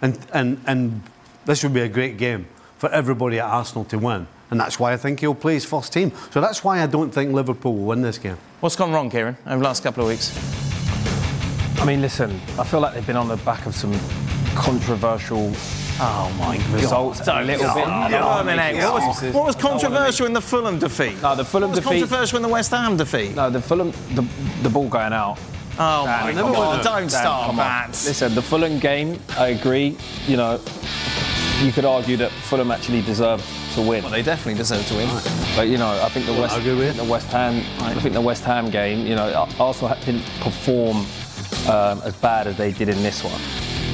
And, 0.00 0.18
and, 0.32 0.60
and 0.66 1.02
this 1.44 1.62
would 1.62 1.74
be 1.74 1.82
a 1.82 1.88
great 1.88 2.16
game 2.16 2.46
for 2.78 2.90
everybody 2.90 3.38
at 3.38 3.44
Arsenal 3.44 3.84
to 3.86 3.98
win. 3.98 4.26
And 4.50 4.58
that's 4.58 4.78
why 4.78 4.92
I 4.92 4.96
think 4.96 5.20
he'll 5.20 5.34
play 5.34 5.54
his 5.54 5.64
first 5.64 5.92
team. 5.92 6.12
So 6.30 6.40
that's 6.40 6.64
why 6.64 6.82
I 6.82 6.86
don't 6.86 7.10
think 7.10 7.32
Liverpool 7.32 7.74
will 7.74 7.86
win 7.86 8.00
this 8.00 8.16
game. 8.18 8.38
What's 8.60 8.76
gone 8.76 8.92
wrong, 8.92 9.10
Kieran, 9.10 9.36
over 9.46 9.58
the 9.58 9.64
last 9.64 9.82
couple 9.82 10.02
of 10.02 10.08
weeks? 10.08 10.32
I 11.78 11.84
mean, 11.84 12.00
listen, 12.00 12.40
I 12.58 12.64
feel 12.64 12.80
like 12.80 12.94
they've 12.94 13.06
been 13.06 13.16
on 13.16 13.28
the 13.28 13.36
back 13.38 13.66
of 13.66 13.74
some 13.74 13.92
controversial 14.54 15.52
Oh 16.00 16.34
my 16.40 16.56
God. 16.58 16.70
results 16.72 17.20
a 17.28 17.42
little 17.42 17.72
bit. 17.74 17.86
I 17.86 18.10
don't 18.10 18.24
wanna 18.24 18.44
make 18.44 18.56
Dominate. 18.56 18.82
What 18.84 18.94
was, 18.94 19.22
what 19.34 19.46
was 19.46 19.56
I 19.56 19.60
don't 19.60 19.70
wanna 19.72 19.80
controversial 19.80 20.26
in 20.26 20.32
the 20.32 20.40
Fulham 20.40 20.78
defeat? 20.78 21.22
No, 21.22 21.36
the 21.36 21.44
Fulham 21.44 21.70
what 21.70 21.76
was 21.76 21.84
defeat- 21.84 22.00
controversial 22.00 22.36
in 22.38 22.42
the 22.42 22.48
West 22.48 22.70
Ham 22.72 22.96
defeat? 22.96 23.34
No, 23.36 23.48
the 23.50 23.60
Fulham, 23.60 23.92
the, 24.14 24.26
the 24.62 24.70
ball 24.70 24.88
going 24.88 25.12
out. 25.12 25.38
Oh 25.78 26.06
my 26.06 26.32
Dan, 26.32 26.34
come 26.42 26.52
God! 26.52 26.78
on. 26.78 26.84
Don't 26.84 27.00
Dan, 27.02 27.10
start 27.10 27.46
come 27.46 27.50
on. 27.50 27.56
that. 27.66 27.88
Listen, 27.90 28.34
the 28.34 28.42
Fulham 28.42 28.78
game, 28.78 29.18
I 29.38 29.48
agree. 29.48 29.96
You 30.26 30.36
know, 30.36 30.60
you 31.62 31.72
could 31.72 31.84
argue 31.84 32.16
that 32.18 32.30
Fulham 32.30 32.70
actually 32.70 33.02
deserved 33.02 33.44
to 33.74 33.82
win. 33.82 34.02
Well, 34.02 34.12
they 34.12 34.22
definitely 34.22 34.54
deserve 34.54 34.86
to 34.86 34.94
win. 34.94 35.08
But 35.56 35.68
you 35.68 35.78
know, 35.78 35.88
I 36.02 36.08
think 36.08 36.26
the 36.26 36.32
West, 36.32 36.54
argue 36.54 36.76
with 36.76 36.96
the 36.96 37.04
West 37.04 37.26
Ham, 37.28 37.62
I 37.82 37.94
think 38.00 38.14
the 38.14 38.20
West 38.20 38.44
Ham 38.44 38.70
game, 38.70 39.06
you 39.06 39.14
know, 39.16 39.48
Arsenal 39.58 39.96
didn't 40.04 40.24
perform 40.40 40.98
um, 41.68 42.00
as 42.04 42.14
bad 42.16 42.46
as 42.46 42.56
they 42.56 42.70
did 42.72 42.88
in 42.88 43.02
this 43.02 43.22
one. 43.24 43.40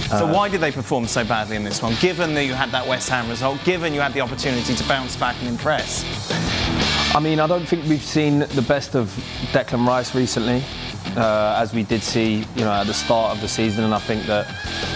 So 0.08 0.26
why 0.26 0.48
did 0.48 0.60
they 0.60 0.72
perform 0.72 1.06
so 1.06 1.24
badly 1.24 1.56
in 1.56 1.64
this 1.64 1.82
one? 1.82 1.94
Given 2.00 2.34
that 2.34 2.44
you 2.44 2.54
had 2.54 2.70
that 2.70 2.86
West 2.86 3.08
Ham 3.08 3.28
result, 3.28 3.62
given 3.64 3.94
you 3.94 4.00
had 4.00 4.12
the 4.12 4.20
opportunity 4.20 4.74
to 4.74 4.88
bounce 4.88 5.16
back 5.16 5.36
and 5.40 5.48
impress. 5.48 6.04
I 7.14 7.20
mean, 7.20 7.40
I 7.40 7.46
don't 7.46 7.66
think 7.66 7.86
we've 7.86 8.02
seen 8.02 8.40
the 8.40 8.64
best 8.66 8.94
of 8.94 9.08
Declan 9.52 9.86
Rice 9.86 10.14
recently, 10.14 10.62
uh, 11.16 11.56
as 11.58 11.72
we 11.72 11.82
did 11.82 12.02
see, 12.02 12.44
you 12.56 12.64
know, 12.64 12.72
at 12.72 12.86
the 12.86 12.94
start 12.94 13.34
of 13.34 13.40
the 13.40 13.48
season. 13.48 13.84
And 13.84 13.94
I 13.94 13.98
think 13.98 14.24
that 14.26 14.46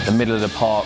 the 0.05 0.11
middle 0.11 0.35
of 0.35 0.41
the 0.41 0.49
park 0.49 0.85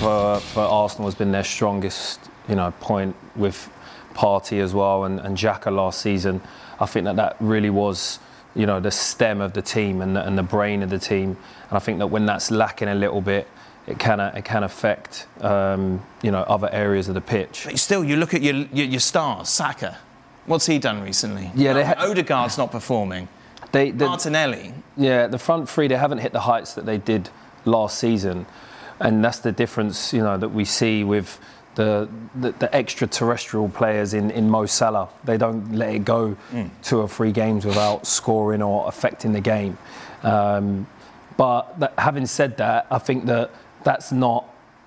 for, 0.00 0.40
for 0.40 0.60
Arsenal 0.60 1.06
has 1.06 1.14
been 1.14 1.32
their 1.32 1.44
strongest, 1.44 2.20
you 2.48 2.54
know, 2.54 2.72
point 2.80 3.16
with 3.34 3.70
Partey 4.14 4.60
as 4.60 4.74
well 4.74 5.04
and, 5.04 5.20
and 5.20 5.36
Xhaka 5.36 5.74
last 5.74 6.00
season. 6.00 6.40
I 6.78 6.86
think 6.86 7.04
that 7.04 7.16
that 7.16 7.36
really 7.40 7.70
was, 7.70 8.18
you 8.56 8.66
know, 8.66 8.80
the 8.80 8.90
stem 8.90 9.40
of 9.40 9.52
the 9.52 9.62
team 9.62 10.00
and 10.00 10.16
the, 10.16 10.26
and 10.26 10.36
the 10.36 10.42
brain 10.42 10.82
of 10.82 10.90
the 10.90 10.98
team. 10.98 11.36
And 11.68 11.72
I 11.76 11.78
think 11.78 11.98
that 11.98 12.08
when 12.08 12.26
that's 12.26 12.50
lacking 12.50 12.88
a 12.88 12.94
little 12.94 13.20
bit, 13.20 13.46
it 13.86 13.98
can 14.00 14.18
it 14.18 14.44
can 14.44 14.64
affect, 14.64 15.26
um, 15.42 16.04
you 16.22 16.30
know, 16.32 16.40
other 16.40 16.68
areas 16.72 17.08
of 17.08 17.14
the 17.14 17.20
pitch. 17.20 17.62
But 17.66 17.78
still, 17.78 18.02
you 18.02 18.16
look 18.16 18.34
at 18.34 18.42
your, 18.42 18.54
your, 18.54 18.86
your 18.86 19.00
stars, 19.00 19.48
Saka. 19.48 19.98
What's 20.46 20.66
he 20.66 20.78
done 20.78 21.02
recently? 21.02 21.50
Yeah, 21.54 21.72
they 21.72 21.84
ha- 21.84 21.94
Odegaard's 21.98 22.58
not 22.58 22.72
performing. 22.72 23.28
They, 23.72 23.90
the- 23.90 24.06
Martinelli. 24.06 24.74
Yeah, 24.96 25.26
the 25.26 25.38
front 25.38 25.68
three 25.68 25.86
they 25.88 25.96
haven't 25.96 26.18
hit 26.18 26.32
the 26.32 26.40
heights 26.40 26.74
that 26.74 26.86
they 26.86 26.98
did 26.98 27.30
last 27.64 27.98
season, 27.98 28.46
and 28.98 29.24
that's 29.24 29.40
the 29.40 29.52
difference, 29.52 30.12
you 30.12 30.22
know, 30.22 30.36
that 30.38 30.48
we 30.48 30.64
see 30.64 31.04
with 31.04 31.38
the 31.76 32.08
the, 32.40 32.50
the 32.52 32.74
extraterrestrial 32.74 33.68
players 33.68 34.12
in 34.14 34.30
in 34.32 34.50
Mo 34.50 34.66
Salah. 34.66 35.08
They 35.24 35.36
don't 35.38 35.72
let 35.72 35.94
it 35.94 36.04
go 36.04 36.36
two 36.82 37.00
or 37.00 37.08
three 37.08 37.30
games 37.32 37.64
without 37.64 38.06
scoring 38.06 38.62
or 38.62 38.88
affecting 38.88 39.32
the 39.32 39.40
game. 39.40 39.78
Um, 40.24 40.86
but 41.36 41.78
that, 41.80 41.92
having 41.98 42.26
said 42.26 42.56
that, 42.56 42.86
I 42.90 42.98
think 42.98 43.26
that 43.26 43.50
that's 43.84 44.10
not 44.10 44.44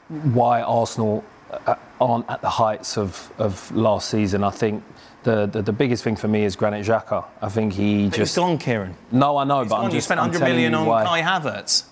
why 0.09 0.61
Arsenal 0.61 1.23
uh, 1.67 1.75
aren't 2.01 2.27
at 2.29 2.41
the 2.41 2.49
heights 2.49 2.97
of, 2.97 3.31
of 3.37 3.71
last 3.75 4.09
season. 4.09 4.43
I 4.43 4.49
think. 4.51 4.83
The, 5.23 5.47
the, 5.47 5.61
the 5.61 5.73
biggest 5.73 6.01
thing 6.05 6.15
for 6.15 6.29
me 6.29 6.45
is 6.45 6.55
Granit 6.55 6.85
Xhaka. 6.85 7.25
I 7.41 7.49
think 7.49 7.73
he 7.73 8.07
But 8.07 8.15
just 8.15 8.35
he's 8.35 8.41
gone, 8.41 8.57
Kieran. 8.57 8.95
no, 9.11 9.35
I 9.35 9.43
know, 9.43 9.59
He's 9.63 9.69
but 9.69 9.75
gone. 9.75 9.85
I'm 9.85 9.91
you 9.91 9.97
just 9.97 10.07
spent 10.07 10.21
I'm 10.21 10.27
100 10.31 10.39
telling 10.39 10.53
million 10.55 10.71
you 10.71 10.77
on 10.79 10.85
why. 10.85 11.03
Kai 11.03 11.21
Havertz. 11.21 11.83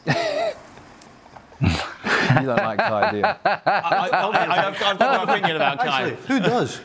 You 2.30 2.48
don't 2.48 2.58
like 2.58 2.78
Kai, 2.80 3.12
do 3.12 3.18
you? 3.18 3.24
I, 3.46 4.10
I, 4.12 4.56
have 4.62 4.80
got 4.80 5.00
my 5.00 5.34
opinion 5.34 5.56
about 5.56 5.80
Kai. 5.80 6.12
Actually, 6.12 6.28
who 6.28 6.40
does? 6.40 6.82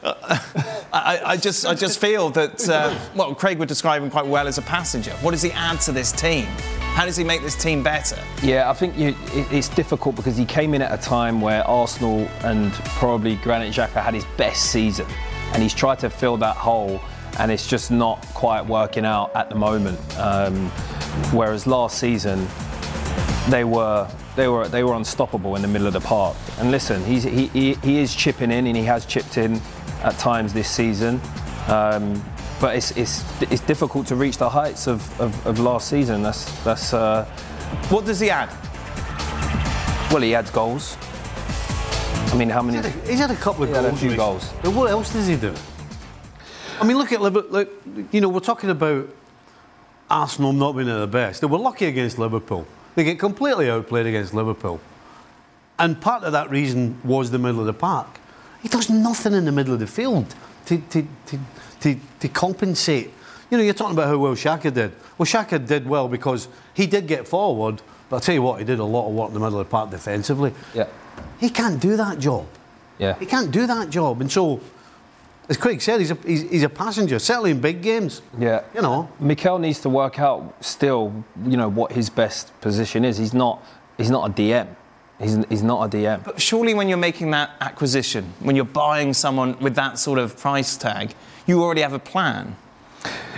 I, 0.93 1.21
I 1.25 1.37
just, 1.37 1.67
I 1.67 1.75
just 1.75 1.99
feel 1.99 2.31
that, 2.31 2.69
uh, 2.69 2.95
well, 3.15 3.35
Craig 3.35 3.59
would 3.59 3.69
describe 3.69 4.03
him 4.03 4.11
quite 4.11 4.27
well 4.27 4.47
as 4.47 4.59
a 4.59 4.63
passenger. 4.63 5.13
What 5.23 5.31
does 5.33 5.43
he 5.43 5.51
add 5.53 5.81
to 5.83 5.93
this 5.93 6.13
team? 6.13 6.47
How 6.95 7.07
does 7.07 7.17
he 7.17 7.25
make 7.25 7.41
this 7.41 7.57
team 7.57 7.83
better? 7.83 8.19
Yeah, 8.43 8.69
I 8.69 8.75
think 8.75 8.99
you, 8.99 9.09
it, 9.09 9.53
it's 9.53 9.71
difficult 9.71 10.15
because 10.15 10.37
he 10.37 10.45
came 10.45 10.75
in 10.75 10.83
at 10.83 10.93
a 10.93 11.03
time 11.03 11.41
where 11.41 11.67
Arsenal 11.67 12.29
and 12.43 12.71
probably 12.73 13.37
Granit 13.37 13.73
Xhaka 13.73 14.03
had 14.03 14.13
his 14.13 14.27
best 14.37 14.71
season, 14.71 15.07
and 15.55 15.63
he's 15.63 15.75
tried 15.75 15.99
to 16.01 16.11
fill 16.11 16.37
that 16.39 16.57
hole, 16.57 17.01
and 17.39 17.51
it's 17.51 17.67
just 17.67 17.91
not 17.91 18.21
quite 18.35 18.67
working 18.67 19.07
out 19.07 19.35
at 19.35 19.49
the 19.49 19.55
moment. 19.55 19.99
Um, 20.19 20.69
whereas 21.33 21.67
last 21.67 21.99
season, 21.99 22.47
they 23.49 23.65
were 23.65 24.07
they 24.37 24.49
were 24.49 24.67
they 24.69 24.83
were 24.85 24.95
unstoppable 24.95 25.57
in 25.57 25.63
the 25.63 25.69
middle 25.69 25.87
of 25.87 25.93
the 25.93 26.01
park. 26.01 26.37
And 26.59 26.71
listen, 26.71 27.05
he's, 27.05 27.23
he, 27.25 27.49
he 27.49 27.75
he 27.75 27.99
is 28.01 28.15
chipping 28.15 28.51
in, 28.51 28.67
and 28.67 28.77
he 28.77 28.85
has 28.85 29.05
chipped 29.07 29.37
in 29.39 29.61
at 30.03 30.19
times 30.19 30.53
this 30.53 30.69
season. 30.71 31.21
Um, 31.69 32.23
but 32.61 32.77
it's, 32.77 32.91
it's 32.93 33.25
it's 33.43 33.61
difficult 33.61 34.07
to 34.09 34.17
reach 34.17 34.37
the 34.39 34.49
heights 34.49 34.87
of, 34.87 35.21
of, 35.21 35.47
of 35.47 35.59
last 35.59 35.89
season. 35.89 36.23
That's 36.23 36.45
that's. 36.65 36.93
Uh, 36.95 37.25
What 37.91 38.05
does 38.05 38.21
he 38.21 38.31
add? 38.31 38.49
well, 40.13 40.23
he 40.23 40.35
adds 40.35 40.51
goals. 40.51 40.97
I 42.33 42.37
mean, 42.37 42.51
how 42.51 42.63
many? 42.63 42.79
He's 42.79 42.87
had 42.87 42.95
a- 43.05 43.09
He's 43.11 43.19
had 43.21 43.31
a 43.31 43.37
couple 43.37 43.65
of 43.65 43.71
had 43.71 43.85
a 43.85 43.89
goals. 43.89 44.01
few 44.01 44.17
goals. 44.17 44.51
But 44.63 44.73
what 44.75 44.91
else 44.91 45.13
does 45.13 45.27
he 45.27 45.37
do? 45.37 45.55
I 46.81 46.85
mean, 46.85 46.97
look 46.99 47.13
at 47.13 47.21
Liverpool. 47.21 47.51
Look, 47.51 47.69
you 48.13 48.21
know, 48.21 48.29
we're 48.29 48.41
talking 48.41 48.71
about 48.71 49.09
Arsenal 50.11 50.53
not 50.53 50.73
being 50.77 50.89
at 50.89 50.99
the 50.99 51.07
best. 51.07 51.41
They 51.41 51.47
were 51.47 51.59
lucky 51.59 51.87
against 51.87 52.19
Liverpool. 52.19 52.67
They 52.95 53.05
get 53.05 53.19
completely 53.19 53.71
outplayed 53.71 54.07
against 54.07 54.35
Liverpool. 54.35 54.81
And 55.79 56.01
part 56.01 56.25
of 56.25 56.33
that 56.33 56.51
reason 56.51 57.01
was 57.03 57.31
the 57.31 57.39
middle 57.39 57.61
of 57.61 57.67
the 57.67 57.73
park. 57.73 58.07
He 58.63 58.69
does 58.69 58.89
nothing 58.91 59.33
in 59.33 59.45
the 59.45 59.53
middle 59.53 59.75
of 59.75 59.81
the 59.81 59.87
field 59.87 60.35
to, 60.67 60.79
to, 60.79 61.07
to, 61.27 61.39
to, 61.81 61.97
to 62.21 62.29
compensate. 62.29 63.11
You 63.51 63.59
know, 63.59 63.65
you're 63.65 63.75
talking 63.75 63.95
about 63.95 64.09
how 64.09 64.19
well 64.19 64.35
Xhaka 64.35 64.73
did. 64.73 64.93
Well, 65.19 65.27
Xhaka 65.27 65.67
did 65.67 65.87
well 65.87 66.09
because 66.09 66.49
he 66.75 66.87
did 66.87 67.07
get 67.07 67.27
forward, 67.27 67.83
but 68.09 68.17
I'll 68.17 68.21
tell 68.21 68.35
you 68.35 68.43
what, 68.43 68.59
he 68.59 68.65
did 68.65 68.79
a 68.79 68.85
lot 68.85 69.09
of 69.09 69.15
work 69.15 69.29
in 69.29 69.35
the 69.35 69.41
middle 69.41 69.59
of 69.59 69.67
the 69.67 69.71
park 69.71 69.91
defensively. 69.91 70.53
Yeah. 70.75 70.87
He 71.41 71.51
can't 71.51 71.81
do 71.81 71.97
that 71.97 72.19
job. 72.19 72.47
Yeah. 72.99 73.19
He 73.19 73.27
can't 73.27 73.51
do 73.51 73.67
that 73.67 73.91
job. 73.91 74.21
And 74.21 74.31
so, 74.31 74.61
as 75.49 75.57
Craig 75.57 75.83
said, 75.83 76.01
he's 76.01 76.11
a, 76.11 76.15
he's, 76.27 76.43
he's 76.43 76.63
a 76.63 76.69
passenger, 76.69 77.19
certainly 77.19 77.51
in 77.51 77.61
big 77.61 77.83
games. 77.83 78.23
Yeah. 78.39 78.63
You 78.75 78.83
know, 78.83 79.11
Mikel 79.19 79.59
needs 79.59 79.81
to 79.81 79.89
work 79.89 80.19
out 80.19 80.55
still, 80.65 81.25
you 81.45 81.57
know, 81.57 81.69
what 81.69 81.93
his 81.93 82.09
best 82.09 82.59
position 82.61 83.05
is. 83.05 83.19
He's 83.19 83.35
not 83.35 83.63
he's 83.99 84.11
not 84.11 84.31
a 84.31 84.33
DM. 84.33 84.69
He's, 85.21 85.39
he's 85.49 85.63
not 85.63 85.85
a 85.85 85.97
DM. 85.97 86.25
But 86.25 86.41
surely 86.41 86.75
when 86.75 86.89
you're 86.89 86.99
making 86.99 87.31
that 87.31 87.51
acquisition, 87.61 88.33
when 88.41 88.57
you're 88.57 88.65
buying 88.65 89.15
someone 89.15 89.59
with 89.61 89.77
that 89.77 89.99
sort 89.99 90.19
of 90.19 90.37
price 90.37 90.77
tag, 90.77 91.15
you 91.47 91.63
already 91.63 91.83
have 91.83 91.93
a 91.93 91.99
plan. 91.99 92.57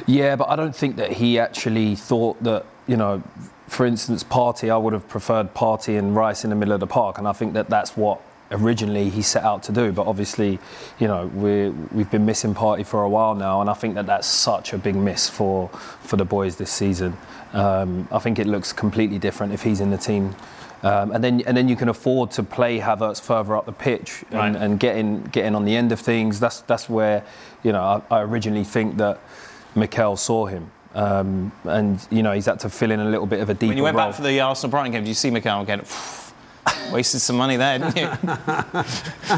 Yeah, 0.07 0.37
but 0.37 0.49
I 0.49 0.57
don't 0.57 0.75
think 0.75 0.97
that 0.97 1.13
he 1.13 1.39
actually 1.39 1.95
thought 1.95 2.43
that, 2.43 2.65
you 2.87 2.97
know, 2.97 3.23
for 3.67 3.87
instance, 3.87 4.25
Partey, 4.25 4.71
I 4.71 4.77
would 4.77 4.93
have 4.93 5.09
preferred 5.09 5.55
Partey 5.55 5.99
and 5.99 6.15
Rice 6.15 6.45
in 6.45 6.51
the 6.51 6.57
middle 6.57 6.75
of 6.75 6.81
the 6.81 6.87
park, 6.87 7.19
and 7.19 7.27
I 7.27 7.33
think 7.33 7.55
that 7.55 7.69
that's 7.69 7.97
what 7.97 8.21
originally 8.51 9.11
he 9.11 9.23
set 9.23 9.43
out 9.45 9.63
to 9.65 9.73
do. 9.73 9.93
But 9.93 10.07
obviously, 10.07 10.59
you 10.99 11.07
know, 11.09 11.27
we 11.29 11.71
we've 11.93 12.11
been 12.11 12.27
missing 12.27 12.55
Partey 12.55 12.87
for 12.87 13.03
a 13.03 13.09
while 13.09 13.35
now, 13.35 13.61
and 13.61 13.69
I 13.71 13.75
think 13.75 13.95
that 13.95 14.07
that's 14.07 14.27
such 14.27 14.73
a 14.73 14.79
big 14.79 14.95
miss 14.97 15.29
for 15.29 15.69
for 15.69 16.17
the 16.17 16.25
boys 16.25 16.57
this 16.57 16.71
season. 16.73 17.17
Um, 17.53 18.09
I 18.11 18.19
think 18.19 18.39
it 18.39 18.47
looks 18.47 18.73
completely 18.73 19.19
different 19.19 19.53
if 19.53 19.63
he's 19.63 19.81
in 19.81 19.91
the 19.91 19.99
team. 19.99 20.35
Um, 20.83 21.13
and 21.13 21.25
then, 21.25 21.41
and 21.47 21.57
then 21.57 21.67
you 21.67 21.77
can 21.77 21.89
afford 21.89 22.31
to 22.33 22.43
play 22.43 22.79
Havertz 22.79 23.19
further 23.19 23.57
up 23.57 23.65
the 23.65 23.73
pitch 23.73 24.23
and, 24.31 24.55
Right. 24.55 24.57
and 24.57 24.79
getting 24.79 25.23
getting 25.33 25.55
on 25.55 25.65
the 25.65 25.75
end 25.77 25.93
of 25.93 26.01
things. 26.01 26.39
That's 26.41 26.61
that's 26.63 26.91
where, 26.91 27.25
you 27.63 27.73
know, 27.73 28.03
I, 28.11 28.17
I 28.17 28.21
originally 28.23 28.65
think 28.65 28.99
that 28.99 29.19
Mikel 29.75 30.17
saw 30.17 30.45
him. 30.47 30.71
Um, 30.95 31.53
and 31.65 32.07
you 32.11 32.23
know 32.23 32.33
he's 32.33 32.47
had 32.47 32.61
to 32.61 32.69
fill 32.69 32.91
in 32.91 33.01
a 33.01 33.05
little 33.09 33.27
bit 33.27 33.41
of 33.41 33.49
a 33.49 33.55
deeper 33.55 33.69
When 33.71 33.77
you 33.79 33.83
went 33.83 33.97
role. 33.97 34.07
back 34.09 34.15
for 34.15 34.23
the 34.23 34.41
Arsenal 34.41 34.71
Brighton 34.71 34.93
game, 34.93 35.03
did 35.05 35.09
you 35.09 35.15
see 35.15 35.31
Mikel 35.31 35.63
again? 35.63 35.81
Wasted 36.93 37.21
some 37.21 37.37
money 37.37 37.57
there, 37.57 37.79
didn't 37.79 37.97
you? 37.97 38.09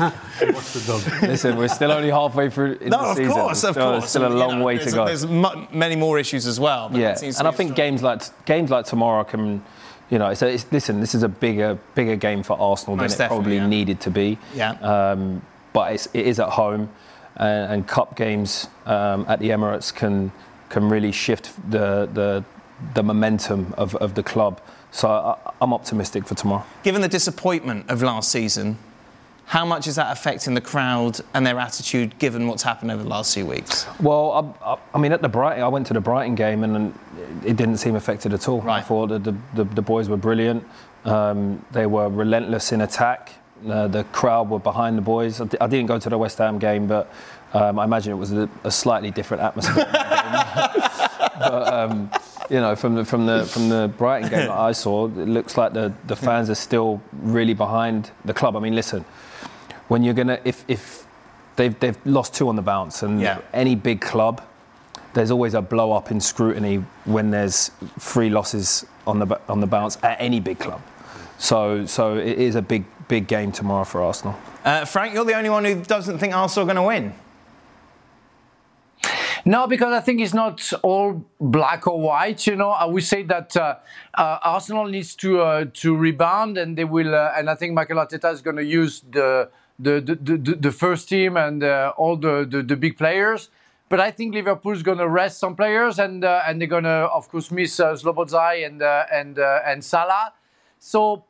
Listen, 1.23 1.57
we're 1.57 1.69
still 1.69 1.91
only 1.91 2.11
halfway 2.11 2.51
through 2.51 2.75
in 2.81 2.91
no, 2.91 2.99
the 2.99 3.05
of 3.11 3.17
season. 3.17 3.33
course, 3.33 3.63
There's 3.63 3.65
of 3.65 3.75
still, 3.75 3.91
course. 3.93 4.11
Still 4.11 4.25
a 4.27 4.31
You 4.31 4.37
long 4.37 4.59
know, 4.59 4.65
way 4.65 4.77
there's, 4.77 4.91
to 4.91 4.97
go. 4.97 5.07
There's 5.07 5.27
mu- 5.27 5.67
many 5.73 5.97
more 5.97 6.19
issues 6.19 6.47
as 6.47 6.61
well. 6.61 6.89
but 6.89 7.01
yeah, 7.01 7.15
seems 7.15 7.39
and 7.39 7.49
I 7.49 7.51
think 7.51 7.75
games 7.75 8.03
like 8.03 8.23
games 8.47 8.71
like 8.71 8.87
tomorrow 8.87 9.25
can, 9.25 9.63
you 10.11 10.19
know, 10.19 10.29
a, 10.29 10.47
it's 10.47 10.67
listen. 10.71 11.01
This 11.01 11.15
is 11.15 11.23
a 11.23 11.29
bigger 11.29 11.79
bigger 11.95 12.17
game 12.17 12.43
for 12.43 12.59
Arsenal 12.61 12.97
Most 12.97 13.19
than 13.19 13.27
it 13.27 13.29
probably 13.29 13.57
yeah. 13.57 13.67
needed 13.67 14.01
to 14.03 14.11
be. 14.11 14.39
Yeah. 14.55 14.73
Um, 14.73 15.43
but 15.73 15.93
it's, 15.95 16.07
it 16.15 16.27
is 16.27 16.41
at 16.41 16.51
home, 16.51 16.91
and, 17.37 17.73
and 17.73 17.87
cup 17.87 18.17
games 18.17 18.69
um, 18.87 19.25
at 19.29 19.41
the 19.41 19.51
Emirates 19.51 19.95
can 19.95 20.33
can 20.69 20.89
really 20.89 21.13
shift 21.13 21.53
the 21.71 22.09
the, 22.13 22.45
the 22.95 23.03
momentum 23.03 23.75
of, 23.79 23.95
of 23.97 24.15
the 24.15 24.23
club. 24.23 24.61
So 24.97 25.11
I, 25.11 25.53
I'm 25.61 25.75
optimistic 25.75 26.27
for 26.27 26.35
tomorrow. 26.35 26.65
Given 26.83 27.03
the 27.03 27.09
disappointment 27.09 27.91
of 27.91 28.03
last 28.03 28.31
season, 28.33 28.79
how 29.45 29.67
much 29.67 29.87
is 29.87 29.97
that 29.97 30.11
affecting 30.11 30.55
the 30.55 30.63
crowd 30.63 31.21
and 31.35 31.47
their 31.47 31.59
attitude 31.59 32.19
given 32.19 32.49
what's 32.49 32.63
happened 32.63 32.91
over 32.91 33.03
the 33.03 33.09
last 33.09 33.35
few 33.35 33.45
weeks? 33.45 33.85
Well, 34.01 34.57
I, 34.65 34.73
I, 34.73 34.79
I 34.95 34.99
mean, 34.99 35.13
at 35.13 35.21
the 35.21 35.29
Brighton, 35.29 35.63
I 35.63 35.69
went 35.69 35.87
to 35.89 35.95
the 35.95 36.01
Brighton 36.01 36.35
game 36.35 36.65
and 36.65 36.99
it 37.45 37.57
didn't 37.57 37.77
seem 37.77 37.95
affected 37.95 38.33
at 38.33 38.49
all. 38.49 38.69
I 38.69 38.81
thought 38.81 39.09
the, 39.09 39.37
the, 39.55 39.65
the 39.65 39.83
boys 39.83 40.09
were 40.09 40.17
brilliant. 40.17 40.65
Um, 41.05 41.63
they 41.73 41.85
were 41.85 42.09
relentless 42.09 42.73
in 42.73 42.81
attack. 42.81 43.35
Uh, 43.69 43.89
the 43.89 44.05
crowd 44.05 44.49
were 44.49 44.59
behind 44.59 44.97
the 44.97 45.03
boys. 45.03 45.43
I, 45.43 45.49
I 45.61 45.67
didn't 45.67 45.87
go 45.87 45.99
to 45.99 46.09
the 46.09 46.17
West 46.17 46.39
Ham 46.39 46.59
game, 46.59 46.87
but 46.87 47.13
um, 47.53 47.79
I 47.79 47.85
imagine 47.85 48.13
it 48.13 48.17
was 48.17 48.33
a, 48.33 48.49
a 48.65 48.71
slightly 48.71 49.11
different 49.11 49.43
atmosphere. 49.43 49.85
in 49.85 49.93
that 49.93 50.73
game. 50.73 50.83
but 51.39 51.73
um, 51.73 52.11
you 52.51 52.61
know, 52.61 52.77
from 52.77 52.95
the 52.95 53.05
from 53.05 53.27
the 53.27 53.45
from 53.45 53.69
the 53.69 53.93
Brighton 53.99 54.31
game 54.31 54.47
that 54.49 54.51
I 54.59 54.73
saw, 54.85 55.07
it 55.07 55.29
looks 55.29 55.57
like 55.57 55.73
the, 55.73 55.93
the 56.07 56.17
fans 56.17 56.49
are 56.51 56.55
still 56.55 57.01
really 57.13 57.55
behind 57.55 58.11
the 58.25 58.35
club. 58.35 58.57
I 58.57 58.61
mean, 58.61 58.75
listen, 58.75 59.05
when 59.89 60.03
you're 60.03 60.15
gonna 60.15 60.39
if 60.45 60.65
if 60.69 61.07
they've 61.57 61.79
they've 61.81 61.99
lost 62.05 62.35
two 62.35 62.49
on 62.49 62.57
the 62.57 62.63
bounce, 62.63 63.03
and 63.03 63.21
Yeah. 63.21 63.39
any 63.53 63.75
big 63.75 64.01
club, 64.01 64.43
there's 65.15 65.31
always 65.31 65.55
a 65.55 65.63
blow 65.63 65.93
up 65.93 66.11
in 66.11 66.21
scrutiny 66.21 66.85
when 67.05 67.31
there's 67.31 67.71
three 67.99 68.31
losses 68.31 68.85
on 69.07 69.19
the 69.19 69.41
on 69.49 69.61
the 69.61 69.67
bounce 69.67 69.99
at 70.03 70.17
any 70.21 70.41
big 70.41 70.59
club. 70.59 70.81
So 71.39 71.87
so 71.87 72.17
it 72.17 72.39
is 72.39 72.55
a 72.55 72.63
big 72.63 72.85
big 73.09 73.27
game 73.29 73.53
tomorrow 73.53 73.85
for 73.85 74.03
Arsenal. 74.03 74.37
Uh, 74.65 74.85
Frank, 74.85 75.15
you're 75.15 75.25
the 75.25 75.37
only 75.37 75.51
one 75.51 75.65
who 75.65 75.81
doesn't 75.83 76.19
think 76.19 76.35
Arsenal 76.35 76.65
are 76.69 76.75
going 76.75 76.77
to 76.77 76.83
win. 76.83 77.15
No, 79.49 79.69
because 79.69 79.93
I 79.93 80.01
think 80.01 80.21
it's 80.21 80.35
not 80.35 80.73
all 80.83 81.25
black 81.41 81.87
or 81.87 82.01
white. 82.01 82.49
You 82.49 82.57
know, 82.57 82.71
I 82.71 82.85
would 82.85 83.05
say 83.05 83.23
that 83.23 83.57
uh, 83.57 83.77
uh, 84.15 84.39
Arsenal 84.43 84.87
needs 84.87 85.15
to 85.17 85.41
uh, 85.41 85.67
to 85.75 85.97
rebound, 85.97 86.59
and 86.59 86.77
they 86.77 86.83
will. 86.83 87.15
Uh, 87.15 87.33
and 87.37 87.49
I 87.49 87.55
think 87.55 87.73
Mikel 87.73 87.97
Arteta 87.97 88.33
is 88.33 88.43
going 88.43 88.57
to 88.57 88.65
use 88.65 89.03
the 89.09 89.49
the, 89.79 90.01
the, 90.01 90.37
the 90.37 90.55
the 90.57 90.73
first 90.73 91.09
team 91.09 91.37
and 91.37 91.63
uh, 91.63 91.93
all 91.97 92.17
the, 92.17 92.45
the 92.51 92.61
the 92.61 92.75
big 92.75 92.99
players. 92.99 93.49
But 93.89 94.01
I 94.01 94.11
think 94.11 94.35
Liverpool 94.35 94.73
is 94.73 94.83
going 94.83 94.99
to 94.99 95.09
rest 95.09 95.39
some 95.39 95.55
players, 95.55 96.01
and 96.01 96.25
uh, 96.25 96.43
and 96.45 96.61
they're 96.61 96.67
going 96.67 96.83
to, 96.83 97.07
of 97.15 97.29
course, 97.29 97.53
miss 97.53 97.79
uh, 97.79 97.93
Slobozai 97.93 98.67
and 98.67 98.83
and 98.83 99.39
and 99.39 99.85
Salah. 99.85 100.33
So 100.81 101.23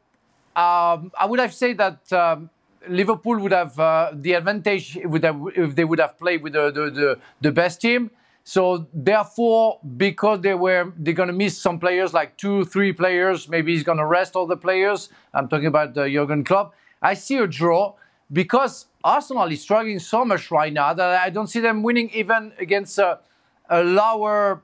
um, 0.57 1.13
I 1.21 1.27
would 1.27 1.39
have 1.39 1.53
said 1.53 1.77
that 1.77 2.11
um, 2.15 2.49
Liverpool 2.89 3.39
would 3.39 3.53
have 3.53 3.79
uh, 3.79 4.11
the 4.13 4.35
advantage 4.35 4.99
would 5.05 5.25
have, 5.25 5.41
if 5.55 5.75
they 5.75 5.85
would 5.85 5.99
have 5.99 6.19
played 6.19 6.43
with 6.43 6.53
the, 6.55 6.71
the, 6.71 6.91
the, 6.91 7.19
the 7.41 7.53
best 7.53 7.81
team. 7.81 8.11
So 8.45 8.87
therefore, 8.95 9.81
because 9.97 10.41
they 10.41 10.55
were 10.55 10.93
they're 10.97 11.15
going 11.15 11.27
to 11.27 11.33
miss 11.33 11.59
some 11.59 11.81
players, 11.81 12.15
like 12.15 12.37
two, 12.37 12.65
three 12.65 12.93
players, 12.93 13.49
maybe 13.49 13.73
he's 13.73 13.83
going 13.83 13.99
to 13.99 14.07
rest 14.07 14.37
all 14.37 14.47
the 14.47 14.57
players. 14.57 15.09
I'm 15.35 15.49
talking 15.49 15.67
about 15.67 15.95
the 15.95 16.09
Jurgen 16.09 16.45
Klopp. 16.45 16.73
I 17.03 17.15
see 17.15 17.39
a 17.39 17.47
draw 17.49 17.95
because 18.33 18.87
Arsenal 19.03 19.51
is 19.51 19.63
struggling 19.63 19.99
so 19.99 20.25
much 20.25 20.51
right 20.51 20.73
now 20.73 20.95
that 20.95 21.21
I 21.21 21.31
don't 21.31 21.49
see 21.49 21.61
them 21.61 21.83
winning 21.83 22.09
even 22.11 22.53
against 22.59 22.99
a, 22.99 23.19
a 23.69 23.83
lower 23.83 24.63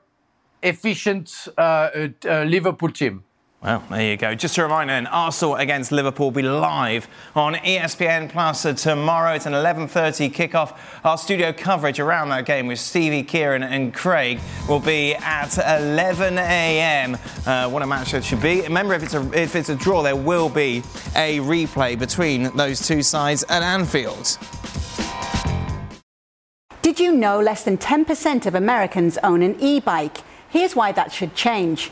efficient 0.61 1.49
uh, 1.57 1.61
uh, 1.61 2.07
uh, 2.25 2.43
Liverpool 2.43 2.89
team. 2.89 3.23
Well, 3.63 3.81
there 3.89 4.11
you 4.11 4.17
go. 4.17 4.35
Just 4.35 4.57
a 4.57 4.63
reminder, 4.63 4.93
then, 4.93 5.07
Arsenal 5.07 5.55
against 5.55 5.93
Liverpool 5.93 6.25
will 6.25 6.31
be 6.31 6.41
live 6.41 7.07
on 7.33 7.55
ESPN 7.55 8.29
Plus 8.29 8.63
tomorrow. 8.83 9.35
It's 9.35 9.45
an 9.45 9.53
11:30 9.53 10.29
kickoff. 10.29 10.77
Our 11.05 11.17
studio 11.17 11.53
coverage 11.53 11.97
around 11.97 12.27
that 12.29 12.45
game 12.45 12.67
with 12.67 12.79
Stevie, 12.79 13.23
Kieran, 13.23 13.63
and 13.63 13.93
Craig 13.93 14.41
will 14.67 14.81
be 14.81 15.15
at 15.15 15.57
11 15.57 16.37
a.m. 16.39 17.17
Uh, 17.45 17.69
what 17.69 17.81
a 17.81 17.87
match 17.87 18.11
that 18.11 18.25
should 18.25 18.41
be! 18.41 18.63
Remember, 18.63 18.95
if 18.95 19.03
it's 19.03 19.13
a 19.13 19.31
if 19.31 19.55
it's 19.55 19.69
a 19.69 19.75
draw, 19.75 20.03
there 20.03 20.17
will 20.17 20.49
be 20.49 20.79
a 21.15 21.39
replay 21.39 21.97
between 21.97 22.53
those 22.57 22.85
two 22.85 23.01
sides 23.01 23.45
at 23.47 23.63
Anfield. 23.63 24.37
Did 26.81 26.99
you 26.99 27.13
know 27.13 27.39
less 27.39 27.63
than 27.63 27.77
10% 27.77 28.45
of 28.45 28.55
Americans 28.55 29.17
own 29.23 29.41
an 29.41 29.55
e 29.61 29.79
bike? 29.79 30.17
Here's 30.49 30.75
why 30.75 30.91
that 30.91 31.13
should 31.13 31.33
change. 31.33 31.91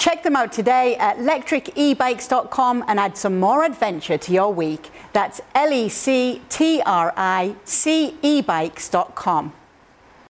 Check 0.00 0.22
them 0.22 0.34
out 0.34 0.50
today 0.50 0.96
at 0.96 1.18
lectricebikes.com 1.18 2.84
and 2.88 2.98
add 2.98 3.18
some 3.18 3.38
more 3.38 3.64
adventure 3.64 4.16
to 4.16 4.32
your 4.32 4.50
week. 4.50 4.90
That's 5.12 5.42
L 5.54 5.70
E 5.70 5.90
C 5.90 6.40
T 6.48 6.80
R 6.86 7.12
I 7.18 7.54
C 7.64 8.16
E 8.22 8.40
bikes.com. 8.40 9.52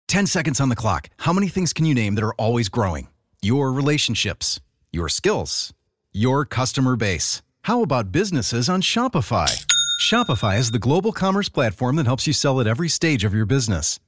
10 0.09 0.26
seconds 0.26 0.59
on 0.59 0.70
the 0.70 0.76
clock. 0.76 1.11
How 1.18 1.35
many 1.35 1.48
things 1.48 1.74
can 1.74 1.85
you 1.85 1.94
name 1.94 2.14
that 2.14 2.24
are 2.24 2.33
always 2.35 2.70
growing? 2.70 3.09
Your 3.42 3.70
relationships, 3.70 4.59
your 4.90 5.11
skills, 5.11 5.74
your 6.14 6.46
customer 6.46 6.96
base. 6.96 7.42
How 7.64 7.83
about 7.83 8.11
businesses 8.11 8.70
on 8.70 8.81
Shopify? 8.81 9.66
Shopify 10.00 10.59
is 10.59 10.70
the 10.70 10.78
global 10.78 11.12
commerce 11.12 11.50
platform 11.50 11.96
that 11.96 12.07
helps 12.07 12.26
you 12.26 12.33
sell 12.33 12.59
at 12.59 12.66
every 12.66 12.88
stage 12.88 13.22
of 13.22 13.35
your 13.35 13.44
business. 13.44 14.00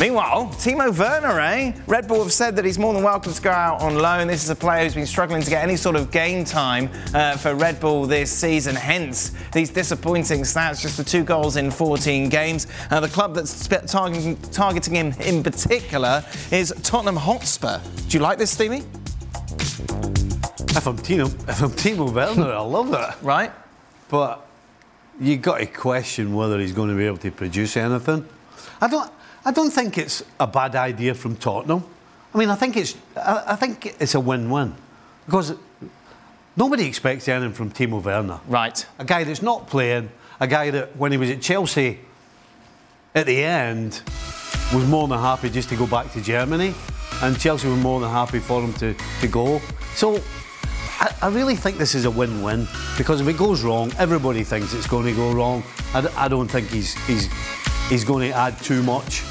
Meanwhile, 0.00 0.50
Timo 0.58 0.96
Werner, 0.96 1.40
eh? 1.40 1.72
Red 1.88 2.06
Bull 2.06 2.22
have 2.22 2.32
said 2.32 2.54
that 2.54 2.64
he's 2.64 2.78
more 2.78 2.94
than 2.94 3.02
welcome 3.02 3.32
to 3.32 3.42
go 3.42 3.50
out 3.50 3.80
on 3.80 3.96
loan. 3.96 4.28
This 4.28 4.44
is 4.44 4.50
a 4.50 4.54
player 4.54 4.84
who's 4.84 4.94
been 4.94 5.06
struggling 5.06 5.42
to 5.42 5.50
get 5.50 5.60
any 5.60 5.74
sort 5.74 5.96
of 5.96 6.12
game 6.12 6.44
time 6.44 6.88
uh, 7.12 7.36
for 7.36 7.56
Red 7.56 7.80
Bull 7.80 8.06
this 8.06 8.30
season. 8.30 8.76
Hence, 8.76 9.32
these 9.52 9.70
disappointing 9.70 10.42
stats, 10.42 10.80
just 10.80 10.98
the 10.98 11.02
two 11.02 11.24
goals 11.24 11.56
in 11.56 11.72
14 11.72 12.28
games. 12.28 12.68
Uh, 12.92 13.00
the 13.00 13.08
club 13.08 13.34
that's 13.34 13.50
sp- 13.50 13.82
targeting, 13.88 14.36
targeting 14.52 14.94
him 14.94 15.14
in 15.18 15.42
particular 15.42 16.24
is 16.52 16.72
Tottenham 16.84 17.16
Hotspur. 17.16 17.80
Do 18.08 18.16
you 18.16 18.22
like 18.22 18.38
this, 18.38 18.52
Stevie? 18.52 18.84
If 20.76 20.86
I'm 20.86 20.96
Timo, 20.98 21.26
if 21.48 21.60
I'm 21.60 21.70
Timo 21.72 22.12
Werner, 22.12 22.52
I 22.52 22.60
love 22.60 22.92
it. 22.92 23.24
Right? 23.24 23.50
But 24.08 24.46
you've 25.20 25.42
got 25.42 25.58
to 25.58 25.66
question 25.66 26.36
whether 26.36 26.60
he's 26.60 26.72
going 26.72 26.90
to 26.90 26.96
be 26.96 27.04
able 27.04 27.16
to 27.16 27.32
produce 27.32 27.76
anything. 27.76 28.28
I 28.80 28.86
don't. 28.86 29.10
I 29.48 29.50
don't 29.50 29.70
think 29.70 29.96
it's 29.96 30.22
a 30.38 30.46
bad 30.46 30.76
idea 30.76 31.14
from 31.14 31.34
Tottenham. 31.34 31.82
I 32.34 32.38
mean, 32.38 32.50
I 32.50 32.54
think 32.54 32.76
it's. 32.76 32.94
I, 33.16 33.44
I 33.46 33.56
think 33.56 33.86
it's 33.98 34.14
a 34.14 34.20
win-win 34.20 34.74
because 35.24 35.54
nobody 36.54 36.84
expects 36.84 37.26
anything 37.28 37.54
from 37.54 37.70
Timo 37.70 38.02
Werner. 38.02 38.40
Right. 38.46 38.84
A 38.98 39.06
guy 39.06 39.24
that's 39.24 39.40
not 39.40 39.66
playing, 39.66 40.10
a 40.38 40.46
guy 40.46 40.70
that 40.72 40.94
when 40.98 41.12
he 41.12 41.16
was 41.16 41.30
at 41.30 41.40
Chelsea, 41.40 41.98
at 43.14 43.24
the 43.24 43.42
end, 43.42 44.02
was 44.74 44.86
more 44.86 45.08
than 45.08 45.18
happy 45.18 45.48
just 45.48 45.70
to 45.70 45.76
go 45.76 45.86
back 45.86 46.12
to 46.12 46.20
Germany, 46.20 46.74
and 47.22 47.40
Chelsea 47.40 47.68
were 47.68 47.76
more 47.76 48.00
than 48.00 48.10
happy 48.10 48.40
for 48.40 48.60
him 48.60 48.74
to, 48.74 48.94
to 49.22 49.28
go. 49.28 49.62
So 49.94 50.20
I, 51.00 51.14
I 51.22 51.28
really 51.28 51.56
think 51.56 51.78
this 51.78 51.94
is 51.94 52.04
a 52.04 52.10
win-win 52.10 52.68
because 52.98 53.22
if 53.22 53.28
it 53.28 53.38
goes 53.38 53.62
wrong, 53.62 53.92
everybody 53.98 54.44
thinks 54.44 54.74
it's 54.74 54.86
going 54.86 55.06
to 55.06 55.14
go 55.14 55.32
wrong. 55.32 55.62
I 55.94 56.28
don't 56.28 56.48
think 56.48 56.68
he's 56.68 56.92
he's 57.06 57.30
he's 57.88 58.04
going 58.04 58.28
to 58.28 58.36
add 58.36 58.60
too 58.60 58.82
much. 58.82 59.22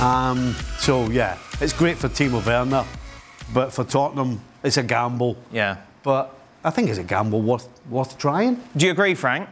Um, 0.00 0.54
so 0.78 1.10
yeah, 1.10 1.36
it's 1.60 1.74
great 1.74 1.98
for 1.98 2.08
Timo 2.08 2.44
Werner, 2.44 2.86
but 3.52 3.70
for 3.70 3.84
Tottenham, 3.84 4.40
it's 4.64 4.78
a 4.78 4.82
gamble. 4.82 5.36
Yeah. 5.52 5.76
But 6.02 6.34
I 6.64 6.70
think 6.70 6.88
it's 6.88 6.98
a 6.98 7.04
gamble 7.04 7.42
worth 7.42 7.68
worth 7.90 8.16
trying. 8.16 8.62
Do 8.74 8.86
you 8.86 8.92
agree, 8.92 9.14
Frank? 9.14 9.48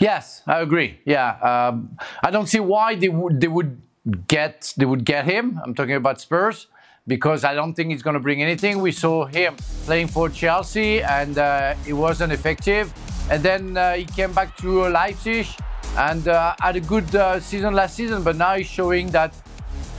Yes, 0.00 0.42
I 0.48 0.60
agree. 0.60 0.98
Yeah, 1.04 1.28
um, 1.38 1.96
I 2.24 2.32
don't 2.32 2.48
see 2.48 2.58
why 2.58 2.96
they 2.96 3.08
would 3.08 3.40
they 3.40 3.46
would 3.46 3.80
get 4.26 4.74
they 4.76 4.84
would 4.84 5.04
get 5.04 5.26
him. 5.26 5.60
I'm 5.64 5.72
talking 5.72 5.94
about 5.94 6.20
Spurs 6.20 6.66
because 7.06 7.44
I 7.44 7.54
don't 7.54 7.74
think 7.74 7.90
he's 7.90 8.02
going 8.02 8.14
to 8.14 8.20
bring 8.20 8.42
anything. 8.42 8.80
We 8.80 8.90
saw 8.90 9.26
him 9.26 9.54
playing 9.84 10.08
for 10.08 10.28
Chelsea 10.28 11.02
and 11.02 11.38
uh, 11.38 11.74
it 11.86 11.92
wasn't 11.92 12.32
effective. 12.32 12.92
And 13.30 13.42
then 13.42 13.76
uh, 13.76 13.94
he 13.94 14.04
came 14.04 14.32
back 14.32 14.56
to 14.58 14.88
Leipzig 14.88 15.46
and 15.96 16.26
uh, 16.28 16.54
had 16.60 16.76
a 16.76 16.80
good 16.80 17.14
uh, 17.14 17.38
season 17.40 17.74
last 17.74 17.96
season, 17.96 18.22
but 18.22 18.36
now 18.36 18.54
he's 18.56 18.66
showing 18.66 19.08
that 19.10 19.34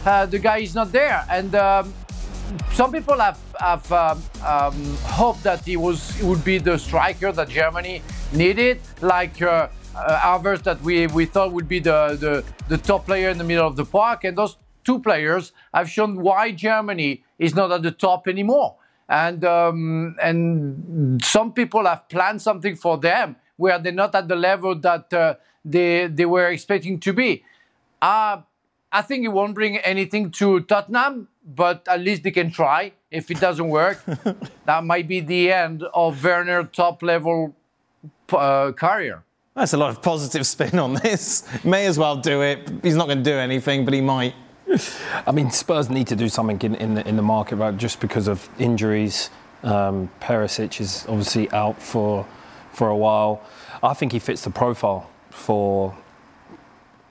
uh, 0.06 0.26
the 0.26 0.40
guy 0.40 0.58
is 0.58 0.76
not 0.76 0.92
there. 0.92 1.26
And 1.30 1.56
um, 1.56 1.94
some 2.72 2.92
people 2.92 3.18
have, 3.20 3.40
have 3.60 3.92
um, 3.92 4.24
um, 4.46 4.98
hoped 5.04 5.44
that 5.44 5.64
he 5.64 5.78
was 5.78 6.12
he 6.18 6.26
would 6.26 6.44
be 6.44 6.58
the 6.58 6.78
striker 6.78 7.32
that 7.32 7.50
Germany 7.50 8.02
needed, 8.34 8.82
like 9.02 9.42
uh, 9.42 9.70
uh, 9.96 10.54
that 10.58 10.82
we, 10.82 11.08
we 11.08 11.26
thought 11.26 11.52
would 11.54 11.70
be 11.70 11.80
the, 11.80 12.18
the, 12.20 12.44
the 12.68 12.78
top 12.78 13.06
player 13.06 13.30
in 13.30 13.38
the 13.38 13.44
middle 13.44 13.66
of 13.66 13.76
the 13.76 13.86
park. 13.86 14.26
And 14.26 14.38
those 14.38 14.58
two 14.84 15.00
players 15.00 15.54
have 15.74 15.90
shown 15.90 16.22
why 16.22 16.52
Germany 16.52 17.24
is 17.40 17.56
not 17.56 17.72
at 17.72 17.84
the 17.84 17.92
top 17.92 18.28
anymore. 18.28 18.76
And 19.08 19.46
um, 19.46 20.16
and 20.20 21.24
some 21.24 21.54
people 21.54 21.86
have 21.86 22.10
planned 22.10 22.42
something 22.42 22.76
for 22.76 22.98
them 22.98 23.36
where 23.58 23.80
they're 23.80 23.92
not 23.92 24.14
at 24.16 24.28
the 24.28 24.36
level 24.36 24.76
that 24.76 25.14
uh, 25.14 25.36
they 25.64 26.08
they 26.08 26.26
were 26.26 26.50
expecting 26.50 27.00
to 27.00 27.14
be. 27.14 27.44
Uh, 28.02 28.42
I 28.92 29.02
think 29.02 29.26
it 29.26 29.30
won't 29.30 29.56
bring 29.56 29.78
anything 29.78 30.32
to 30.32 30.62
Tottenham, 30.62 31.28
but 31.46 31.88
at 31.88 32.00
least 32.00 32.24
they 32.24 32.32
can 32.32 32.52
try. 32.52 32.94
If 33.12 33.30
it 33.30 33.40
doesn't 33.40 33.68
work, 33.68 34.04
that 34.66 34.84
might 34.84 35.08
be 35.08 35.20
the 35.20 35.52
end 35.52 35.84
of 35.94 36.24
Werner 36.24 36.64
top 36.64 37.04
level 37.04 37.56
uh, 38.32 38.72
career. 38.72 39.24
That's 39.56 39.74
a 39.74 39.78
lot 39.78 39.90
of 39.90 40.02
positive 40.02 40.46
spin 40.46 40.80
on 40.80 40.96
this. 40.96 41.44
May 41.64 41.86
as 41.86 41.98
well 41.98 42.18
do 42.18 42.42
it. 42.42 42.70
He's 42.84 42.96
not 42.96 43.08
going 43.08 43.20
to 43.20 43.24
do 43.24 43.38
anything, 43.38 43.86
but 43.86 43.94
he 43.94 44.02
might. 44.02 44.36
I 45.26 45.32
mean, 45.32 45.52
Spurs 45.52 45.90
need 45.90 46.08
to 46.08 46.16
do 46.16 46.28
something 46.28 46.60
in, 46.62 46.76
in, 46.76 46.96
the, 46.96 47.08
in 47.08 47.16
the 47.16 47.22
market, 47.22 47.56
right? 47.56 47.76
Just 47.76 48.00
because 48.00 48.28
of 48.28 48.50
injuries. 48.60 49.30
Um, 49.64 50.10
Perisic 50.22 50.82
is 50.82 51.06
obviously 51.08 51.50
out 51.52 51.82
for 51.82 52.28
for 52.76 52.90
a 52.90 52.96
while. 52.96 53.42
I 53.82 53.94
think 53.94 54.12
he 54.12 54.20
fits 54.20 54.44
the 54.44 54.50
profile 54.50 55.10
for 55.30 55.96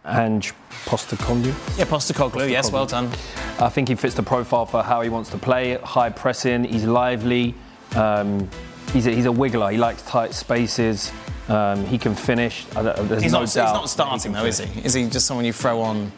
Ange 0.04 0.52
Postecoglou. 0.84 1.78
Yeah, 1.78 1.86
Postecoglou. 1.86 2.50
Yes, 2.50 2.70
well 2.70 2.86
done. 2.86 3.10
I 3.58 3.70
think 3.70 3.88
he 3.88 3.94
fits 3.94 4.14
the 4.14 4.22
profile 4.22 4.66
for 4.66 4.82
how 4.82 5.00
he 5.00 5.08
wants 5.08 5.30
to 5.30 5.38
play. 5.38 5.76
High 5.78 6.10
pressing. 6.10 6.64
He's 6.64 6.84
lively. 6.84 7.54
Um, 7.96 8.48
he's 8.92 9.06
a, 9.06 9.10
he's 9.10 9.26
a 9.26 9.30
wiggler. 9.30 9.72
He 9.72 9.78
likes 9.78 10.02
tight 10.02 10.34
spaces. 10.34 11.10
Um, 11.48 11.84
he 11.86 11.98
can 11.98 12.14
finish. 12.14 12.64
There's 12.66 13.22
he's, 13.22 13.32
no 13.32 13.40
not, 13.40 13.52
doubt 13.52 13.66
he's 13.66 13.74
not 13.74 13.90
starting 13.90 14.32
though, 14.32 14.46
is 14.46 14.58
he? 14.58 14.80
Is 14.80 14.94
he 14.94 15.08
just 15.08 15.26
someone 15.26 15.44
you 15.44 15.52
throw 15.52 15.80
on? 15.80 16.10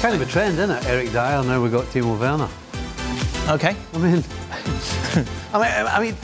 Kind 0.00 0.14
of 0.14 0.20
a 0.20 0.26
trend, 0.26 0.58
isn't 0.58 0.70
it? 0.70 0.86
Eric 0.86 1.10
Dier. 1.10 1.42
Now 1.44 1.62
we've 1.62 1.72
got 1.72 1.84
Timo 1.86 2.18
Werner. 2.18 2.48
Okay. 3.48 3.76
I 3.92 3.98
mean, 3.98 4.24
I 5.52 5.58
mean, 5.58 5.86
I 5.86 6.00
mean, 6.00 6.16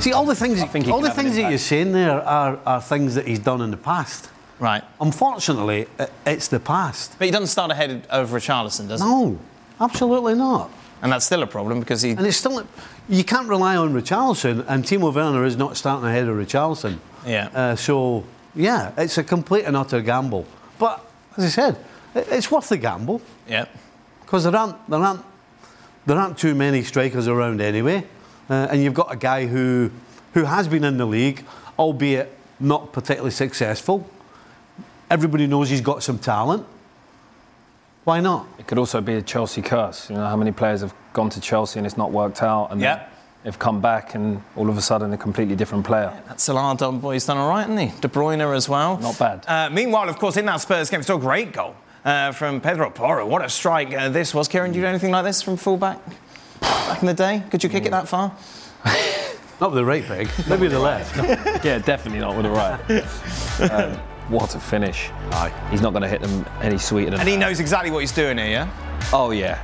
see 0.00 0.12
all 0.12 0.24
the 0.24 0.34
things. 0.34 0.60
all 0.88 1.00
the 1.00 1.10
things 1.10 1.36
that 1.36 1.48
you're 1.50 1.58
saying 1.58 1.92
there 1.92 2.22
are, 2.22 2.58
are 2.66 2.80
things 2.80 3.14
that 3.14 3.26
he's 3.26 3.38
done 3.38 3.60
in 3.60 3.70
the 3.70 3.76
past. 3.76 4.30
Right. 4.58 4.82
Unfortunately, 5.00 5.86
it's 6.24 6.48
the 6.48 6.60
past. 6.60 7.16
But 7.18 7.26
he 7.26 7.30
doesn't 7.30 7.48
start 7.48 7.70
ahead 7.70 8.06
over 8.10 8.38
Richarlison, 8.38 8.88
does 8.88 9.02
he? 9.02 9.06
No, 9.06 9.38
absolutely 9.80 10.34
not. 10.34 10.70
And 11.02 11.12
that's 11.12 11.26
still 11.26 11.42
a 11.42 11.46
problem 11.46 11.80
because 11.80 12.02
he. 12.02 12.12
And 12.12 12.26
it's 12.26 12.38
still. 12.38 12.66
You 13.08 13.22
can't 13.22 13.48
rely 13.48 13.76
on 13.76 13.92
Richarlison, 13.92 14.64
and 14.66 14.82
Timo 14.82 15.14
Werner 15.14 15.44
is 15.44 15.56
not 15.56 15.76
starting 15.76 16.08
ahead 16.08 16.26
of 16.26 16.36
Richarlison. 16.36 16.98
Yeah. 17.24 17.50
Uh, 17.54 17.76
so, 17.76 18.24
yeah, 18.54 18.92
it's 18.96 19.18
a 19.18 19.24
complete 19.24 19.64
and 19.64 19.76
utter 19.76 20.00
gamble. 20.00 20.46
But 20.78 21.04
as 21.36 21.44
I 21.44 21.48
said, 21.48 21.84
it's 22.14 22.50
worth 22.50 22.68
the 22.68 22.78
gamble. 22.78 23.20
Yeah. 23.46 23.66
Because 24.22 24.44
there 24.44 24.56
aren't 24.56 24.88
there 24.88 25.00
aren't 25.00 25.24
there 26.06 26.16
aren't 26.16 26.38
too 26.38 26.54
many 26.54 26.82
strikers 26.82 27.28
around 27.28 27.60
anyway, 27.60 28.04
uh, 28.48 28.68
and 28.70 28.82
you've 28.82 28.94
got 28.94 29.12
a 29.12 29.16
guy 29.16 29.46
who 29.46 29.90
who 30.34 30.44
has 30.44 30.68
been 30.68 30.84
in 30.84 30.98
the 30.98 31.06
league, 31.06 31.44
albeit 31.78 32.30
not 32.60 32.92
particularly 32.92 33.30
successful. 33.30 34.08
Everybody 35.10 35.46
knows 35.46 35.70
he's 35.70 35.80
got 35.80 36.02
some 36.02 36.18
talent. 36.18 36.66
Why 38.04 38.20
not? 38.20 38.46
It 38.58 38.66
could 38.66 38.78
also 38.78 39.00
be 39.00 39.14
a 39.14 39.22
Chelsea 39.22 39.62
curse. 39.62 40.10
You 40.10 40.16
know 40.16 40.26
how 40.26 40.36
many 40.36 40.52
players 40.52 40.82
have 40.82 40.94
gone 41.12 41.30
to 41.30 41.40
Chelsea 41.40 41.78
and 41.78 41.86
it's 41.86 41.96
not 41.96 42.12
worked 42.12 42.42
out, 42.42 42.70
and 42.70 42.80
yeah. 42.80 43.08
they've 43.42 43.58
come 43.58 43.80
back 43.80 44.14
and 44.14 44.42
all 44.56 44.68
of 44.68 44.76
a 44.76 44.82
sudden 44.82 45.12
a 45.12 45.16
completely 45.16 45.56
different 45.56 45.86
player. 45.86 46.12
Yeah, 46.14 46.20
that 46.28 46.40
Salah 46.40 46.76
done 46.76 47.00
boy's 47.00 47.24
done 47.24 47.38
all 47.38 47.48
right, 47.48 47.66
hasn't 47.66 47.80
he? 47.80 48.00
De 48.00 48.08
Bruyne 48.08 48.54
as 48.54 48.68
well. 48.68 48.98
Not 48.98 49.18
bad. 49.18 49.44
Uh, 49.48 49.70
meanwhile, 49.70 50.08
of 50.08 50.18
course, 50.18 50.36
in 50.36 50.44
that 50.46 50.58
Spurs 50.58 50.90
game, 50.90 51.02
still 51.02 51.16
a 51.16 51.20
great 51.20 51.52
goal 51.52 51.74
uh, 52.04 52.32
from 52.32 52.60
Pedro 52.60 52.90
Porro. 52.90 53.26
What 53.26 53.42
a 53.42 53.48
strike 53.48 53.94
uh, 53.94 54.10
this 54.10 54.34
was. 54.34 54.48
Kieran, 54.48 54.72
do 54.72 54.78
you 54.78 54.84
do 54.84 54.88
anything 54.88 55.10
like 55.10 55.24
this 55.24 55.40
from 55.40 55.56
fullback 55.56 55.98
back 56.60 57.00
in 57.00 57.06
the 57.06 57.14
day? 57.14 57.42
Could 57.50 57.62
you 57.62 57.70
kick 57.70 57.84
mm. 57.84 57.86
it 57.86 57.90
that 57.90 58.08
far? 58.08 58.36
not 59.60 59.70
with 59.70 59.76
the 59.76 59.84
right 59.84 60.04
peg, 60.04 60.28
maybe 60.48 60.62
with 60.62 60.72
the 60.72 60.78
left. 60.78 61.16
yeah, 61.64 61.78
definitely 61.78 62.20
not 62.20 62.36
with 62.36 62.44
the 62.44 62.50
right. 62.50 63.70
Um, 63.70 63.98
what 64.28 64.54
a 64.54 64.60
finish. 64.60 65.10
Aye. 65.30 65.68
He's 65.70 65.80
not 65.80 65.90
going 65.92 66.02
to 66.02 66.08
hit 66.08 66.20
them 66.20 66.44
any 66.60 66.78
sweeter 66.78 67.10
than 67.10 67.20
And 67.20 67.28
he 67.28 67.36
knows 67.36 67.60
exactly 67.60 67.90
what 67.90 68.00
he's 68.00 68.12
doing 68.12 68.38
here, 68.38 68.48
yeah? 68.48 69.10
Oh, 69.12 69.30
yeah. 69.30 69.62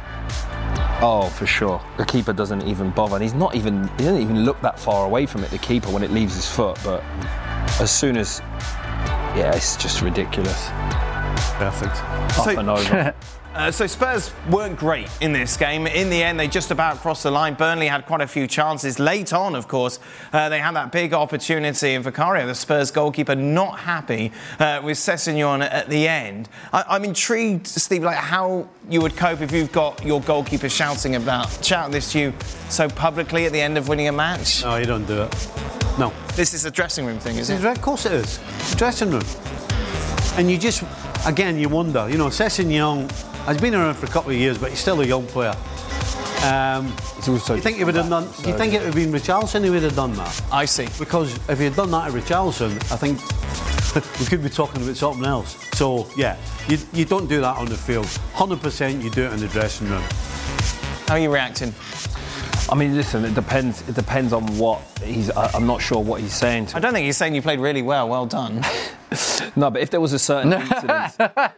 Oh, 1.02 1.28
for 1.30 1.46
sure. 1.46 1.82
The 1.96 2.06
keeper 2.06 2.32
doesn't 2.32 2.62
even 2.62 2.90
bother. 2.90 3.16
And 3.16 3.22
he's 3.24 3.34
not 3.34 3.56
even, 3.56 3.88
he 3.98 4.04
doesn't 4.04 4.22
even 4.22 4.44
look 4.44 4.60
that 4.60 4.78
far 4.78 5.04
away 5.04 5.26
from 5.26 5.42
it, 5.42 5.50
the 5.50 5.58
keeper, 5.58 5.90
when 5.90 6.04
it 6.04 6.12
leaves 6.12 6.36
his 6.36 6.48
foot. 6.48 6.78
But 6.84 7.02
as 7.80 7.90
soon 7.90 8.16
as, 8.16 8.40
yeah, 9.34 9.52
it's 9.54 9.76
just 9.76 10.00
ridiculous. 10.00 10.68
Perfect. 11.58 11.96
Up 12.38 12.44
so, 12.44 12.58
and 12.58 12.70
over. 12.70 13.14
Uh, 13.54 13.70
so 13.70 13.86
Spurs 13.86 14.32
weren't 14.50 14.78
great 14.78 15.10
in 15.20 15.34
this 15.34 15.58
game. 15.58 15.86
In 15.86 16.08
the 16.08 16.22
end, 16.22 16.40
they 16.40 16.48
just 16.48 16.70
about 16.70 16.96
crossed 17.00 17.24
the 17.24 17.30
line. 17.30 17.52
Burnley 17.52 17.86
had 17.86 18.06
quite 18.06 18.22
a 18.22 18.26
few 18.26 18.46
chances. 18.46 18.98
Late 18.98 19.34
on, 19.34 19.54
of 19.54 19.68
course, 19.68 19.98
uh, 20.32 20.48
they 20.48 20.58
had 20.58 20.74
that 20.74 20.90
big 20.90 21.12
opportunity. 21.12 21.92
in 21.92 22.02
Vicario, 22.02 22.46
the 22.46 22.54
Spurs 22.54 22.90
goalkeeper, 22.90 23.34
not 23.34 23.80
happy 23.80 24.32
uh, 24.58 24.80
with 24.82 24.96
Sessegnon 24.96 25.60
at 25.70 25.90
the 25.90 26.08
end. 26.08 26.48
I- 26.72 26.96
am 26.96 27.04
intrigued, 27.04 27.66
Steve, 27.66 28.02
like 28.02 28.16
how 28.16 28.66
you 28.88 29.02
would 29.02 29.16
cope 29.16 29.42
if 29.42 29.52
you've 29.52 29.72
got 29.72 30.02
your 30.02 30.22
goalkeeper 30.22 30.70
shouting 30.70 31.16
about 31.16 31.62
shouting 31.62 31.92
this 31.92 32.10
to 32.12 32.18
you 32.18 32.34
so 32.70 32.88
publicly 32.88 33.44
at 33.44 33.52
the 33.52 33.60
end 33.60 33.76
of 33.76 33.86
winning 33.86 34.08
a 34.08 34.12
match. 34.12 34.62
No, 34.62 34.76
you 34.76 34.86
don't 34.86 35.04
do 35.06 35.24
it. 35.24 35.48
No. 35.98 36.10
This 36.36 36.54
is 36.54 36.64
a 36.64 36.70
dressing 36.70 37.04
room 37.04 37.18
thing, 37.18 37.36
is 37.36 37.50
it? 37.50 37.62
Of 37.62 37.82
course 37.82 38.06
it 38.06 38.12
is. 38.12 38.40
Dressing 38.76 39.10
room. 39.10 39.24
And 40.38 40.50
you 40.50 40.56
just, 40.56 40.84
again, 41.26 41.58
you 41.58 41.68
wonder. 41.68 42.08
You 42.08 42.16
know, 42.16 42.28
Sessegnon 42.28 43.10
He's 43.48 43.60
been 43.60 43.74
around 43.74 43.94
for 43.94 44.06
a 44.06 44.08
couple 44.08 44.30
of 44.30 44.36
years, 44.36 44.56
but 44.56 44.70
he's 44.70 44.78
still 44.78 45.00
a 45.00 45.06
young 45.06 45.26
player. 45.26 45.56
Um, 46.44 46.86
you 47.26 47.38
think 47.38 47.76
he 47.76 47.84
would 47.84 47.94
have 47.94 48.08
done? 48.08 48.28
Do 48.42 48.48
you 48.50 48.56
think 48.56 48.72
it 48.72 48.78
would 48.78 48.86
have 48.86 48.94
been 48.94 49.12
Richarlison 49.12 49.64
who 49.64 49.72
would 49.72 49.82
have 49.82 49.94
done 49.94 50.12
that? 50.14 50.42
I 50.50 50.64
see. 50.64 50.88
Because 50.98 51.34
if 51.48 51.58
he 51.58 51.64
had 51.64 51.76
done 51.76 51.90
that 51.92 52.10
to 52.10 52.18
Richarlison, 52.18 52.72
I 52.90 52.96
think 52.96 53.20
we 54.20 54.26
could 54.26 54.42
be 54.42 54.48
talking 54.48 54.82
about 54.82 54.96
something 54.96 55.24
else. 55.24 55.56
So 55.74 56.08
yeah, 56.16 56.36
you, 56.68 56.78
you 56.92 57.04
don't 57.04 57.28
do 57.28 57.40
that 57.40 57.56
on 57.56 57.66
the 57.66 57.76
field. 57.76 58.06
Hundred 58.34 58.60
percent, 58.60 59.02
you 59.02 59.10
do 59.10 59.24
it 59.24 59.32
in 59.32 59.40
the 59.40 59.48
dressing 59.48 59.88
room. 59.88 60.02
How 61.06 61.14
are 61.14 61.18
you 61.20 61.32
reacting? 61.32 61.74
I 62.72 62.74
mean, 62.74 62.96
listen, 62.96 63.22
it 63.26 63.34
depends. 63.34 63.86
It 63.86 63.94
depends 63.94 64.32
on 64.32 64.46
what 64.56 64.80
he's. 65.04 65.30
I'm 65.36 65.66
not 65.66 65.82
sure 65.82 66.02
what 66.02 66.22
he's 66.22 66.32
saying. 66.32 66.68
I 66.72 66.80
don't 66.80 66.94
think 66.94 67.04
he's 67.04 67.18
saying 67.18 67.34
you 67.34 67.42
played 67.42 67.60
really 67.60 67.82
well. 67.82 68.08
Well 68.08 68.24
done. 68.24 68.62
no, 69.56 69.70
but 69.70 69.82
if 69.82 69.90
there 69.90 70.00
was 70.00 70.14
a 70.14 70.18
certain 70.18 70.52
incident, 70.54 71.14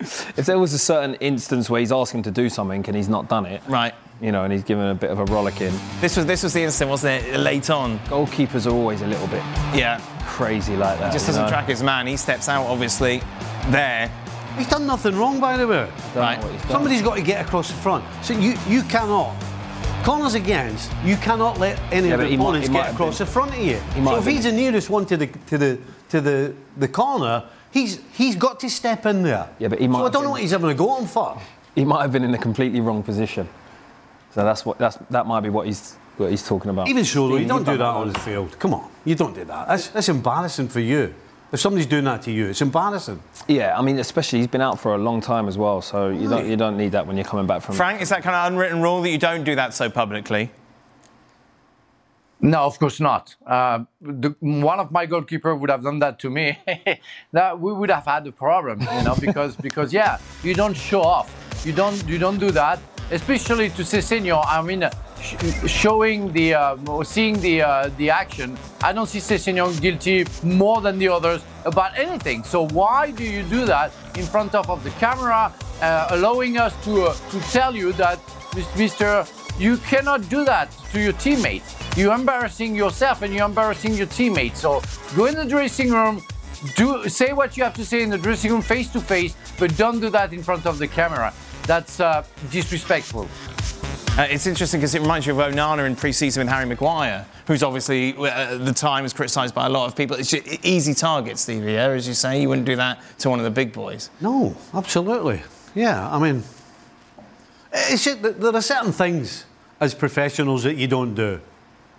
if 0.00 0.46
there 0.46 0.58
was 0.58 0.72
a 0.72 0.78
certain 0.78 1.16
instance 1.16 1.68
where 1.68 1.80
he's 1.80 1.92
asking 1.92 2.22
to 2.22 2.30
do 2.30 2.48
something 2.48 2.82
and 2.86 2.96
he's 2.96 3.10
not 3.10 3.28
done 3.28 3.44
it, 3.44 3.60
right? 3.68 3.92
You 4.22 4.32
know, 4.32 4.44
and 4.44 4.52
he's 4.52 4.64
given 4.64 4.86
a 4.86 4.94
bit 4.94 5.10
of 5.10 5.18
a 5.18 5.26
rollicking. 5.26 5.74
This 6.00 6.16
was 6.16 6.24
this 6.24 6.42
was 6.42 6.54
the 6.54 6.62
incident, 6.62 6.90
wasn't 6.90 7.22
it? 7.22 7.38
Late 7.38 7.68
on. 7.68 7.98
Goalkeepers 8.06 8.66
are 8.66 8.74
always 8.74 9.02
a 9.02 9.06
little 9.06 9.26
bit 9.26 9.42
yeah 9.74 10.00
crazy 10.20 10.74
like 10.74 10.98
that. 11.00 11.08
He 11.08 11.12
just 11.12 11.26
doesn't 11.26 11.42
know? 11.42 11.50
track 11.50 11.66
his 11.68 11.82
man. 11.82 12.06
He 12.06 12.16
steps 12.16 12.48
out, 12.48 12.64
obviously, 12.64 13.20
there. 13.66 14.10
He's 14.56 14.68
done 14.68 14.86
nothing 14.86 15.18
wrong, 15.18 15.38
by 15.38 15.58
the 15.58 15.68
way. 15.68 15.90
Right. 16.14 16.40
Somebody's 16.70 17.02
got 17.02 17.16
to 17.16 17.22
get 17.22 17.44
across 17.44 17.68
the 17.68 17.74
front. 17.74 18.06
So 18.24 18.32
you 18.32 18.54
you 18.66 18.82
cannot 18.84 19.36
corners 20.06 20.34
against, 20.34 20.92
you 21.04 21.16
cannot 21.16 21.58
let 21.58 21.80
any 21.92 22.08
yeah, 22.08 22.14
of 22.14 22.20
the 22.20 22.34
opponents 22.34 22.68
might, 22.68 22.84
get 22.84 22.94
across 22.94 23.18
been, 23.18 23.26
the 23.26 23.32
front 23.32 23.52
of 23.52 23.58
you. 23.58 23.80
So 24.04 24.18
if 24.18 24.26
he's 24.26 24.44
the 24.44 24.52
nearest 24.52 24.88
one 24.88 25.04
to 25.06 25.16
the 25.16 25.26
to 25.26 25.58
the 25.58 25.78
to 26.10 26.20
the, 26.20 26.54
the 26.76 26.88
corner, 26.88 27.44
he's 27.72 28.00
he's 28.12 28.36
got 28.36 28.60
to 28.60 28.70
step 28.70 29.04
in 29.06 29.24
there. 29.24 29.48
Yeah, 29.58 29.68
but 29.68 29.80
he 29.80 29.88
might. 29.88 29.98
So 29.98 30.06
I 30.06 30.10
don't 30.10 30.22
know 30.22 30.30
what 30.30 30.42
he's 30.42 30.52
having 30.52 30.70
a 30.70 30.74
go 30.74 30.90
on 30.90 31.06
for. 31.06 31.40
He 31.74 31.84
might 31.84 32.02
have 32.02 32.12
been 32.12 32.22
in 32.22 32.32
a 32.32 32.38
completely 32.38 32.80
wrong 32.80 33.02
position. 33.02 33.48
So 34.32 34.44
that's 34.44 34.64
what 34.64 34.78
that's 34.78 34.96
that 35.10 35.26
might 35.26 35.40
be 35.40 35.48
what 35.48 35.66
he's 35.66 35.96
what 36.16 36.30
he's 36.30 36.46
talking 36.46 36.70
about. 36.70 36.88
Even 36.88 37.04
so, 37.04 37.28
though, 37.28 37.36
you 37.36 37.46
don't 37.46 37.64
do 37.64 37.76
that 37.76 37.84
on 37.84 38.12
the 38.12 38.18
field. 38.20 38.56
Come 38.60 38.74
on, 38.74 38.88
you 39.04 39.16
don't 39.16 39.34
do 39.34 39.44
that. 39.44 39.66
That's 39.66 39.88
that's 39.88 40.08
embarrassing 40.08 40.68
for 40.68 40.80
you. 40.80 41.14
If 41.52 41.60
somebody's 41.60 41.86
doing 41.86 42.04
that 42.04 42.22
to 42.22 42.32
you, 42.32 42.46
it's 42.46 42.60
embarrassing. 42.60 43.22
Yeah, 43.46 43.78
I 43.78 43.82
mean, 43.82 43.98
especially 44.00 44.40
he's 44.40 44.48
been 44.48 44.60
out 44.60 44.80
for 44.80 44.94
a 44.94 44.98
long 44.98 45.20
time 45.20 45.46
as 45.46 45.56
well, 45.56 45.80
so 45.80 46.08
you 46.08 46.28
don't 46.28 46.48
you 46.48 46.56
don't 46.56 46.76
need 46.76 46.92
that 46.92 47.06
when 47.06 47.16
you're 47.16 47.24
coming 47.24 47.46
back 47.46 47.62
from. 47.62 47.76
Frank, 47.76 48.02
is 48.02 48.08
that 48.08 48.22
kind 48.22 48.34
of 48.34 48.52
unwritten 48.52 48.82
rule 48.82 49.00
that 49.02 49.10
you 49.10 49.18
don't 49.18 49.44
do 49.44 49.54
that 49.54 49.72
so 49.72 49.88
publicly? 49.88 50.50
No, 52.40 52.60
of 52.64 52.78
course 52.78 53.00
not. 53.00 53.34
Uh, 53.46 53.84
the, 54.00 54.34
one 54.40 54.78
of 54.78 54.90
my 54.90 55.06
goalkeeper 55.06 55.54
would 55.54 55.70
have 55.70 55.82
done 55.82 56.00
that 56.00 56.18
to 56.18 56.30
me. 56.30 56.58
that 57.32 57.58
we 57.58 57.72
would 57.72 57.90
have 57.90 58.04
had 58.04 58.26
a 58.26 58.32
problem, 58.32 58.80
you 58.80 59.02
know, 59.04 59.16
because 59.20 59.56
because 59.68 59.92
yeah, 59.92 60.18
you 60.42 60.52
don't 60.52 60.76
show 60.76 61.02
off. 61.02 61.32
You 61.64 61.72
don't 61.72 62.06
you 62.08 62.18
don't 62.18 62.38
do 62.38 62.50
that, 62.50 62.80
especially 63.10 63.70
to 63.70 63.82
Sessegnon. 63.82 64.44
I 64.46 64.60
mean, 64.62 64.80
showing 65.66 66.32
the 66.32 66.54
uh, 66.54 67.04
seeing 67.04 67.40
the 67.40 67.62
uh, 67.62 67.90
the 67.98 68.10
action, 68.10 68.56
I 68.82 68.92
don't 68.92 69.08
see 69.08 69.20
Sessegnon 69.20 69.80
guilty 69.80 70.26
more 70.42 70.80
than 70.80 70.98
the 70.98 71.08
others 71.08 71.42
about 71.64 71.98
anything. 71.98 72.44
So 72.44 72.68
why 72.68 73.10
do 73.10 73.24
you 73.24 73.42
do 73.42 73.64
that 73.66 73.92
in 74.16 74.24
front 74.24 74.54
of, 74.54 74.70
of 74.70 74.82
the 74.84 74.90
camera, 74.90 75.52
uh, 75.82 76.06
allowing 76.10 76.58
us 76.58 76.72
to 76.84 76.92
uh, 77.04 77.14
to 77.30 77.40
tell 77.52 77.74
you 77.74 77.92
that, 77.94 78.18
Mister, 78.76 79.26
you 79.58 79.76
cannot 79.78 80.28
do 80.28 80.44
that 80.44 80.70
to 80.92 81.00
your 81.00 81.14
teammates. 81.14 81.74
You're 81.96 82.14
embarrassing 82.14 82.76
yourself 82.76 83.22
and 83.22 83.34
you're 83.34 83.46
embarrassing 83.46 83.94
your 83.94 84.06
teammates. 84.08 84.60
So 84.60 84.82
go 85.16 85.26
in 85.26 85.34
the 85.34 85.46
dressing 85.46 85.90
room. 85.90 86.22
Do 86.74 87.08
say 87.08 87.32
what 87.32 87.56
you 87.56 87.64
have 87.64 87.74
to 87.74 87.84
say 87.84 88.02
in 88.02 88.10
the 88.10 88.18
dressing 88.18 88.50
room 88.50 88.62
face 88.62 88.88
to 88.92 89.00
face, 89.00 89.34
but 89.58 89.76
don't 89.76 90.00
do 90.00 90.10
that 90.10 90.32
in 90.32 90.42
front 90.42 90.66
of 90.66 90.78
the 90.78 90.88
camera. 90.88 91.32
That's 91.66 92.00
uh, 92.00 92.24
disrespectful. 92.50 93.28
Uh, 94.18 94.22
it's 94.30 94.46
interesting 94.46 94.80
because 94.80 94.94
it 94.94 95.02
reminds 95.02 95.26
you 95.26 95.38
of 95.38 95.52
Onana 95.52 95.84
in 95.84 95.94
pre-season 95.94 96.40
with 96.40 96.48
Harry 96.50 96.64
Maguire, 96.64 97.26
who's 97.46 97.62
obviously 97.62 98.16
uh, 98.16 98.54
at 98.54 98.64
the 98.64 98.72
time 98.72 99.02
was 99.02 99.12
criticised 99.12 99.54
by 99.54 99.66
a 99.66 99.68
lot 99.68 99.86
of 99.86 99.94
people. 99.94 100.16
It's 100.16 100.32
easy 100.64 100.94
target, 100.94 101.36
Stevie. 101.36 101.72
Yeah, 101.72 101.88
as 101.88 102.08
you 102.08 102.14
say, 102.14 102.40
you 102.40 102.48
wouldn't 102.48 102.66
do 102.66 102.76
that 102.76 102.98
to 103.18 103.28
one 103.28 103.40
of 103.40 103.44
the 103.44 103.50
big 103.50 103.74
boys. 103.74 104.08
No, 104.22 104.56
absolutely. 104.72 105.42
Yeah, 105.74 106.08
I 106.10 106.18
mean, 106.18 106.44
there 107.70 108.54
are 108.54 108.62
certain 108.62 108.92
things 108.92 109.44
as 109.80 109.94
professionals 109.94 110.62
that 110.62 110.76
you 110.76 110.86
don't 110.86 111.14
do, 111.14 111.38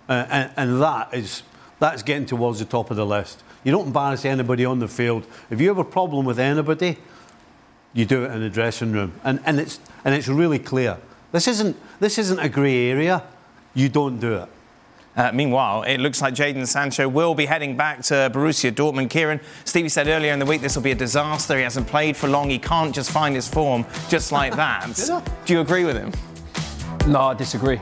uh, 0.08 0.26
and, 0.28 0.50
and 0.56 0.82
that 0.82 1.14
is 1.14 1.44
that's 1.78 2.02
getting 2.02 2.26
towards 2.26 2.58
the 2.58 2.64
top 2.64 2.90
of 2.90 2.96
the 2.96 3.06
list. 3.06 3.44
You 3.62 3.70
don't 3.70 3.86
embarrass 3.86 4.24
anybody 4.24 4.64
on 4.64 4.80
the 4.80 4.88
field. 4.88 5.24
If 5.50 5.60
you 5.60 5.68
have 5.68 5.78
a 5.78 5.84
problem 5.84 6.26
with 6.26 6.40
anybody, 6.40 6.98
you 7.94 8.04
do 8.04 8.24
it 8.24 8.32
in 8.32 8.40
the 8.40 8.50
dressing 8.50 8.90
room, 8.90 9.12
and, 9.22 9.38
and 9.44 9.60
it's 9.60 9.78
and 10.04 10.16
it's 10.16 10.26
really 10.26 10.58
clear. 10.58 10.98
This 11.32 11.48
isn't 11.48 11.76
this 12.00 12.18
isn't 12.18 12.38
a 12.38 12.48
grey 12.48 12.90
area. 12.90 13.22
You 13.74 13.88
don't 13.88 14.18
do 14.18 14.34
it. 14.34 14.48
Uh, 15.16 15.32
meanwhile, 15.34 15.82
it 15.82 15.98
looks 15.98 16.22
like 16.22 16.32
Jadon 16.34 16.66
Sancho 16.66 17.08
will 17.08 17.34
be 17.34 17.46
heading 17.46 17.76
back 17.76 18.02
to 18.02 18.30
Borussia 18.32 18.70
Dortmund. 18.70 19.10
Kieran, 19.10 19.40
Stevie 19.64 19.88
said 19.88 20.06
earlier 20.06 20.32
in 20.32 20.38
the 20.38 20.46
week 20.46 20.60
this 20.60 20.76
will 20.76 20.82
be 20.84 20.92
a 20.92 20.94
disaster. 20.94 21.56
He 21.56 21.64
hasn't 21.64 21.88
played 21.88 22.16
for 22.16 22.28
long. 22.28 22.48
He 22.50 22.58
can't 22.58 22.94
just 22.94 23.10
find 23.10 23.34
his 23.34 23.48
form 23.48 23.84
just 24.08 24.30
like 24.30 24.54
that. 24.64 24.86
Do 25.44 25.52
you 25.52 25.60
agree 25.60 25.84
with 25.84 25.96
him? 25.96 26.12
No, 27.10 27.20
I 27.20 27.34
disagree. 27.34 27.80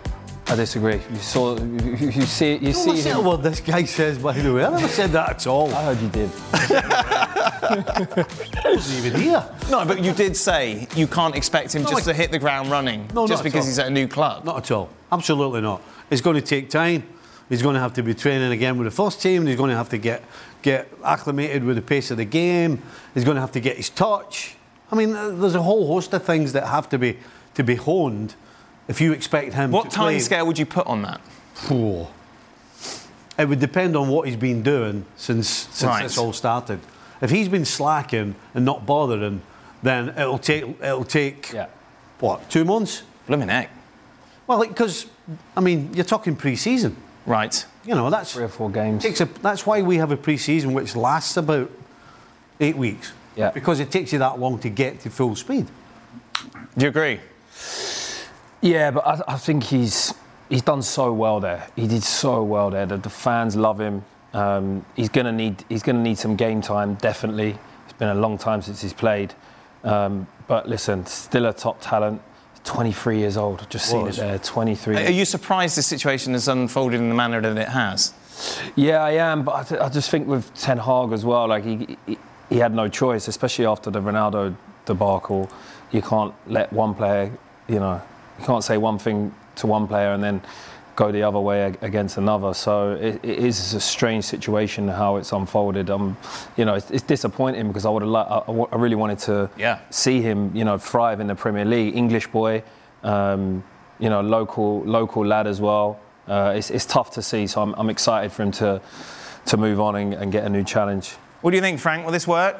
I 0.48 0.54
disagree. 0.56 1.00
You 1.10 1.16
saw, 1.18 1.58
you, 1.58 1.96
you 1.96 2.22
see, 2.22 2.56
you 2.56 2.72
see 2.72 2.90
Listen 2.90 3.12
to 3.12 3.18
him. 3.18 3.24
what 3.24 3.42
this 3.42 3.60
guy 3.60 3.84
says, 3.84 4.16
by 4.16 4.32
the 4.32 4.54
way. 4.54 4.64
I 4.64 4.70
never 4.70 4.88
said 4.88 5.10
that 5.10 5.28
at 5.30 5.46
all. 5.46 5.74
I 5.74 5.84
heard 5.84 6.00
you 6.00 6.08
did. 6.08 6.30
Wasn't 8.64 9.06
even 9.06 9.20
here. 9.20 9.44
No, 9.70 9.84
but 9.84 10.02
you 10.02 10.12
did 10.12 10.36
say 10.36 10.86
you 10.96 11.06
can't 11.06 11.34
expect 11.34 11.74
him 11.74 11.82
No, 11.82 11.90
just 11.90 12.08
I- 12.08 12.12
to 12.12 12.14
hit 12.16 12.30
the 12.30 12.38
ground 12.38 12.70
running 12.70 13.08
No, 13.14 13.26
just 13.26 13.30
not 13.30 13.38
at 13.40 13.44
because 13.44 13.66
he's 13.66 13.78
at 13.78 13.86
a 13.86 13.90
new 13.90 14.08
club. 14.08 14.44
Not 14.44 14.56
at 14.58 14.70
all. 14.70 14.88
Absolutely 15.12 15.60
not. 15.60 15.82
It's 16.10 16.20
going 16.20 16.36
to 16.36 16.42
take 16.42 16.70
time. 16.70 17.04
He's 17.48 17.62
going 17.62 17.74
to 17.74 17.80
have 17.80 17.94
to 17.94 18.02
be 18.02 18.12
training 18.14 18.50
again 18.52 18.76
with 18.78 18.86
the 18.86 18.90
first 18.90 19.20
team. 19.22 19.46
He's 19.46 19.56
going 19.56 19.70
to 19.70 19.76
have 19.76 19.88
to 19.90 19.98
get 19.98 20.22
get 20.62 20.88
acclimated 21.04 21.62
with 21.62 21.76
the 21.76 21.82
pace 21.82 22.10
of 22.10 22.16
the 22.16 22.24
game. 22.24 22.82
He's 23.14 23.24
going 23.24 23.36
to 23.36 23.40
have 23.40 23.52
to 23.52 23.60
get 23.60 23.76
his 23.76 23.88
touch. 23.90 24.56
I 24.90 24.96
mean, 24.96 25.12
there's 25.12 25.54
a 25.54 25.62
whole 25.62 25.86
host 25.86 26.12
of 26.12 26.24
things 26.24 26.52
that 26.54 26.66
have 26.66 26.88
to 26.90 26.98
be 26.98 27.18
to 27.54 27.62
be 27.62 27.76
honed 27.76 28.34
if 28.88 29.00
you 29.00 29.12
expect 29.12 29.54
him 29.54 29.70
What 29.70 29.90
to 29.90 29.96
play. 29.98 30.12
time 30.14 30.20
scale 30.20 30.46
would 30.46 30.58
you 30.58 30.66
put 30.66 30.86
on 30.86 31.02
that? 31.02 31.20
Four. 31.54 32.08
It 33.38 33.48
would 33.48 33.60
depend 33.60 33.96
on 33.96 34.08
what 34.08 34.26
he's 34.26 34.36
been 34.36 34.62
doing 34.62 35.04
since 35.16 35.48
since 35.48 35.82
Right. 35.84 36.02
this 36.02 36.18
all 36.18 36.32
started. 36.32 36.80
If 37.20 37.30
he's 37.30 37.48
been 37.48 37.64
slacking 37.64 38.34
and 38.54 38.64
not 38.64 38.84
bothering, 38.86 39.42
then 39.82 40.10
it'll 40.10 40.38
take 40.38 40.64
it'll 40.82 41.04
take 41.04 41.52
Yeah. 41.52 41.66
what 42.20 42.48
two 42.50 42.64
months? 42.64 43.02
Blooming 43.26 43.48
heck. 43.48 43.70
Well, 44.46 44.64
because 44.66 45.06
I 45.56 45.60
mean, 45.60 45.90
you're 45.94 46.04
talking 46.04 46.36
pre-season. 46.36 46.96
Right. 47.26 47.64
You 47.84 47.94
know, 47.94 48.08
that's 48.10 48.32
Three 48.34 48.44
or 48.44 48.48
four 48.48 48.70
games. 48.70 49.02
takes 49.02 49.20
a, 49.20 49.24
that's 49.42 49.66
why 49.66 49.82
we 49.82 49.96
have 49.96 50.12
a 50.12 50.16
pre-season 50.16 50.72
which 50.74 50.94
lasts 50.94 51.36
about 51.36 51.70
eight 52.60 52.76
weeks. 52.76 53.12
Yeah. 53.34 53.50
Because 53.50 53.80
it 53.80 53.90
takes 53.90 54.12
you 54.12 54.18
that 54.20 54.38
long 54.38 54.58
to 54.60 54.68
get 54.68 55.00
to 55.00 55.10
full 55.10 55.34
speed. 55.36 55.66
Do 56.78 56.84
you 56.84 56.88
agree? 56.88 57.20
Yeah, 58.62 58.90
but 58.92 59.06
I, 59.06 59.34
I 59.34 59.36
think 59.36 59.64
he's 59.64 60.14
he's 60.48 60.62
done 60.62 60.82
so 60.82 61.12
well 61.12 61.40
there. 61.40 61.66
He 61.76 61.86
did 61.86 62.02
so 62.02 62.42
well 62.42 62.70
there. 62.70 62.86
The, 62.86 62.96
the 62.98 63.10
fans 63.10 63.56
love 63.56 63.80
him. 63.80 64.04
Um, 64.36 64.84
he's 64.94 65.08
gonna 65.08 65.32
need 65.32 65.64
he's 65.68 65.82
gonna 65.82 66.02
need 66.02 66.18
some 66.18 66.36
game 66.36 66.60
time. 66.60 66.94
Definitely, 66.94 67.58
it's 67.84 67.94
been 67.94 68.08
a 68.08 68.14
long 68.14 68.36
time 68.36 68.60
since 68.60 68.82
he's 68.82 68.92
played. 68.92 69.34
Um, 69.82 70.26
but 70.46 70.68
listen, 70.68 71.06
still 71.06 71.46
a 71.46 71.52
top 71.52 71.80
talent. 71.80 72.20
23 72.64 73.18
years 73.18 73.36
old. 73.36 73.64
Just 73.70 73.88
seen 73.88 74.08
it 74.08 74.16
there. 74.16 74.38
23. 74.40 74.96
Are 74.96 75.10
you 75.10 75.24
surprised 75.24 75.76
the 75.78 75.82
situation 75.82 76.32
has 76.32 76.48
unfolded 76.48 77.00
in 77.00 77.08
the 77.08 77.14
manner 77.14 77.40
that 77.40 77.56
it 77.56 77.68
has? 77.68 78.12
Yeah, 78.74 79.04
I 79.04 79.12
am, 79.12 79.44
but 79.44 79.54
I, 79.54 79.62
th- 79.62 79.80
I 79.80 79.88
just 79.88 80.10
think 80.10 80.26
with 80.26 80.52
Ten 80.54 80.78
Hag 80.78 81.12
as 81.12 81.24
well, 81.24 81.46
like 81.46 81.64
he, 81.64 81.96
he 82.06 82.18
he 82.48 82.58
had 82.58 82.74
no 82.74 82.88
choice, 82.88 83.28
especially 83.28 83.66
after 83.66 83.90
the 83.90 84.00
Ronaldo 84.00 84.54
debacle. 84.84 85.48
You 85.90 86.02
can't 86.02 86.34
let 86.46 86.72
one 86.72 86.94
player, 86.94 87.32
you 87.68 87.78
know, 87.78 88.02
you 88.38 88.44
can't 88.44 88.62
say 88.64 88.76
one 88.76 88.98
thing 88.98 89.34
to 89.56 89.66
one 89.66 89.86
player 89.86 90.12
and 90.12 90.22
then 90.22 90.42
go 90.96 91.12
the 91.12 91.22
other 91.22 91.38
way 91.38 91.74
against 91.82 92.16
another. 92.16 92.54
So 92.54 92.92
it, 92.92 93.20
it 93.22 93.38
is 93.38 93.74
a 93.74 93.80
strange 93.80 94.24
situation 94.24 94.88
how 94.88 95.16
it's 95.16 95.30
unfolded. 95.32 95.90
Um, 95.90 96.16
you 96.56 96.64
know, 96.64 96.74
it's, 96.74 96.90
it's 96.90 97.02
disappointing 97.04 97.68
because 97.68 97.84
I 97.86 97.90
would 97.90 98.02
have, 98.02 98.10
li- 98.10 98.16
I, 98.28 98.38
I 98.38 98.66
I 98.72 98.76
really 98.76 98.96
wanted 98.96 99.18
to 99.20 99.50
Yeah. 99.58 99.78
see 99.90 100.22
him, 100.22 100.50
you 100.56 100.64
know, 100.64 100.78
thrive 100.78 101.20
in 101.20 101.26
the 101.26 101.34
Premier 101.34 101.64
League. 101.64 101.94
English 101.96 102.26
boy, 102.28 102.62
um, 103.02 103.62
you 103.98 104.08
know, 104.10 104.20
local 104.22 104.82
local 104.84 105.24
lad 105.24 105.46
as 105.46 105.60
well. 105.60 105.98
Uh, 106.26 106.54
it's, 106.56 106.70
it's 106.70 106.86
tough 106.86 107.10
to 107.12 107.22
see, 107.22 107.46
so 107.46 107.62
I'm, 107.62 107.72
I'm 107.74 107.90
excited 107.90 108.32
for 108.32 108.42
him 108.42 108.50
to 108.52 108.80
to 109.46 109.56
move 109.56 109.78
on 109.80 109.94
and, 109.94 110.14
and 110.14 110.32
get 110.32 110.44
a 110.44 110.48
new 110.48 110.64
challenge. 110.64 111.12
What 111.42 111.50
do 111.52 111.56
you 111.56 111.62
think, 111.62 111.78
Frank? 111.78 112.04
Will 112.04 112.12
this 112.12 112.26
work? 112.26 112.56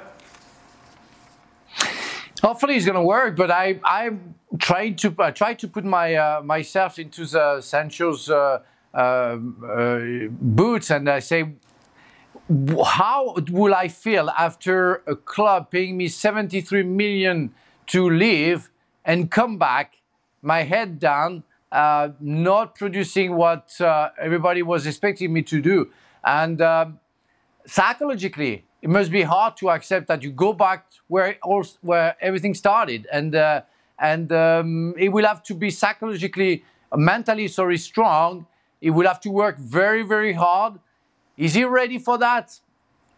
Hopefully 2.47 2.76
it's 2.76 2.86
going 2.86 2.94
to 2.94 3.03
work, 3.03 3.34
but 3.34 3.51
I 3.51 3.80
I 3.82 4.11
tried 4.61 4.99
to 4.99 5.12
I 5.18 5.32
tried 5.32 5.59
to 5.62 5.66
put 5.66 5.84
my 5.84 6.14
uh, 6.14 6.42
myself 6.44 6.97
into 6.97 7.26
the 7.26 7.61
Sancho's 7.61 8.30
uh, 8.30 8.61
uh, 8.94 8.99
uh, 8.99 10.28
boots, 10.30 10.92
and 10.92 11.11
I 11.11 11.18
say, 11.18 11.40
how 12.99 13.34
will 13.51 13.74
I 13.74 13.88
feel 13.88 14.30
after 14.30 15.03
a 15.09 15.16
club 15.16 15.72
paying 15.72 15.97
me 15.97 16.07
73 16.07 16.84
million 16.84 17.53
to 17.88 18.09
leave 18.09 18.70
and 19.05 19.28
come 19.28 19.59
back, 19.59 19.97
my 20.40 20.62
head 20.62 21.01
down, 21.01 21.42
uh, 21.72 22.11
not 22.20 22.76
producing 22.76 23.34
what 23.34 23.80
uh, 23.80 24.11
everybody 24.20 24.62
was 24.62 24.86
expecting 24.86 25.32
me 25.32 25.42
to 25.42 25.61
do, 25.61 25.90
and. 26.22 26.62
Um, 26.62 27.01
psychologically, 27.66 28.64
it 28.87 28.91
must 28.91 29.11
be 29.11 29.22
hard 29.22 29.57
to 29.57 29.68
accept 29.70 30.07
that 30.07 30.22
you 30.22 30.30
go 30.30 30.53
back 30.53 30.87
where 31.09 31.39
all, 31.43 31.64
where 31.80 32.14
everything 32.20 32.55
started, 32.55 33.09
and 33.12 33.34
uh, 33.34 33.62
and 33.99 34.30
um, 34.30 34.95
it 34.97 35.09
will 35.09 35.26
have 35.26 35.43
to 35.43 35.55
be 35.55 35.70
psychologically, 35.70 36.62
mentally, 36.95 37.49
sorry, 37.49 37.78
strong. 37.78 38.47
It 38.80 38.91
will 38.91 39.09
have 39.09 39.20
to 39.22 39.30
work 39.43 39.59
very, 39.59 40.03
very 40.05 40.34
hard. 40.34 40.74
Is 41.37 41.55
he 41.55 41.64
ready 41.64 41.99
for 41.99 42.16
that? 42.18 42.61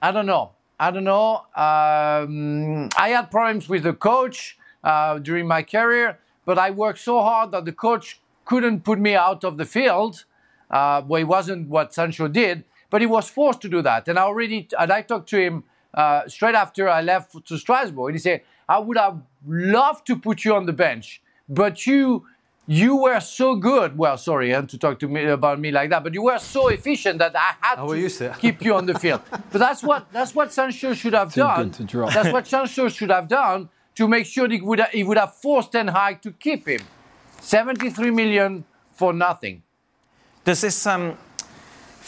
I 0.00 0.10
don't 0.10 0.24
know. 0.24 0.52
I 0.80 0.90
don't 0.90 1.04
know. 1.04 1.44
Um, 1.54 2.88
I 2.96 3.10
had 3.10 3.30
problems 3.30 3.68
with 3.68 3.82
the 3.82 3.92
coach 3.92 4.56
uh, 4.82 5.18
during 5.18 5.46
my 5.46 5.62
career, 5.62 6.18
but 6.46 6.56
I 6.56 6.70
worked 6.70 7.00
so 7.00 7.20
hard 7.20 7.50
that 7.50 7.66
the 7.66 7.72
coach 7.72 8.22
couldn't 8.46 8.84
put 8.84 8.98
me 8.98 9.14
out 9.14 9.44
of 9.44 9.58
the 9.58 9.66
field. 9.66 10.24
Uh, 10.70 11.02
well, 11.06 11.20
it 11.20 11.28
wasn't 11.36 11.68
what 11.68 11.92
Sancho 11.92 12.26
did, 12.26 12.64
but 12.90 13.00
he 13.00 13.06
was 13.06 13.28
forced 13.28 13.60
to 13.62 13.68
do 13.68 13.82
that. 13.82 14.08
And 14.08 14.18
I 14.18 14.22
already, 14.22 14.68
and 14.78 14.92
I 14.92 15.02
talked 15.02 15.28
to 15.30 15.38
him 15.40 15.64
uh, 15.94 16.28
straight 16.28 16.54
after 16.54 16.88
I 16.88 17.00
left 17.02 17.34
to 17.46 17.58
Strasbourg, 17.58 18.08
and 18.10 18.14
he 18.16 18.20
said, 18.20 18.42
"I 18.68 18.78
would 18.78 18.96
have 18.98 19.20
loved 19.46 20.06
to 20.08 20.16
put 20.16 20.44
you 20.44 20.54
on 20.54 20.66
the 20.66 20.72
bench, 20.72 21.20
but 21.48 21.86
you." 21.86 22.26
You 22.70 22.96
were 22.96 23.18
so 23.20 23.54
good. 23.56 23.96
Well, 23.96 24.18
sorry 24.18 24.54
uh, 24.54 24.60
to 24.60 24.76
talk 24.76 24.98
to 24.98 25.08
me 25.08 25.24
about 25.24 25.58
me 25.58 25.70
like 25.70 25.88
that, 25.88 26.04
but 26.04 26.12
you 26.12 26.20
were 26.24 26.38
so 26.38 26.68
efficient 26.68 27.18
that 27.18 27.34
I 27.34 27.54
had 27.62 27.78
Oh, 27.78 27.86
we're 27.86 27.94
to 27.94 28.00
used 28.02 28.18
to 28.18 28.26
it. 28.32 28.38
keep 28.40 28.62
you 28.62 28.74
on 28.74 28.84
the 28.84 28.92
field. 28.98 29.22
But 29.50 29.58
that's 29.58 29.82
what 29.82 30.12
that's 30.12 30.34
what 30.34 30.52
Sancho 30.52 30.92
should 30.92 31.14
have 31.14 31.32
Too 31.32 31.40
done. 31.40 31.62
good 31.62 31.72
to 31.78 31.84
drop. 31.84 32.12
That's 32.12 32.30
what 32.30 32.46
Sancho 32.46 32.90
should 32.90 33.08
have 33.10 33.26
done 33.26 33.70
to 33.94 34.06
make 34.06 34.26
sure 34.26 34.46
he 34.50 34.60
would 34.60 34.80
have, 34.80 34.90
he 34.90 35.02
would 35.02 35.16
have 35.16 35.34
forced 35.36 35.72
Ten 35.72 35.88
Hag 35.88 36.20
to 36.20 36.30
keep 36.30 36.68
him. 36.68 36.82
73 37.40 38.10
million 38.10 38.64
for 38.92 39.14
nothing. 39.14 39.62
Does 40.44 40.60
this 40.60 40.86
um, 40.86 41.16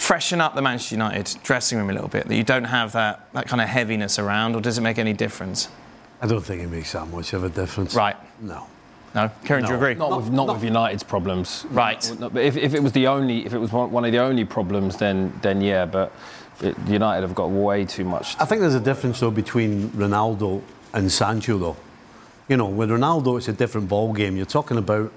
freshen 0.01 0.41
up 0.41 0.55
the 0.55 0.63
Manchester 0.63 0.95
United 0.95 1.39
dressing 1.43 1.79
room 1.79 1.91
a 1.91 1.93
little 1.93 2.09
bit? 2.09 2.27
That 2.27 2.35
you 2.35 2.43
don't 2.43 2.65
have 2.65 2.93
that, 2.93 3.33
that 3.35 3.47
kind 3.47 3.61
of 3.61 3.69
heaviness 3.69 4.19
around, 4.19 4.57
or 4.57 4.61
does 4.61 4.79
it 4.79 4.81
make 4.81 4.99
any 4.99 5.13
difference? 5.13 5.69
I 6.23 6.27
don't 6.27 6.41
think 6.41 6.63
it 6.63 6.69
makes 6.69 6.93
that 6.93 7.07
much 7.07 7.33
of 7.35 7.45
a 7.45 7.51
difference. 7.51 7.95
Right. 7.95 8.17
No. 8.41 8.67
No? 9.15 9.31
Kieran, 9.45 9.65
do 9.65 9.71
you 9.71 9.77
agree? 9.77 9.95
Not, 9.95 10.17
with 10.17 10.31
not, 10.31 10.49
with 10.49 10.65
United's 10.65 11.03
problems, 11.03 11.67
Right. 11.71 12.17
No, 12.19 12.31
but 12.31 12.43
if, 12.43 12.57
if 12.57 12.75
it 12.75 12.83
was 12.83 12.93
the 12.93 13.09
only, 13.09 13.45
if 13.45 13.53
it 13.53 13.59
was 13.59 13.73
one 13.73 13.91
one 13.91 14.05
of 14.05 14.13
the 14.13 14.19
only 14.19 14.45
problems, 14.45 14.97
then 14.97 15.33
then 15.43 15.61
yeah. 15.61 15.85
But 15.85 16.13
it, 16.61 16.77
United 16.87 17.23
have 17.27 17.35
got 17.35 17.51
way 17.51 17.85
too 17.85 18.05
much. 18.05 18.37
I 18.41 18.45
think 18.45 18.61
there's 18.61 18.75
a 18.75 18.81
difference 18.81 19.21
though 19.21 19.33
between 19.33 19.91
Ronaldo 19.91 20.63
and 20.95 21.11
Sancho 21.11 21.59
though. 21.59 21.77
You 22.49 22.57
know, 22.57 22.67
with 22.67 22.91
Ronaldo 22.91 23.37
it's 23.37 23.49
a 23.49 23.53
different 23.53 23.89
ball 23.89 24.13
game. 24.13 24.37
You're 24.37 24.47
talking 24.47 24.79
about 24.79 25.13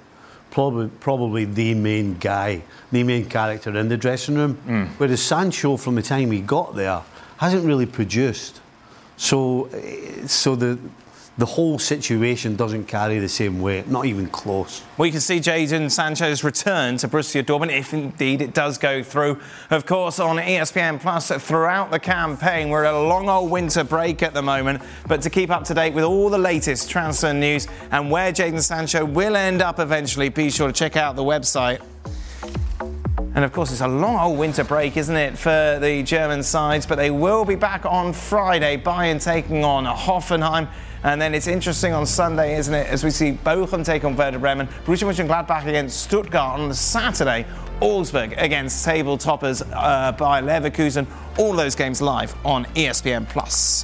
probably 0.53 0.87
probably 0.99 1.45
the 1.45 1.73
main 1.73 2.13
guy, 2.19 2.61
the 2.91 3.03
main 3.03 3.25
character 3.25 3.75
in 3.75 3.89
the 3.89 3.97
dressing 3.97 4.35
room. 4.35 4.53
Whereas 4.99 5.21
Sancho 5.21 5.77
from 5.77 5.95
the 5.95 6.03
time 6.03 6.29
he 6.31 6.41
got 6.41 6.75
there 6.75 7.01
hasn't 7.37 7.65
really 7.65 7.87
produced. 7.87 8.61
So 9.17 9.69
eh, 9.73 10.27
so 10.27 10.55
the 10.55 10.77
the 11.37 11.45
whole 11.45 11.79
situation 11.79 12.55
doesn't 12.55 12.85
carry 12.85 13.17
the 13.17 13.29
same 13.29 13.59
weight, 13.59 13.87
not 13.87 14.05
even 14.05 14.27
close. 14.27 14.83
We 14.97 15.09
can 15.09 15.19
see 15.19 15.39
Jadon 15.39 15.89
Sancho's 15.89 16.43
return 16.43 16.97
to 16.97 17.07
Borussia 17.07 17.43
Dortmund, 17.43 17.75
if 17.75 17.93
indeed 17.93 18.41
it 18.41 18.53
does 18.53 18.77
go 18.77 19.01
through. 19.01 19.39
Of 19.71 19.85
course, 19.87 20.19
on 20.19 20.37
ESPN 20.37 21.01
Plus 21.01 21.31
throughout 21.31 21.89
the 21.89 21.99
campaign. 21.99 22.69
We're 22.69 22.85
at 22.85 22.93
a 22.93 22.99
long 22.99 23.29
old 23.29 23.49
winter 23.49 23.83
break 23.83 24.21
at 24.21 24.35
the 24.35 24.43
moment, 24.43 24.83
but 25.07 25.23
to 25.23 25.29
keep 25.31 25.49
up 25.49 25.63
to 25.65 25.73
date 25.73 25.95
with 25.95 26.03
all 26.03 26.29
the 26.29 26.37
latest 26.37 26.89
transfer 26.89 27.33
news 27.33 27.67
and 27.89 28.11
where 28.11 28.31
Jadon 28.31 28.61
Sancho 28.61 29.03
will 29.03 29.35
end 29.35 29.63
up 29.63 29.79
eventually, 29.79 30.29
be 30.29 30.51
sure 30.51 30.67
to 30.67 30.73
check 30.73 30.95
out 30.95 31.15
the 31.15 31.23
website. 31.23 31.81
And 33.35 33.43
of 33.43 33.51
course, 33.51 33.71
it's 33.71 33.81
a 33.81 33.87
long 33.87 34.19
old 34.19 34.37
winter 34.37 34.63
break, 34.63 34.95
isn't 34.95 35.15
it, 35.15 35.35
for 35.35 35.79
the 35.81 36.03
German 36.03 36.43
sides? 36.43 36.85
But 36.85 36.97
they 36.97 37.09
will 37.09 37.43
be 37.45 37.55
back 37.55 37.83
on 37.83 38.13
Friday. 38.13 38.77
Bayern 38.77 39.23
taking 39.23 39.63
on 39.63 39.85
Hoffenheim. 39.85 40.67
And 41.03 41.21
then 41.21 41.35
it's 41.35 41.47
interesting 41.47 41.93
on 41.93 42.05
Sunday, 42.05 42.55
isn't 42.55 42.73
it, 42.73 42.87
as 42.87 43.03
we 43.03 43.09
see 43.09 43.33
Bochum 43.33 43.83
take 43.83 44.05
on 44.05 44.15
Werder 44.15 44.39
Bremen, 44.39 44.67
Borussia 44.85 45.05
Mönchengladbach 45.05 45.65
against 45.65 46.03
Stuttgart 46.03 46.59
on 46.59 46.73
Saturday, 46.73 47.45
Augsburg 47.81 48.33
against 48.37 48.85
table 48.85 49.17
toppers 49.17 49.61
uh, 49.61 50.13
Bayer 50.13 50.41
Leverkusen. 50.41 51.05
All 51.37 51.53
those 51.53 51.75
games 51.75 52.01
live 52.01 52.33
on 52.45 52.65
ESPN 52.75 53.27
Plus. 53.27 53.83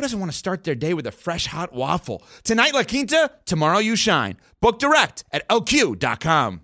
who 0.00 0.04
doesn't 0.04 0.18
want 0.18 0.32
to 0.32 0.38
start 0.38 0.64
their 0.64 0.74
day 0.74 0.94
with 0.94 1.06
a 1.06 1.12
fresh 1.12 1.44
hot 1.44 1.74
waffle? 1.74 2.22
Tonight, 2.42 2.72
La 2.72 2.84
Quinta, 2.84 3.30
tomorrow, 3.44 3.80
you 3.80 3.96
shine. 3.96 4.38
Book 4.62 4.78
direct 4.78 5.24
at 5.30 5.46
lq.com. 5.50 6.62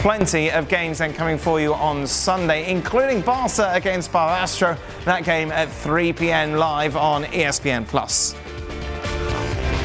Plenty 0.00 0.52
of 0.52 0.68
games 0.68 0.98
then 0.98 1.12
coming 1.12 1.38
for 1.38 1.60
you 1.60 1.74
on 1.74 2.06
Sunday, 2.06 2.70
including 2.70 3.20
Barca 3.20 3.72
against 3.74 4.12
Barbastro. 4.12 4.78
That 5.04 5.24
game 5.24 5.50
at 5.50 5.68
3 5.72 6.12
p.m. 6.12 6.54
live 6.54 6.96
on 6.96 7.24
ESPN 7.24 7.84
Plus. 7.84 8.36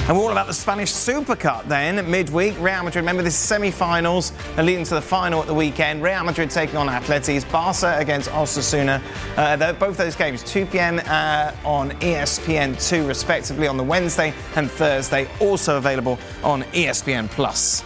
And 0.08 0.18
we're 0.18 0.24
all 0.24 0.32
about 0.32 0.48
the 0.48 0.54
Spanish 0.54 0.94
Super 0.94 1.36
Cup 1.36 1.68
then, 1.68 2.10
midweek. 2.10 2.58
Real 2.62 2.82
Madrid, 2.82 2.96
remember 3.04 3.24
this 3.24 3.36
semi-finals 3.36 4.32
and 4.56 4.66
leading 4.66 4.86
to 4.86 4.94
the 4.94 5.02
final 5.02 5.42
at 5.42 5.48
the 5.48 5.54
weekend. 5.54 6.02
Real 6.02 6.24
Madrid 6.24 6.50
taking 6.50 6.78
on 6.78 6.88
Atleti, 6.88 7.52
Barca 7.52 7.98
against 8.00 8.30
Osasuna. 8.30 9.02
Uh, 9.36 9.74
both 9.74 9.98
those 9.98 10.16
games, 10.16 10.44
2 10.44 10.66
p.m. 10.68 11.02
Uh, 11.08 11.52
on 11.66 11.92
ESPN2 12.00 13.06
respectively 13.06 13.68
on 13.68 13.76
the 13.76 13.84
Wednesday 13.84 14.34
and 14.56 14.72
Thursday, 14.72 15.28
also 15.42 15.76
available 15.76 16.18
on 16.42 16.64
ESPN 16.64 17.30
Plus. 17.30 17.84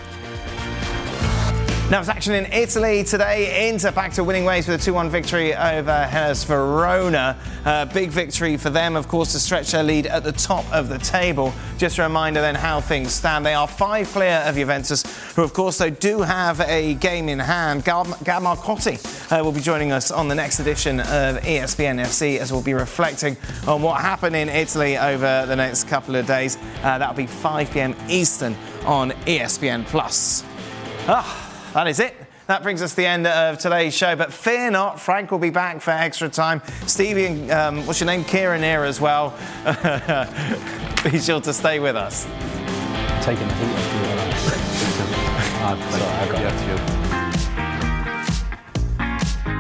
Now, 1.92 2.00
it's 2.00 2.08
action 2.08 2.36
in 2.36 2.46
Italy 2.54 3.04
today. 3.04 3.68
Inter 3.68 3.92
back 3.92 4.14
to 4.14 4.24
winning 4.24 4.46
ways 4.46 4.66
with 4.66 4.82
a 4.82 4.84
2 4.86 4.94
1 4.94 5.10
victory 5.10 5.54
over 5.54 6.06
Hellas 6.06 6.46
Verona. 6.46 7.38
Uh, 7.66 7.84
big 7.84 8.12
victory 8.12 8.56
for 8.56 8.70
them, 8.70 8.96
of 8.96 9.10
course, 9.10 9.34
to 9.34 9.40
stretch 9.42 9.74
their 9.74 9.84
lead 9.84 10.08
at 10.08 10.24
the 10.24 10.32
top 10.32 10.64
of 10.72 10.88
the 10.88 10.98
table. 11.00 11.54
Just 11.78 11.98
a 11.98 12.04
reminder 12.04 12.40
then 12.40 12.56
how 12.56 12.80
things 12.80 13.14
stand. 13.14 13.46
They 13.46 13.56
are 13.56 13.68
five 13.68 14.08
clear 14.08 14.42
of 14.46 14.56
Juventus, 14.56 15.04
who, 15.36 15.44
of 15.44 15.52
course, 15.52 15.80
they 15.80 15.90
do 15.90 16.22
have 16.22 16.62
a 16.62 16.94
game 16.94 17.28
in 17.28 17.40
hand. 17.40 17.84
Gab, 17.84 18.06
Marcotti 18.08 18.98
uh, 19.30 19.44
will 19.44 19.52
be 19.52 19.60
joining 19.60 19.92
us 19.92 20.12
on 20.12 20.30
the 20.30 20.36
next 20.36 20.62
edition 20.62 21.02
of 21.02 21.42
ESPN 21.42 22.00
FC 22.00 22.38
as 22.38 22.54
we'll 22.54 22.62
be 22.62 22.74
reflecting 22.74 23.36
on 23.68 23.82
what 23.82 24.00
happened 24.00 24.38
in 24.38 24.48
Italy 24.48 24.98
over 24.98 25.46
the 25.46 25.58
next 25.58 25.90
couple 25.90 26.16
of 26.16 26.26
days. 26.26 26.58
Uh, 26.84 26.98
that'll 26.98 27.14
be 27.14 27.28
5 27.28 27.70
p.m. 27.70 27.94
Eastern 28.08 28.56
on 28.86 29.12
ESPN 29.26 29.86
Plus. 29.88 30.46
Ah. 31.10 31.50
That 31.74 31.88
is 31.88 32.00
it. 32.02 32.14
That 32.48 32.64
brings 32.64 32.82
us 32.82 32.90
to 32.92 32.96
the 32.98 33.06
end 33.06 33.26
of 33.26 33.58
today's 33.58 33.96
show. 33.96 34.16
But 34.16 34.34
fear 34.34 34.70
not, 34.70 35.00
Frank 35.00 35.32
will 35.32 35.40
be 35.40 35.52
back 35.52 35.80
for 35.80 35.92
extra 35.92 36.28
time. 36.28 36.62
Stevie 36.86 37.28
and 37.28 37.52
um, 37.52 37.86
what's 37.88 38.02
your 38.02 38.08
name? 38.08 38.26
Kieran 38.26 38.62
here 38.62 38.84
as 38.84 39.00
well. 39.00 39.30
be 41.04 41.18
sure 41.20 41.40
to 41.40 41.54
stay 41.54 41.80
with 41.80 41.96
us. 41.96 42.26
Taking 43.24 43.48
heat. 43.48 43.78
Sorry, 45.64 46.04
I 46.04 46.28
got 46.30 46.68
you. 46.68 46.71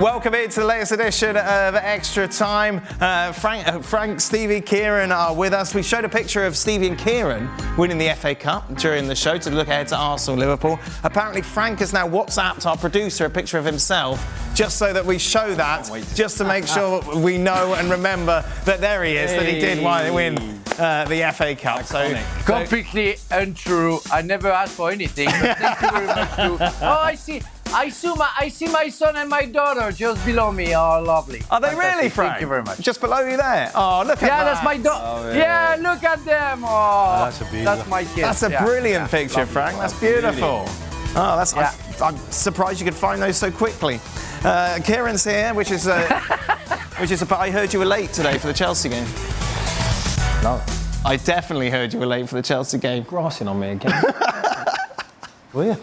Welcome 0.01 0.33
into 0.33 0.61
the 0.61 0.65
latest 0.65 0.93
edition 0.93 1.37
of 1.37 1.75
Extra 1.75 2.27
Time. 2.27 2.81
Uh, 2.99 3.31
Frank, 3.33 3.67
uh, 3.67 3.81
Frank, 3.81 4.19
Stevie, 4.19 4.59
Kieran 4.59 5.11
are 5.11 5.31
with 5.31 5.53
us. 5.53 5.75
We 5.75 5.83
showed 5.83 6.05
a 6.05 6.09
picture 6.09 6.43
of 6.43 6.57
Stevie 6.57 6.87
and 6.87 6.97
Kieran 6.97 7.47
winning 7.77 7.99
the 7.99 8.11
FA 8.15 8.33
Cup 8.33 8.75
during 8.77 9.07
the 9.07 9.13
show 9.13 9.37
to 9.37 9.51
look 9.51 9.67
ahead 9.67 9.89
to 9.89 9.95
Arsenal 9.95 10.39
Liverpool. 10.39 10.79
Apparently, 11.03 11.43
Frank 11.43 11.77
has 11.81 11.93
now 11.93 12.09
WhatsApped 12.09 12.65
our 12.65 12.75
producer 12.75 13.25
a 13.25 13.29
picture 13.29 13.59
of 13.59 13.65
himself 13.65 14.19
just 14.55 14.79
so 14.79 14.91
that 14.91 15.05
we 15.05 15.19
show 15.19 15.53
that, 15.53 15.87
just 16.15 16.39
to 16.39 16.45
make 16.45 16.65
sure 16.65 17.03
we 17.17 17.37
know 17.37 17.75
and 17.75 17.91
remember 17.91 18.43
that 18.65 18.81
there 18.81 19.03
he 19.03 19.17
is, 19.17 19.29
hey. 19.29 19.37
that 19.37 19.47
he 19.47 19.59
did 19.59 20.15
win 20.15 20.35
uh, 20.79 21.05
the 21.05 21.31
FA 21.31 21.55
Cup. 21.55 21.85
So, 21.85 22.19
completely 22.45 23.17
untrue. 23.29 23.99
I 24.11 24.23
never 24.23 24.49
asked 24.49 24.73
for 24.73 24.89
anything. 24.89 25.29
thank 25.29 25.81
you 25.81 25.89
very 25.91 26.07
much. 26.07 26.35
To... 26.37 26.73
Oh, 26.81 27.01
I 27.01 27.13
see. 27.13 27.43
I 27.73 27.89
see 27.89 28.13
my 28.13 28.29
I 28.37 28.49
see 28.49 28.67
my 28.67 28.89
son 28.89 29.15
and 29.15 29.29
my 29.29 29.45
daughter 29.45 29.91
just 29.91 30.25
below 30.25 30.51
me. 30.51 30.75
Oh, 30.75 31.01
lovely. 31.01 31.41
Are 31.49 31.61
they 31.61 31.69
Fantastic. 31.69 31.97
really, 31.97 32.09
Frank? 32.09 32.31
Thank 32.31 32.41
you 32.41 32.47
very 32.47 32.63
much. 32.63 32.79
Just 32.79 32.99
below 33.01 33.21
you 33.21 33.37
there. 33.37 33.71
Oh, 33.73 34.03
look 34.05 34.17
at 34.17 34.19
them. 34.19 34.27
yeah, 34.27 34.43
that. 34.43 34.53
that's 34.53 34.63
my 34.63 34.77
daughter. 34.77 35.05
Oh, 35.05 35.31
yeah. 35.31 35.75
yeah. 35.75 35.91
look 35.91 36.03
at 36.03 36.25
them. 36.25 36.63
Oh, 36.63 36.67
oh 36.67 37.25
that's 37.25 37.41
a 37.41 37.43
beautiful. 37.45 37.65
That's 37.65 37.89
my 37.89 38.03
kid. 38.03 38.23
That's 38.23 38.43
a 38.43 38.49
yeah. 38.49 38.65
brilliant 38.65 39.03
yeah. 39.03 39.07
picture, 39.07 39.39
Lovely. 39.39 39.53
Frank. 39.53 39.77
That's 39.77 39.99
beautiful. 39.99 40.65
Oh, 41.15 41.35
that's. 41.37 41.55
Yeah. 41.55 41.73
I'm, 42.01 42.15
I'm, 42.15 42.17
surprised 42.31 42.79
you 42.79 42.85
could 42.85 42.95
find 42.95 43.21
those 43.21 43.37
so 43.37 43.51
quickly. 43.51 43.99
Uh, 44.43 44.79
Kieran's 44.83 45.23
here, 45.23 45.53
which 45.53 45.71
is, 45.71 45.87
uh, 45.87 46.19
which 46.99 47.11
is. 47.11 47.21
A, 47.21 47.37
I 47.37 47.51
heard 47.51 47.73
you 47.73 47.79
were 47.79 47.85
late 47.85 48.11
today 48.11 48.37
for 48.37 48.47
the 48.47 48.53
Chelsea 48.53 48.89
game. 48.89 49.07
No. 50.43 50.61
I 51.03 51.17
definitely 51.17 51.71
heard 51.71 51.93
you 51.93 51.99
were 51.99 52.05
late 52.05 52.29
for 52.29 52.35
the 52.35 52.43
Chelsea 52.43 52.77
game. 52.77 53.03
Grassing 53.03 53.47
on 53.47 53.59
me 53.59 53.69
again. 53.69 54.03
Were 55.53 55.65
you? 55.65 55.77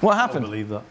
What 0.00 0.16
happened? 0.16 0.46
I 0.46 0.48
believe 0.48 0.70
that. 0.70 0.82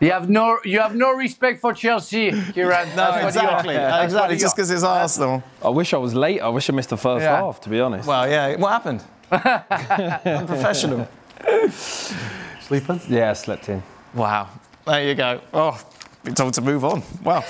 You 0.00 0.12
have 0.12 0.30
no, 0.30 0.58
you 0.64 0.80
have 0.80 0.94
no 0.94 1.12
respect 1.12 1.60
for 1.60 1.74
Chelsea, 1.74 2.30
Kieran. 2.52 2.88
no, 2.96 3.14
exactly, 3.26 3.76
exactly. 3.76 4.36
Just 4.36 4.56
because 4.56 4.70
it's 4.70 4.82
Arsenal. 4.82 5.42
I 5.62 5.68
wish 5.68 5.92
I 5.92 5.98
was 5.98 6.14
late. 6.14 6.40
I 6.40 6.48
wish 6.48 6.70
I 6.70 6.72
missed 6.72 6.88
the 6.88 6.96
first 6.96 7.22
yeah. 7.22 7.36
half. 7.36 7.60
To 7.62 7.68
be 7.68 7.80
honest. 7.80 8.08
Well, 8.08 8.28
yeah. 8.28 8.56
What 8.56 8.70
happened? 8.70 9.04
Unprofessional. 10.24 11.06
Sleeping? 12.62 13.00
Yeah, 13.08 13.30
I 13.30 13.32
slept 13.34 13.68
in. 13.68 13.82
Wow. 14.14 14.48
There 14.86 15.06
you 15.06 15.14
go. 15.14 15.40
Oh, 15.52 15.78
been 16.24 16.34
told 16.34 16.54
to 16.54 16.62
move 16.62 16.84
on. 16.84 17.02
Well, 17.22 17.44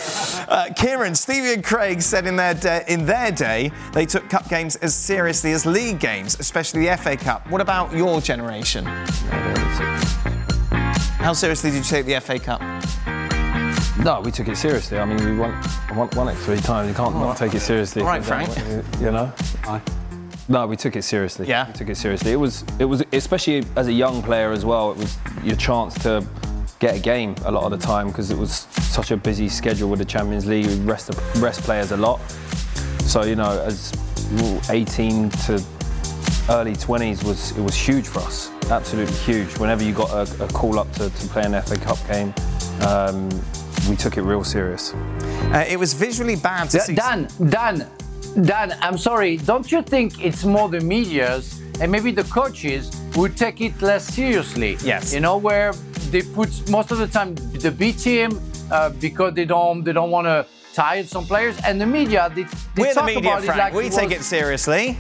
uh, 0.49 0.71
Kieran, 0.77 1.15
Stevie, 1.15 1.55
and 1.55 1.65
Craig 1.65 2.03
said 2.03 2.27
in 2.27 2.37
their 2.37 2.55
day, 2.55 2.85
in 2.89 3.07
their 3.07 3.31
day 3.31 3.71
they 3.93 4.07
took 4.07 4.29
cup 4.29 4.49
games 4.49 4.77
as 4.77 4.95
seriously 4.95 5.53
as 5.53 5.67
league 5.67 6.01
games, 6.01 6.39
especially 6.39 6.87
the 6.87 6.97
FA 6.97 7.17
Cup. 7.17 7.49
What 7.51 7.61
about 7.61 7.95
your 7.95 8.21
generation? 8.21 8.87
How 11.21 11.35
seriously 11.35 11.71
did 11.71 11.79
you 11.79 11.85
take 11.85 12.07
the 12.07 12.19
FA 12.21 12.39
Cup? 12.39 12.61
No, 14.03 14.23
we 14.23 14.31
took 14.31 14.49
it 14.49 14.57
seriously. 14.57 14.99
I 14.99 15.05
mean, 15.05 15.23
we 15.23 15.37
won, 15.39 15.55
won, 15.95 16.09
won 16.17 16.29
it 16.29 16.37
three 16.37 16.59
times. 16.61 16.89
You 16.89 16.95
can't 16.95 17.15
oh, 17.15 17.21
not 17.21 17.37
take 17.37 17.53
it 17.55 17.61
seriously. 17.61 18.01
All 18.01 18.09
right, 18.09 18.25
Frank. 18.25 18.57
You 19.01 19.11
know. 19.11 19.31
Aye. 19.65 19.83
No, 20.49 20.67
we 20.67 20.77
took 20.77 20.97
it 20.97 21.03
seriously. 21.03 21.47
Yeah. 21.47 21.67
We 21.69 21.75
took 21.75 21.89
it 21.91 21.97
seriously. 21.97 22.33
It 22.33 22.37
was, 22.37 22.65
it 22.79 22.87
was, 22.87 23.05
especially 23.13 23.65
as 23.77 23.87
a 23.87 23.93
young 23.93 24.23
player 24.23 24.51
as 24.51 24.65
well. 24.65 24.93
It 24.93 24.97
was 24.97 25.19
your 25.45 25.57
chance 25.57 25.95
to 26.03 26.27
get 26.79 26.97
a 26.97 26.99
game 26.99 27.35
a 27.45 27.53
lot 27.53 27.71
of 27.71 27.79
the 27.79 27.87
time 27.87 28.09
because 28.09 28.31
it 28.31 28.39
was 28.39 28.67
such 28.81 29.11
a 29.11 29.17
busy 29.17 29.51
schedule 29.51 29.91
with 29.91 29.99
the 29.99 30.05
Champions 30.07 30.47
League. 30.47 30.67
We 30.67 30.77
rest 30.81 31.11
rest 31.37 31.61
players 31.63 31.93
a 31.93 31.99
lot. 31.99 32.19
So 33.03 33.25
you 33.25 33.37
know, 33.37 33.63
as 33.63 33.93
18 34.71 35.31
to 35.31 35.63
early 36.49 36.73
20s 36.73 37.23
was 37.23 37.57
it 37.57 37.61
was 37.61 37.77
huge 37.77 38.09
for 38.09 38.21
us, 38.21 38.51
absolutely 38.71 39.15
huge. 39.17 39.59
Whenever 39.59 39.83
you 39.83 39.93
got 39.93 40.11
a, 40.11 40.45
a 40.45 40.49
call 40.49 40.79
up 40.79 40.91
to, 40.95 41.11
to, 41.11 41.29
play 41.29 41.43
an 41.45 41.61
FA 41.63 41.77
Cup 41.79 41.99
game, 42.09 42.33
um, 42.87 43.29
we 43.89 43.97
took 43.97 44.17
it 44.17 44.23
real 44.23 44.45
serious. 44.45 44.95
Uh, 44.95 45.65
it 45.69 45.79
was 45.79 45.93
visually 45.95 46.37
bad 46.37 46.71
to 46.71 46.79
D- 46.79 46.83
see. 46.85 46.95
Dan, 46.95 47.29
Dan, 47.49 47.89
Dan, 48.43 48.77
I'm 48.81 48.99
sorry. 48.99 49.37
Don't 49.39 49.71
you 49.71 49.83
think 49.83 50.25
it's 50.25 50.45
more 50.45 50.69
the 50.69 50.81
media's 50.81 51.61
and 51.81 51.91
maybe 51.91 52.11
the 52.13 52.25
coaches 52.25 52.91
would 53.17 53.37
take 53.37 53.61
it 53.61 53.81
less 53.83 54.07
seriously? 54.07 54.77
Yes. 54.85 55.13
You 55.15 55.21
know 55.21 55.37
where 55.39 55.73
they 56.11 56.23
put 56.23 56.69
most 56.71 56.91
of 56.91 56.99
the 56.99 57.07
time 57.07 57.35
the 57.35 57.71
B 57.71 57.93
team 57.93 58.41
uh, 58.71 58.91
because 58.91 59.35
they 59.35 59.45
don't 59.45 59.83
they 59.85 59.93
don't 59.93 60.11
want 60.11 60.27
to 60.27 60.47
tire 60.75 61.03
some 61.05 61.25
players. 61.25 61.57
And 61.65 61.81
the 61.81 61.87
media, 61.87 62.31
they, 62.35 62.45
they 62.45 62.83
We're 62.83 62.95
the 62.95 63.03
media, 63.03 63.21
about 63.21 63.43
Frank. 63.45 63.59
it 63.59 63.63
like 63.63 63.75
we 63.75 63.87
it 63.87 63.93
take 63.93 64.11
was- 64.11 64.21
it 64.21 64.23
seriously. 64.25 64.97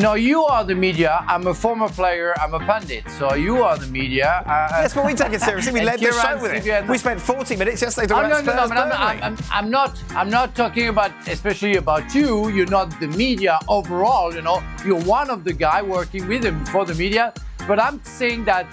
No, 0.00 0.14
you 0.14 0.44
are 0.44 0.64
the 0.64 0.74
media. 0.74 1.24
I'm 1.28 1.46
a 1.46 1.54
former 1.54 1.88
player. 1.88 2.34
I'm 2.40 2.52
a 2.52 2.58
pundit. 2.58 3.04
So 3.18 3.34
you 3.34 3.62
are 3.62 3.76
the 3.78 3.86
media. 3.86 4.42
Uh, 4.46 4.68
Yes, 4.82 4.94
but 4.94 5.06
we 5.06 5.14
take 5.14 5.32
it 5.32 5.40
seriously. 5.40 5.72
We 5.72 5.82
led 5.82 6.00
the 6.00 6.10
show 6.12 6.36
with 6.42 6.52
it. 6.52 6.62
Stevie- 6.62 6.88
We 6.88 6.98
spent 6.98 7.20
40 7.20 7.56
minutes 7.56 7.80
yesterday 7.80 8.06
Oh, 8.12 8.16
talking 8.22 8.30
no, 8.30 8.52
about 8.52 8.56
no, 8.56 8.60
no, 8.62 8.66
Spurs 8.66 8.96
I'm, 8.98 9.22
I'm, 9.22 9.22
I'm, 9.22 9.38
I'm 9.52 9.70
not. 9.70 10.02
I'm 10.10 10.30
not 10.30 10.54
talking 10.56 10.88
about, 10.88 11.12
especially 11.28 11.76
about 11.76 12.14
you. 12.14 12.48
You're 12.48 12.66
not 12.80 12.98
the 12.98 13.06
media 13.08 13.58
overall. 13.68 14.34
You 14.34 14.42
know, 14.42 14.62
you're 14.84 15.00
one 15.02 15.30
of 15.30 15.44
the 15.44 15.52
guy 15.52 15.80
working 15.82 16.26
with 16.28 16.42
them 16.42 16.64
for 16.66 16.84
the 16.84 16.94
media. 16.94 17.32
But 17.68 17.78
I'm 17.80 18.02
saying 18.04 18.44
that 18.46 18.66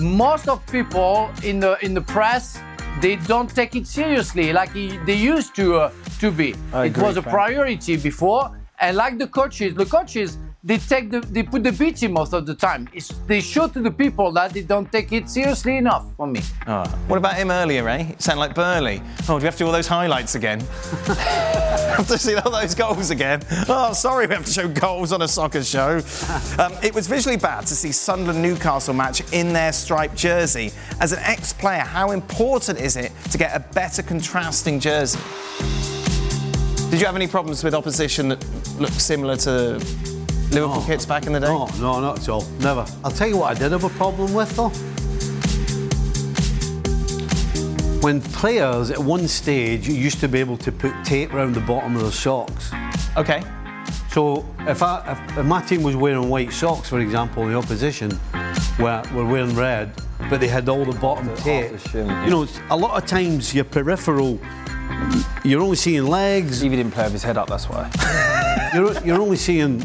most 0.00 0.48
of 0.48 0.64
people 0.66 1.30
in 1.42 1.58
the 1.60 1.76
in 1.84 1.92
the 1.94 2.02
press 2.02 2.60
they 3.00 3.16
don't 3.16 3.48
take 3.60 3.74
it 3.74 3.86
seriously 3.86 4.52
like 4.52 4.70
i- 4.76 4.98
they 5.06 5.14
used 5.14 5.54
to 5.56 5.76
uh, 5.76 5.90
to 6.20 6.30
be. 6.30 6.54
I 6.72 6.84
it 6.84 6.88
agree, 6.90 7.02
was 7.04 7.16
a 7.16 7.22
Frank. 7.22 7.34
priority 7.38 7.96
before, 7.96 8.50
and 8.80 8.96
like 8.96 9.18
the 9.18 9.26
coaches, 9.28 9.74
the 9.74 9.86
coaches. 9.86 10.36
They 10.64 10.78
take 10.78 11.12
the, 11.12 11.20
they 11.20 11.44
put 11.44 11.62
the 11.62 11.70
beat 11.70 12.02
in 12.02 12.12
most 12.12 12.32
of 12.32 12.44
the 12.44 12.54
time. 12.54 12.88
It's, 12.92 13.08
they 13.28 13.40
show 13.40 13.68
to 13.68 13.80
the 13.80 13.92
people 13.92 14.32
that 14.32 14.52
they 14.52 14.62
don't 14.62 14.90
take 14.90 15.12
it 15.12 15.30
seriously 15.30 15.76
enough 15.76 16.04
for 16.16 16.26
me. 16.26 16.40
Oh, 16.66 16.84
what 17.06 17.16
about 17.16 17.36
him 17.36 17.52
earlier, 17.52 17.88
eh? 17.88 18.08
It 18.08 18.20
sounded 18.20 18.40
like 18.40 18.54
Burley. 18.56 19.00
Oh, 19.28 19.34
do 19.34 19.36
we 19.36 19.42
have 19.44 19.54
to 19.54 19.58
do 19.58 19.66
all 19.66 19.72
those 19.72 19.86
highlights 19.86 20.34
again? 20.34 20.58
have 21.06 22.08
to 22.08 22.18
see 22.18 22.34
all 22.34 22.50
those 22.50 22.74
goals 22.74 23.10
again? 23.10 23.40
Oh, 23.68 23.92
sorry, 23.92 24.26
we 24.26 24.34
have 24.34 24.46
to 24.46 24.52
show 24.52 24.66
goals 24.66 25.12
on 25.12 25.22
a 25.22 25.28
soccer 25.28 25.62
show. 25.62 26.02
Um, 26.58 26.72
it 26.82 26.92
was 26.92 27.06
visually 27.06 27.36
bad 27.36 27.66
to 27.66 27.76
see 27.76 27.92
Sunderland 27.92 28.42
Newcastle 28.42 28.92
match 28.92 29.22
in 29.32 29.52
their 29.52 29.72
striped 29.72 30.16
jersey. 30.16 30.72
As 31.00 31.12
an 31.12 31.20
ex-player, 31.20 31.80
how 31.80 32.10
important 32.10 32.80
is 32.80 32.96
it 32.96 33.12
to 33.30 33.38
get 33.38 33.54
a 33.54 33.60
better 33.60 34.02
contrasting 34.02 34.80
jersey? 34.80 35.20
Did 36.90 36.98
you 37.00 37.06
have 37.06 37.14
any 37.14 37.28
problems 37.28 37.62
with 37.62 37.74
opposition 37.74 38.28
that 38.30 38.44
looked 38.80 39.00
similar 39.00 39.36
to 39.36 39.78
Liverpool 40.50 40.82
kits 40.84 41.04
back 41.04 41.26
in 41.26 41.32
the 41.32 41.40
day? 41.40 41.46
No, 41.46 41.66
no, 41.78 42.00
not 42.00 42.20
at 42.20 42.28
all. 42.28 42.44
Never. 42.60 42.86
I'll 43.04 43.10
tell 43.10 43.28
you 43.28 43.36
what 43.36 43.54
I 43.56 43.58
did 43.58 43.72
have 43.72 43.84
a 43.84 43.88
problem 43.90 44.32
with 44.32 44.54
though. 44.56 44.70
When 48.00 48.20
players 48.22 48.90
at 48.90 48.98
one 48.98 49.28
stage 49.28 49.88
used 49.88 50.20
to 50.20 50.28
be 50.28 50.40
able 50.40 50.56
to 50.58 50.72
put 50.72 50.94
tape 51.04 51.34
around 51.34 51.54
the 51.54 51.60
bottom 51.60 51.96
of 51.96 52.02
their 52.02 52.12
socks. 52.12 52.70
Okay. 53.16 53.42
So 54.10 54.46
if, 54.60 54.82
I, 54.82 55.12
if, 55.12 55.38
if 55.38 55.44
my 55.44 55.60
team 55.60 55.82
was 55.82 55.94
wearing 55.94 56.28
white 56.28 56.52
socks, 56.52 56.88
for 56.88 57.00
example, 57.00 57.46
the 57.46 57.54
opposition 57.54 58.18
were, 58.78 59.02
were 59.12 59.26
wearing 59.26 59.54
red, 59.54 59.92
but 60.30 60.40
they 60.40 60.48
had 60.48 60.68
all 60.68 60.84
the 60.84 60.98
bottom 60.98 61.34
tape. 61.36 61.72
the 61.72 61.78
shin, 61.90 62.08
You 62.24 62.30
know, 62.30 62.46
a 62.70 62.76
lot 62.76 63.00
of 63.00 63.06
times 63.08 63.54
your 63.54 63.64
peripheral, 63.64 64.40
you're 65.44 65.60
only 65.60 65.76
seeing 65.76 66.06
legs. 66.06 66.58
Stevie 66.58 66.76
didn't 66.76 66.92
play 66.92 67.04
with 67.04 67.12
his 67.12 67.22
head 67.22 67.36
up, 67.36 67.48
that's 67.48 67.68
why. 67.68 67.90
You're, 68.74 68.98
you're 69.04 69.20
only 69.20 69.36
seeing, 69.36 69.84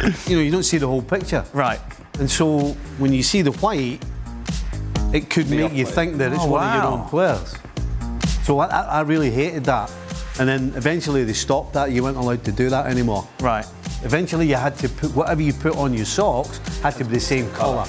you 0.26 0.36
know, 0.36 0.42
you 0.42 0.50
don't 0.50 0.62
see 0.62 0.78
the 0.78 0.86
whole 0.86 1.02
picture. 1.02 1.44
Right. 1.52 1.80
And 2.18 2.30
so 2.30 2.60
when 2.98 3.12
you 3.12 3.22
see 3.22 3.42
the 3.42 3.52
white, 3.52 4.02
it 5.12 5.28
could 5.30 5.50
make 5.50 5.72
you 5.72 5.84
think 5.86 6.16
that 6.18 6.32
it's 6.32 6.42
Oh, 6.42 6.46
one 6.50 6.66
of 6.66 6.74
your 6.74 6.82
wow. 6.92 7.02
own 7.02 7.08
players. 7.08 7.54
So 8.44 8.58
I, 8.58 8.66
I 8.66 8.80
I 8.82 9.00
really 9.02 9.30
hated 9.30 9.64
that. 9.64 9.90
And 10.40 10.48
then 10.48 10.72
eventually 10.76 11.24
they 11.24 11.34
stopped 11.34 11.74
that. 11.74 11.90
You 11.92 12.02
weren't 12.02 12.16
allowed 12.16 12.44
to 12.44 12.52
do 12.52 12.70
that 12.70 12.86
anymore. 12.86 13.28
Right. 13.40 13.66
Eventually 14.04 14.46
you 14.48 14.54
had 14.56 14.76
to 14.78 14.88
put 14.88 15.14
whatever 15.14 15.42
you 15.42 15.52
put 15.52 15.76
on 15.76 15.92
your 15.94 16.06
socks 16.06 16.58
had 16.82 16.94
to 16.96 17.04
be 17.04 17.12
the 17.14 17.20
same 17.20 17.50
colour. 17.52 17.84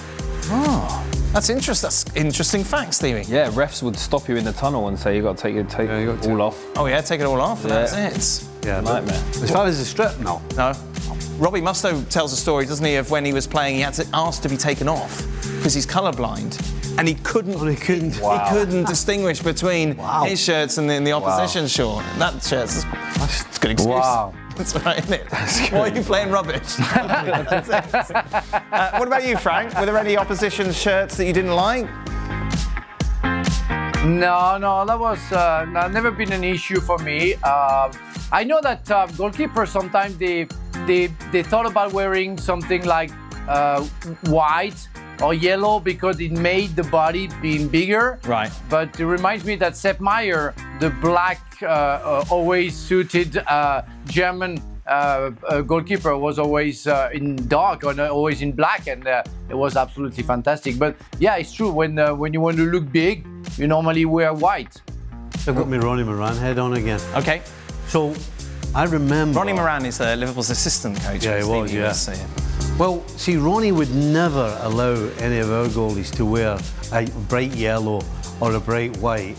Oh, 0.51 1.05
that's 1.31 1.49
interesting. 1.49 1.87
That's 1.87 2.15
interesting 2.15 2.63
fact, 2.63 2.93
Stevie. 2.93 3.23
Yeah, 3.27 3.49
refs 3.51 3.81
would 3.81 3.95
stop 3.97 4.27
you 4.27 4.35
in 4.35 4.43
the 4.43 4.51
tunnel 4.53 4.89
and 4.89 4.99
say 4.99 5.15
you 5.15 5.23
got 5.23 5.37
to 5.37 5.41
take, 5.43 5.55
your 5.55 5.63
take 5.63 5.89
you 5.89 6.05
got 6.07 6.15
it 6.17 6.23
to- 6.23 6.31
all 6.31 6.41
off. 6.41 6.77
Oh 6.77 6.85
yeah, 6.85 7.01
take 7.01 7.21
it 7.21 7.25
all 7.25 7.39
off. 7.41 7.63
and 7.63 7.69
Yeah. 7.73 7.85
That's 7.85 8.41
it. 8.43 8.49
Yeah, 8.67 8.81
Nightmare. 8.81 9.15
As 9.41 9.49
far 9.51 9.65
as 9.65 9.79
the 9.79 9.85
strip, 9.85 10.19
no. 10.19 10.41
No. 10.57 10.73
Robbie 11.39 11.61
Mustoe 11.61 12.07
tells 12.09 12.31
a 12.31 12.35
story, 12.37 12.65
doesn't 12.65 12.85
he, 12.85 12.95
of 12.95 13.09
when 13.09 13.25
he 13.25 13.33
was 13.33 13.47
playing, 13.47 13.75
he 13.75 13.81
had 13.81 13.93
to 13.95 14.07
ask 14.13 14.41
to 14.43 14.49
be 14.49 14.57
taken 14.57 14.87
off 14.87 15.25
because 15.57 15.73
he's 15.73 15.85
colourblind. 15.85 16.59
And 16.99 17.07
he 17.07 17.15
couldn't, 17.15 17.67
he 17.67 17.75
couldn't. 17.75 18.19
wow. 18.19 18.45
he 18.45 18.51
couldn't 18.51 18.85
distinguish 18.85 19.41
between 19.41 19.97
Wow. 19.97 20.25
his 20.25 20.39
shirts 20.39 20.77
and 20.77 20.87
the, 20.87 20.93
and 20.93 21.07
the 21.07 21.11
opposition 21.13 21.65
shirt. 21.67 22.03
That 22.19 22.43
shirt's 22.43 22.85
it's 22.85 23.57
a 23.57 23.59
good 23.59 23.71
excuse. 23.71 23.95
Wow. 23.95 24.33
That's 24.55 24.75
right, 24.75 24.99
isn't 24.99 25.13
it? 25.13 25.71
Why 25.73 25.79
are 25.79 25.95
you 25.95 26.03
playing 26.03 26.29
rubbish? 26.29 26.75
Uh, 28.73 28.97
what 28.97 29.07
about 29.07 29.25
you, 29.25 29.37
Frank? 29.37 29.73
Were 29.79 29.85
there 29.85 29.97
any 29.97 30.17
opposition 30.17 30.71
shirts 30.71 31.15
that 31.17 31.25
you 31.25 31.33
didn't 31.33 31.55
like? 31.55 31.85
No, 34.03 34.57
no, 34.57 34.83
that 34.85 34.99
was 34.99 35.19
uh, 35.31 35.65
never 35.91 36.11
been 36.11 36.31
an 36.33 36.43
issue 36.43 36.79
for 36.79 36.97
me. 36.99 37.35
Uh, 37.43 37.91
I 38.31 38.43
know 38.43 38.59
that 38.61 38.89
uh, 38.91 39.07
goalkeepers 39.07 39.69
sometimes 39.69 40.17
they 40.17 40.47
they 40.87 41.07
they 41.31 41.43
thought 41.43 41.65
about 41.65 41.93
wearing 41.93 42.37
something 42.37 42.83
like 42.85 43.11
uh, 43.47 43.83
white 44.25 44.87
or 45.21 45.33
yellow 45.33 45.79
because 45.79 46.19
it 46.19 46.31
made 46.31 46.75
the 46.75 46.83
body 46.83 47.29
being 47.41 47.67
bigger. 47.67 48.19
Right. 48.25 48.51
But 48.69 48.99
it 48.99 49.05
reminds 49.05 49.45
me 49.45 49.55
that 49.57 49.77
Sepp 49.77 49.99
Maier, 49.99 50.53
the 50.79 50.89
black, 50.89 51.41
uh, 51.61 51.65
uh, 51.65 52.25
always 52.29 52.75
suited 52.75 53.37
uh, 53.37 53.83
German 54.05 54.61
uh, 54.85 55.31
uh, 55.47 55.61
goalkeeper, 55.61 56.17
was 56.17 56.39
always 56.39 56.87
uh, 56.87 57.09
in 57.13 57.47
dark 57.47 57.83
or 57.83 57.93
no, 57.93 58.11
always 58.11 58.41
in 58.41 58.51
black, 58.51 58.87
and 58.87 59.07
uh, 59.07 59.23
it 59.49 59.55
was 59.55 59.77
absolutely 59.77 60.23
fantastic. 60.23 60.77
But 60.77 60.97
yeah, 61.19 61.35
it's 61.35 61.53
true. 61.53 61.71
When 61.71 61.99
uh, 61.99 62.13
when 62.13 62.33
you 62.33 62.41
want 62.41 62.57
to 62.57 62.65
look 62.65 62.91
big, 62.91 63.25
you 63.57 63.67
normally 63.67 64.05
wear 64.05 64.33
white. 64.33 64.81
I've 65.47 65.55
got 65.55 65.67
my 65.67 65.77
Ronnie 65.77 66.03
Moran 66.03 66.37
head 66.37 66.57
on 66.57 66.73
again. 66.73 66.99
Okay. 67.15 67.41
So 67.87 68.13
I 68.75 68.85
remember. 68.85 69.37
Ronnie 69.37 69.53
Moran 69.53 69.85
is 69.85 70.01
uh, 70.01 70.15
Liverpool's 70.15 70.49
assistant 70.49 70.99
coach. 71.01 71.23
Yeah, 71.23 71.37
he 71.37 71.45
was, 71.45 71.71
yeah. 71.71 71.91
saying. 71.91 72.27
Well, 72.79 73.07
see, 73.09 73.37
Ronnie 73.37 73.71
would 73.71 73.93
never 73.93 74.57
allow 74.61 74.93
any 75.19 75.37
of 75.37 75.51
our 75.51 75.67
goalies 75.67 76.11
to 76.15 76.25
wear 76.25 76.57
a 76.91 77.05
bright 77.27 77.53
yellow 77.53 78.01
or 78.41 78.55
a 78.55 78.59
bright 78.59 78.97
white 78.97 79.37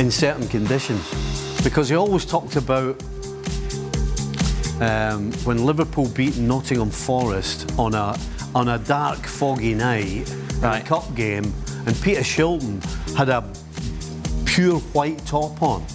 in 0.00 0.10
certain 0.10 0.48
conditions 0.48 1.62
because 1.62 1.88
he 1.88 1.94
always 1.94 2.24
talked 2.24 2.56
about 2.56 3.00
um, 4.80 5.30
when 5.44 5.64
Liverpool 5.64 6.08
beat 6.08 6.36
Nottingham 6.36 6.90
Forest 6.90 7.72
on 7.78 7.94
a 7.94 8.18
on 8.56 8.68
a 8.68 8.78
dark, 8.78 9.24
foggy 9.24 9.74
night 9.74 10.28
in 10.28 10.64
a 10.64 10.82
cup 10.82 11.14
game, 11.14 11.44
and 11.86 12.00
Peter 12.02 12.22
Shilton 12.22 12.82
had 13.14 13.28
a 13.28 13.48
pure 14.46 14.80
white 14.80 15.24
top 15.26 15.62
on. 15.62 15.86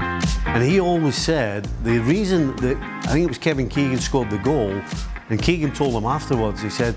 And 0.00 0.62
he 0.62 0.80
always 0.80 1.16
said 1.16 1.68
the 1.82 1.98
reason 1.98 2.54
that 2.56 2.76
I 3.04 3.12
think 3.12 3.24
it 3.24 3.28
was 3.28 3.38
Kevin 3.38 3.68
Keegan 3.68 3.98
scored 3.98 4.30
the 4.30 4.38
goal, 4.38 4.80
and 5.30 5.42
Keegan 5.42 5.72
told 5.72 5.94
him 5.94 6.04
afterwards, 6.04 6.60
he 6.62 6.70
said, 6.70 6.94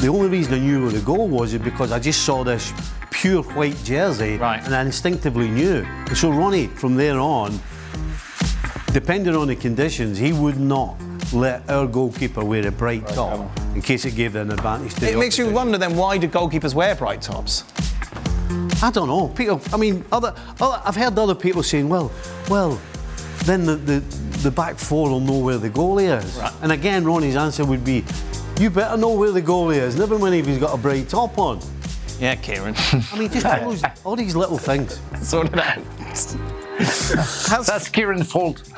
the 0.00 0.08
only 0.08 0.28
reason 0.28 0.54
I 0.54 0.58
knew 0.60 0.82
where 0.84 0.92
the 0.92 1.00
goal 1.00 1.28
was 1.28 1.54
is 1.54 1.60
because 1.60 1.90
I 1.92 1.98
just 1.98 2.22
saw 2.24 2.44
this 2.44 2.72
pure 3.10 3.42
white 3.42 3.76
jersey 3.84 4.36
Right. 4.36 4.62
and 4.64 4.74
I 4.74 4.82
instinctively 4.82 5.48
knew. 5.48 5.84
And 6.06 6.16
so 6.16 6.30
Ronnie, 6.30 6.68
from 6.68 6.94
there 6.94 7.18
on, 7.18 7.58
depending 8.92 9.34
on 9.34 9.48
the 9.48 9.56
conditions, 9.56 10.18
he 10.18 10.32
would 10.32 10.58
not 10.60 10.96
let 11.32 11.68
our 11.68 11.86
goalkeeper 11.86 12.44
wear 12.44 12.66
a 12.66 12.70
bright 12.70 13.06
top 13.08 13.50
in 13.74 13.82
case 13.82 14.04
it 14.04 14.14
gave 14.14 14.32
them 14.32 14.50
an 14.50 14.54
advantage 14.58 14.94
to 14.94 15.08
It 15.08 15.12
the 15.12 15.18
makes 15.18 15.36
you 15.36 15.50
wonder 15.50 15.76
then 15.78 15.94
why 15.96 16.16
do 16.16 16.28
goalkeepers 16.28 16.74
wear 16.74 16.94
bright 16.94 17.20
tops? 17.20 17.64
I 18.80 18.90
don't 18.92 19.08
know. 19.08 19.28
People, 19.28 19.60
I 19.72 19.76
mean, 19.76 20.04
other, 20.12 20.34
other, 20.60 20.80
I've 20.84 20.94
heard 20.94 21.18
other 21.18 21.34
people 21.34 21.62
saying, 21.62 21.88
well, 21.88 22.12
well, 22.48 22.80
then 23.44 23.64
the, 23.64 23.74
the, 23.76 24.00
the 24.42 24.50
back 24.50 24.78
four 24.78 25.10
will 25.10 25.20
know 25.20 25.38
where 25.38 25.58
the 25.58 25.70
goalie 25.70 26.16
is. 26.16 26.36
Right. 26.36 26.52
And 26.62 26.70
again, 26.70 27.04
Ronnie's 27.04 27.34
answer 27.36 27.64
would 27.64 27.84
be, 27.84 28.04
you 28.60 28.70
better 28.70 28.96
know 28.96 29.12
where 29.14 29.32
the 29.32 29.42
goalie 29.42 29.78
is, 29.78 29.96
never 29.96 30.18
mind 30.18 30.36
if 30.36 30.46
he's 30.46 30.58
got 30.58 30.74
a 30.74 30.78
bright 30.80 31.08
top 31.08 31.38
on. 31.38 31.60
Yeah, 32.20 32.34
Kieran. 32.36 32.74
I 32.76 33.18
mean, 33.18 33.30
just 33.30 33.46
all, 33.46 33.70
those, 33.70 33.82
all 34.04 34.16
these 34.16 34.36
little 34.36 34.58
things. 34.58 35.00
sort 35.22 35.52
it 35.52 35.58
out. 35.58 35.82
How's, 37.48 37.66
That's 37.66 37.88
Kieran's 37.88 38.30
fault. 38.30 38.58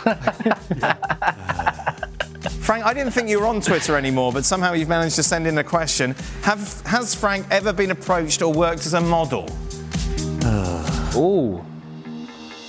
Frank, 2.61 2.85
I 2.87 2.95
didn't 2.95 3.13
think 3.13 3.29
you 3.29 3.41
were 3.41 3.47
on 3.47 3.61
Twitter 3.61 3.97
anymore, 3.97 4.33
but 4.33 4.45
somehow 4.45 4.73
you've 4.73 4.89
managed 4.89 5.17
to 5.17 5.23
send 5.23 5.47
in 5.47 5.59
a 5.59 5.65
question. 5.65 6.15
Have, 6.43 6.81
has 6.87 7.15
Frank 7.15 7.47
ever 7.51 7.73
been 7.73 7.91
approached 7.91 8.41
or 8.43 8.53
worked 8.53 8.87
as 8.87 8.95
a 8.95 9.01
model? 9.01 9.49
Ooh. 11.17 11.65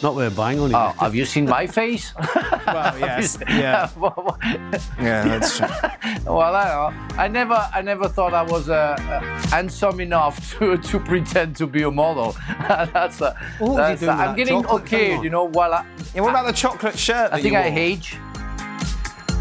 Not 0.01 0.15
with 0.15 0.33
a 0.33 0.35
bang 0.35 0.59
on 0.59 0.71
it. 0.71 0.73
Oh, 0.73 0.93
have 0.99 1.13
you 1.13 1.25
seen 1.25 1.45
my 1.45 1.67
face? 1.67 2.13
Well, 2.65 2.97
yes. 2.99 3.37
Yeah. 3.49 3.89
Yeah, 4.99 5.27
that's 5.27 5.57
true. 5.57 5.67
I. 5.67 6.93
I 7.17 7.27
never, 7.27 7.69
I 7.73 7.81
never 7.81 8.07
thought 8.07 8.33
I 8.33 8.43
was 8.43 8.69
uh, 8.69 8.95
uh, 8.97 9.19
handsome 9.49 9.99
enough 9.99 10.57
to, 10.57 10.77
to 10.77 10.99
pretend 10.99 11.55
to 11.57 11.67
be 11.67 11.83
a 11.83 11.91
model. 11.91 12.35
that's, 12.67 13.21
uh, 13.21 13.33
What 13.59 13.71
was 13.71 13.77
he 13.77 13.77
that's 13.77 13.99
doing 14.01 14.09
uh, 14.11 14.17
with 14.17 14.27
I'm 14.27 14.35
getting 14.35 14.61
chocolate 14.63 14.83
okay, 14.83 15.21
you 15.21 15.29
know. 15.29 15.43
While 15.45 15.73
I, 15.73 15.85
Yeah, 16.15 16.21
what 16.21 16.29
about 16.29 16.47
the 16.47 16.53
chocolate 16.53 16.97
shirt 16.97 17.31
that 17.31 17.33
I 17.33 17.41
think 17.41 17.53
you 17.53 17.59
I 17.59 17.69
wore? 17.69 17.79
age. 17.79 18.17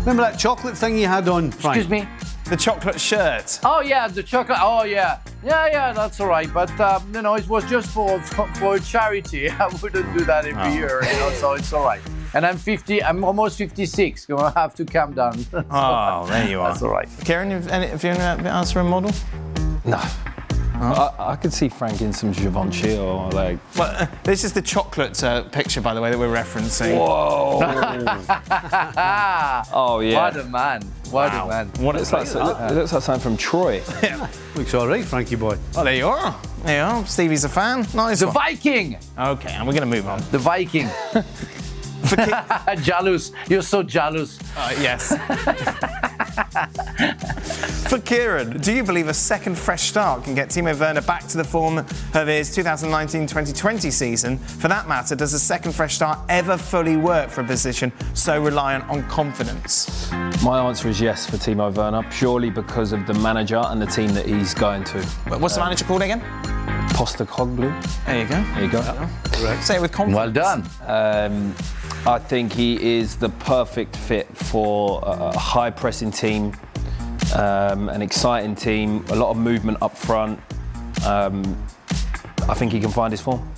Remember 0.00 0.22
that 0.22 0.38
chocolate 0.38 0.76
thing 0.76 0.98
you 0.98 1.06
had 1.06 1.28
on, 1.28 1.50
Frank? 1.50 1.76
Excuse 1.76 1.90
me. 1.90 2.08
The 2.50 2.56
chocolate 2.56 3.00
shirt. 3.00 3.60
Oh 3.64 3.80
yeah, 3.80 4.08
the 4.08 4.22
chocolate. 4.22 4.58
Oh 4.60 4.82
yeah, 4.84 5.20
yeah, 5.44 5.66
yeah. 5.68 5.92
That's 5.92 6.20
all 6.20 6.26
right. 6.26 6.52
But 6.52 6.78
um, 6.80 7.14
you 7.14 7.22
know, 7.22 7.34
it 7.36 7.48
was 7.48 7.64
just 7.70 7.88
for 7.90 8.20
for, 8.20 8.46
for 8.54 8.78
charity. 8.80 9.48
I 9.50 9.68
wouldn't 9.80 10.18
do 10.18 10.24
that 10.26 10.44
every 10.44 10.62
Oh. 10.62 10.74
year. 10.74 11.00
You 11.04 11.18
know, 11.20 11.30
so 11.30 11.52
it's 11.54 11.72
all 11.72 11.84
right. 11.84 12.00
And 12.34 12.44
I'm 12.46 12.58
50. 12.58 13.02
I'm 13.02 13.24
almost 13.24 13.58
56. 13.58 14.26
Gonna 14.26 14.52
have 14.54 14.74
to 14.76 14.84
calm 14.84 15.12
down. 15.14 15.44
Oh, 15.70 16.26
there 16.28 16.48
you 16.48 16.60
are. 16.60 16.70
That's 16.70 16.82
all 16.82 16.90
right. 16.90 17.08
Karen, 17.24 17.50
have, 17.50 17.68
any, 17.68 17.86
have 17.88 18.04
you 18.04 18.10
ever 18.10 18.48
asked 18.48 18.72
for 18.72 18.80
a 18.80 18.84
model? 18.84 19.10
No. 19.84 20.00
I, 20.82 21.10
I 21.18 21.36
could 21.36 21.52
see 21.52 21.68
Frank 21.68 22.00
in 22.00 22.10
some 22.12 22.32
Givenchy 22.32 22.96
or 22.96 23.30
like. 23.32 23.58
Well, 23.76 23.94
uh, 23.98 24.06
this 24.24 24.44
is 24.44 24.54
the 24.54 24.62
chocolate 24.62 25.22
uh, 25.22 25.42
picture, 25.42 25.82
by 25.82 25.92
the 25.92 26.00
way, 26.00 26.10
that 26.10 26.18
we're 26.18 26.32
referencing. 26.34 26.96
Whoa! 26.96 27.60
oh 29.74 30.00
yeah. 30.00 30.16
What 30.16 30.36
a 30.36 30.44
man. 30.44 30.82
What 31.10 31.32
Wow. 31.32 31.46
a 31.46 31.48
man. 31.48 31.66
What 31.80 31.96
It 31.96 32.02
is 32.02 32.12
looks 32.12 32.34
like, 32.34 32.56
that? 32.58 32.70
it 32.72 32.74
looks 32.74 32.92
like 32.92 33.02
something 33.02 33.22
from 33.22 33.36
Troy. 33.36 33.82
Looks 34.54 34.74
all 34.74 34.86
right, 34.88 35.04
Frankie 35.04 35.36
boy. 35.36 35.56
Oh, 35.76 35.84
there 35.84 35.94
you 35.94 36.08
are. 36.08 36.34
There 36.64 36.76
you 36.78 36.82
are. 36.82 37.06
Stevie's 37.06 37.44
a 37.44 37.48
fan. 37.48 37.86
Nice 37.94 38.20
The 38.20 38.26
one. 38.26 38.34
Viking. 38.34 38.96
Okay, 39.18 39.52
and 39.52 39.66
we're 39.66 39.72
going 39.74 39.88
to 39.90 39.96
move 39.96 40.06
on. 40.08 40.20
The 40.30 40.38
Viking. 40.38 40.88
jealous. 42.82 43.32
You're 43.48 43.62
so 43.62 43.82
jealous. 43.82 44.38
Uh, 44.56 44.74
yes. 44.80 45.10
For 47.88 47.98
Kieran, 47.98 48.60
do 48.60 48.72
you 48.72 48.84
believe 48.84 49.08
a 49.08 49.14
second 49.14 49.58
fresh 49.58 49.88
start 49.88 50.24
can 50.24 50.34
get 50.34 50.48
Timo 50.48 50.78
Werner 50.78 51.00
back 51.00 51.26
to 51.28 51.36
the 51.36 51.42
form 51.44 51.78
of 51.78 52.26
his 52.28 52.56
2019-2020 52.56 53.90
season? 53.90 54.38
For 54.38 54.68
that 54.68 54.86
matter, 54.86 55.16
does 55.16 55.34
a 55.34 55.40
second 55.40 55.72
fresh 55.72 55.96
start 55.96 56.20
ever 56.28 56.56
fully 56.56 56.96
work 56.96 57.30
for 57.30 57.40
a 57.40 57.44
position 57.44 57.92
so 58.14 58.40
reliant 58.40 58.88
on 58.88 59.02
confidence? 59.08 60.10
My 60.44 60.60
answer 60.60 60.88
is 60.88 61.00
yes 61.00 61.28
for 61.28 61.36
Timo 61.36 61.74
Werner, 61.74 62.04
purely 62.10 62.50
because 62.50 62.92
of 62.92 63.06
the 63.06 63.14
manager 63.14 63.60
and 63.66 63.82
the 63.82 63.86
team 63.86 64.14
that 64.14 64.26
he's 64.26 64.54
going 64.54 64.84
to. 64.84 65.02
What's 65.38 65.54
the 65.56 65.60
manager 65.60 65.84
called 65.84 66.02
again? 66.02 66.20
Postecoglou. 66.90 67.72
There 68.06 68.22
you 68.22 68.28
go. 68.28 68.42
There 68.54 68.64
you 68.64 68.70
go. 68.70 69.60
Say 69.62 69.76
it 69.76 69.82
with 69.82 69.90
confidence. 69.92 70.16
Well 70.16 70.30
done. 70.30 70.64
Um, 70.86 71.54
I 72.06 72.18
think 72.18 72.52
he 72.52 72.98
is 72.98 73.16
the 73.16 73.28
perfect 73.28 73.94
fit 73.94 74.26
for 74.36 75.02
a 75.04 75.30
a 75.30 75.38
high 75.38 75.70
pressing 75.70 76.10
team, 76.20 76.52
um, 77.34 77.88
an 77.88 78.02
exciting 78.02 78.54
team, 78.54 79.04
a 79.08 79.16
lot 79.16 79.30
of 79.30 79.38
movement 79.38 79.78
up 79.80 79.96
front. 79.96 80.38
Um, 81.06 81.42
I 82.48 82.54
think 82.54 82.72
he 82.72 82.80
can 82.80 82.90
find 82.90 83.10
his 83.10 83.20
form. 83.22 83.48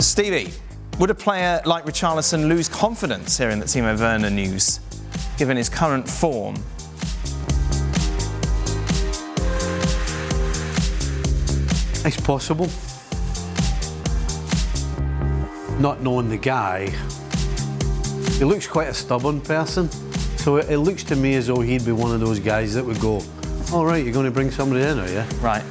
Stevie, 0.00 0.52
would 0.98 1.10
a 1.10 1.14
player 1.14 1.62
like 1.64 1.84
Richarlison 1.84 2.48
lose 2.48 2.68
confidence 2.68 3.38
hearing 3.38 3.60
that 3.60 3.68
Timo 3.68 3.98
Werner 3.98 4.30
news, 4.30 4.80
given 5.38 5.56
his 5.56 5.68
current 5.68 6.08
form? 6.08 6.56
It's 12.06 12.20
possible. 12.20 12.68
Not 15.80 16.02
knowing 16.02 16.28
the 16.28 16.38
guy, 16.38 16.90
he 18.38 18.44
looks 18.44 18.66
quite 18.66 18.88
a 18.88 18.94
stubborn 18.94 19.40
person. 19.40 19.88
So 20.44 20.56
it, 20.56 20.70
it 20.70 20.78
looks 20.78 21.02
to 21.04 21.16
me 21.16 21.36
as 21.36 21.46
though 21.46 21.60
he'd 21.62 21.86
be 21.86 21.92
one 21.92 22.12
of 22.12 22.20
those 22.20 22.38
guys 22.38 22.74
that 22.74 22.84
would 22.84 23.00
go, 23.00 23.22
all 23.72 23.86
right, 23.86 24.04
you're 24.04 24.12
going 24.12 24.26
to 24.26 24.30
bring 24.30 24.50
somebody 24.50 24.82
in, 24.82 24.98
are 24.98 25.08
you? 25.08 25.20
Right. 25.40 25.64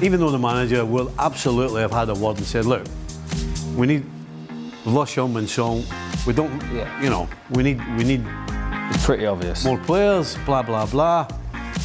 Even 0.00 0.18
though 0.18 0.30
the 0.30 0.38
manager 0.38 0.84
will 0.86 1.12
absolutely 1.18 1.82
have 1.82 1.92
had 1.92 2.08
a 2.08 2.14
word 2.14 2.38
and 2.38 2.46
said, 2.46 2.64
look, 2.64 2.84
we 3.76 3.86
need 3.86 4.06
Lusham 4.84 5.36
and 5.36 5.48
Song. 5.48 5.84
We 6.26 6.32
don't, 6.32 6.50
Yeah. 6.72 7.02
you 7.02 7.10
know, 7.10 7.28
we 7.50 7.62
need, 7.62 7.80
we 7.98 8.04
need 8.04 8.24
It's 8.90 9.04
pretty 9.04 9.26
obvious. 9.26 9.62
more 9.62 9.76
players, 9.78 10.38
blah, 10.46 10.62
blah, 10.62 10.86
blah. 10.86 11.28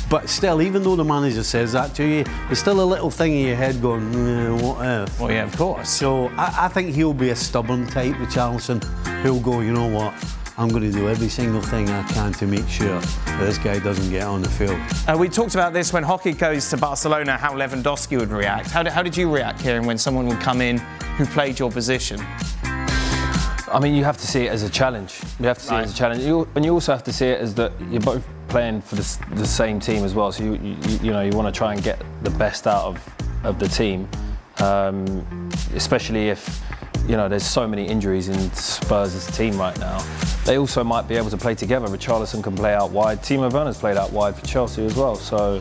But 0.09 0.29
still, 0.29 0.61
even 0.61 0.81
though 0.81 0.95
the 0.95 1.03
manager 1.03 1.43
says 1.43 1.73
that 1.73 1.93
to 1.95 2.03
you, 2.07 2.23
there's 2.47 2.59
still 2.59 2.81
a 2.81 2.85
little 2.85 3.11
thing 3.11 3.33
in 3.35 3.45
your 3.47 3.55
head 3.57 3.79
going, 3.81 4.15
"Eh, 4.15 4.49
what 4.65 4.83
if? 4.87 5.19
Well, 5.19 5.29
yeah, 5.29 5.43
of 5.43 5.55
course. 5.55 5.89
So 5.89 6.29
I, 6.29 6.65
I 6.65 6.67
think 6.69 6.95
he'll 6.95 7.13
be 7.13 7.29
a 7.29 7.35
stubborn 7.35 7.85
type, 7.85 8.17
with 8.19 8.29
Richarlison. 8.29 8.81
He'll 9.23 9.39
go, 9.41 9.59
you 9.59 9.71
know 9.73 9.87
what? 9.87 10.13
I'm 10.59 10.67
going 10.67 10.83
to 10.83 10.91
do 10.91 11.07
every 11.07 11.29
single 11.29 11.61
thing 11.61 11.89
I 11.89 12.03
can 12.09 12.33
to 12.33 12.45
make 12.45 12.67
sure 12.67 12.99
that 12.99 13.39
this 13.39 13.57
guy 13.57 13.79
doesn't 13.79 14.09
get 14.09 14.23
on 14.23 14.41
the 14.41 14.49
field. 14.49 14.77
Uh, 15.07 15.17
we 15.17 15.29
talked 15.29 15.53
about 15.53 15.71
this 15.71 15.93
when 15.93 16.03
hockey 16.03 16.33
goes 16.33 16.69
to 16.69 16.75
Barcelona, 16.75 17.37
how 17.37 17.53
Lewandowski 17.53 18.19
would 18.19 18.29
react. 18.29 18.69
How 18.69 18.83
did, 18.83 18.91
how 18.91 19.01
did 19.01 19.15
you 19.15 19.33
react, 19.33 19.61
Kieran, 19.61 19.85
when 19.85 19.97
someone 19.97 20.27
would 20.27 20.41
come 20.41 20.59
in 20.59 20.79
who 21.15 21.25
played 21.27 21.57
your 21.59 21.71
position? 21.71 22.19
I 22.61 23.79
mean, 23.81 23.95
you 23.95 24.03
have 24.03 24.17
to 24.17 24.27
see 24.27 24.47
it 24.47 24.49
as 24.49 24.63
a 24.63 24.69
challenge. 24.69 25.21
You 25.39 25.45
have 25.45 25.59
to 25.59 25.63
see 25.63 25.75
it 25.75 25.79
as 25.79 25.93
a 25.93 25.95
challenge, 25.95 26.23
you, 26.23 26.45
and 26.55 26.65
you 26.65 26.73
also 26.73 26.91
have 26.91 27.05
to 27.05 27.13
see 27.13 27.27
it 27.27 27.39
as 27.39 27.55
that 27.55 27.71
you're 27.89 28.01
both 28.01 28.27
playing 28.49 28.81
for 28.81 28.95
the, 28.95 29.19
the 29.35 29.47
same 29.47 29.79
team 29.79 30.03
as 30.03 30.13
well. 30.13 30.29
So 30.33 30.43
you, 30.43 30.55
you, 30.55 30.75
you 31.01 31.11
know, 31.13 31.21
you 31.21 31.31
want 31.37 31.47
to 31.53 31.57
try 31.57 31.71
and 31.71 31.81
get 31.81 32.03
the 32.23 32.31
best 32.31 32.67
out 32.67 32.83
of, 32.83 33.15
of 33.45 33.59
the 33.59 33.69
team, 33.69 34.09
um, 34.57 35.49
especially 35.73 36.27
if 36.27 36.61
you 37.09 37.17
know 37.17 37.27
there's 37.27 37.45
so 37.45 37.67
many 37.67 37.87
injuries 37.87 38.29
in 38.29 38.51
Spurs' 38.53 39.25
team 39.35 39.57
right 39.57 39.77
now. 39.79 39.99
They 40.45 40.59
also 40.59 40.83
might 40.83 41.07
be 41.07 41.15
able 41.15 41.31
to 41.31 41.37
play 41.37 41.55
together. 41.55 41.87
Richarlison 41.87 42.43
can 42.43 42.55
play 42.55 42.75
out 42.75 42.91
wide. 42.91 43.23
Timo 43.23 43.51
Werner's 43.51 43.79
played 43.79 43.97
out 43.97 44.13
wide 44.13 44.35
for 44.35 44.45
Chelsea 44.45 44.85
as 44.85 44.95
well. 44.95 45.15
So 45.15 45.59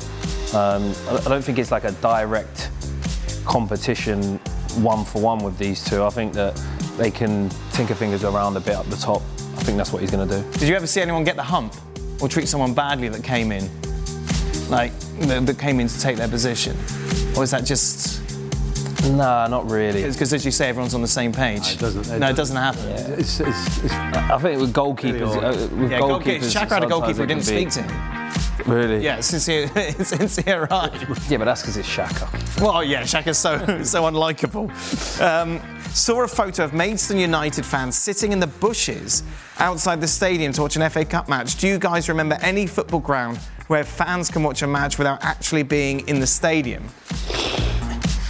um, 0.55 0.95
I 1.09 1.25
don't 1.25 1.43
think 1.43 1.59
it's 1.59 1.71
like 1.71 1.85
a 1.85 1.93
direct 1.93 2.71
competition 3.47 4.39
one 4.83 5.07
for 5.07 5.23
one 5.23 5.43
with 5.43 5.57
these 5.57 5.83
two. 5.83 6.05
I 6.05 6.11
think 6.11 6.35
that 6.35 6.55
they 6.99 7.11
can 7.11 7.49
tinker 7.73 7.95
fingers 7.95 8.25
around 8.25 8.59
a 8.59 8.61
bit 8.61 8.75
up 8.75 8.85
the 8.87 8.97
top. 8.97 9.23
I 9.57 9.63
think 9.63 9.79
that's 9.79 9.91
what 9.91 10.03
he's 10.03 10.11
going 10.11 10.29
to 10.29 10.43
do. 10.43 10.51
Did 10.59 10.69
you 10.69 10.77
ever 10.77 10.87
see 10.87 11.01
anyone 11.01 11.25
get 11.25 11.37
the 11.37 11.43
hump 11.43 11.75
or 12.21 12.29
treat 12.29 12.47
someone 12.47 12.75
badly 12.75 13.09
that 13.09 13.25
came 13.25 13.53
in? 13.53 13.71
Like, 14.69 14.93
that 15.19 15.59
came 15.59 15.81
in 15.81 15.89
to 15.89 15.99
take 15.99 16.19
their 16.19 16.29
position? 16.29 16.77
Or 17.35 17.43
is 17.43 17.53
that 17.53 17.65
just. 17.65 18.28
Nah, 19.05 19.47
not 19.47 19.71
really. 19.71 20.03
Because, 20.03 20.33
as 20.33 20.45
you 20.45 20.51
say, 20.51 20.69
everyone's 20.69 20.95
on 20.95 21.03
the 21.03 21.09
same 21.09 21.33
page. 21.33 21.75
it 21.75 21.79
doesn't- 21.79 22.07
it 22.15 22.19
no, 22.19 22.29
it 22.31 22.35
doesn't- 22.37 22.57
doesn't 22.57 22.57
happen. 22.57 23.19
It's, 23.19 23.41
it's, 23.41 23.85
it's, 23.85 23.95
I 23.95 24.39
think 24.39 24.61
with 24.61 24.73
goalkeepers, 24.73 25.37
uh, 25.37 25.69
with 25.77 25.91
Yeah, 25.93 26.01
goalkeepers. 26.01 26.23
goalkeepers, 26.41 26.55
Shaq 26.55 26.69
had 26.69 26.85
a 26.85 26.87
goalkeeper 26.89 27.21
who 27.21 27.27
didn't 27.27 27.45
can 27.45 27.69
speak 27.69 27.71
to 27.71 27.83
him. 27.83 28.15
Really? 28.67 29.03
Yeah, 29.05 29.21
since 29.21 29.47
he, 29.47 29.67
since 30.05 30.37
he 30.37 30.51
arrived. 30.53 31.07
Yeah, 31.31 31.39
but 31.39 31.45
that's 31.45 31.63
because 31.63 31.77
it's 31.77 31.89
Xhaka. 31.89 32.61
Well, 32.61 32.83
yeah, 32.83 33.03
Xhaka's 33.03 33.39
so 33.39 33.59
so 33.85 34.03
unlikable. 34.03 34.69
Um, 35.23 35.61
saw 35.95 36.23
a 36.25 36.29
photo 36.29 36.65
of 36.65 36.75
Maidstone 36.75 37.19
United 37.19 37.65
fans 37.65 37.97
sitting 37.97 38.33
in 38.33 38.41
the 38.41 38.47
bushes 38.49 39.23
outside 39.59 40.01
the 40.01 40.09
stadium 40.09 40.53
to 40.55 40.63
watch 40.63 40.77
an 40.77 40.91
FA 40.91 41.05
Cup 41.05 41.29
match. 41.29 41.57
Do 41.57 41.69
you 41.69 41.79
guys 41.79 42.09
remember 42.09 42.37
any 42.43 42.67
football 42.67 43.01
ground 43.01 43.39
where 43.69 43.85
fans 43.85 44.29
can 44.29 44.43
watch 44.43 44.61
a 44.63 44.67
match 44.67 44.99
without 44.99 45.23
actually 45.25 45.63
being 45.63 46.07
in 46.09 46.19
the 46.21 46.27
stadium? 46.27 46.89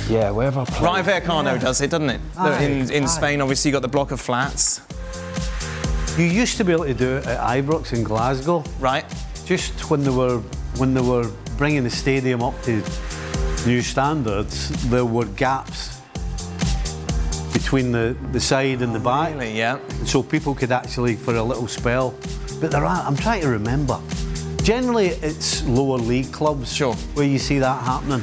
Yeah, 0.08 0.30
where 0.30 0.50
have 0.50 0.56
I 0.58 0.64
played? 0.64 0.82
Rayo 0.82 1.02
Vallecano 1.20 1.60
does 1.60 1.80
it, 1.82 1.90
doesn't 1.90 2.08
it? 2.10 2.20
Aye, 2.36 2.62
in 2.64 2.90
in 2.90 3.04
aye. 3.04 3.06
Spain, 3.06 3.40
obviously, 3.40 3.68
you 3.70 3.72
got 3.72 3.82
the 3.82 3.88
block 3.88 4.10
of 4.10 4.20
flats, 4.20 4.80
you 6.16 6.24
used 6.24 6.56
to 6.56 6.64
be 6.64 6.72
able 6.72 6.84
to 6.84 6.94
do 6.94 7.16
it 7.18 7.26
at 7.26 7.38
Ibrox 7.40 7.92
in 7.92 8.02
Glasgow. 8.04 8.64
right? 8.80 9.04
Just 9.44 9.90
when 9.90 10.02
they 10.02 10.10
were 10.10 10.38
when 10.78 10.94
they 10.94 11.00
were 11.02 11.30
bringing 11.58 11.84
the 11.84 11.90
stadium 11.90 12.42
up 12.42 12.54
to 12.62 12.82
new 13.66 13.82
standards, 13.82 14.70
there 14.88 15.04
were 15.04 15.26
gaps 15.36 16.00
between 17.52 17.92
the, 17.92 18.16
the 18.32 18.40
side 18.40 18.80
and 18.82 18.94
the 18.94 19.00
back. 19.00 19.32
Really, 19.34 19.58
yeah. 19.58 19.78
so 20.04 20.22
people 20.22 20.54
could 20.54 20.72
actually 20.72 21.16
for 21.16 21.34
a 21.34 21.42
little 21.42 21.68
spell. 21.68 22.14
But 22.60 22.70
there 22.70 22.84
are, 22.84 23.02
I'm 23.06 23.16
trying 23.16 23.42
to 23.42 23.48
remember. 23.48 24.00
Generally, 24.62 25.08
it's 25.22 25.62
lower 25.66 25.98
league 25.98 26.32
clubs 26.32 26.72
Sure. 26.72 26.94
where 27.14 27.26
you 27.26 27.38
see 27.38 27.58
that 27.58 27.82
happening. 27.84 28.22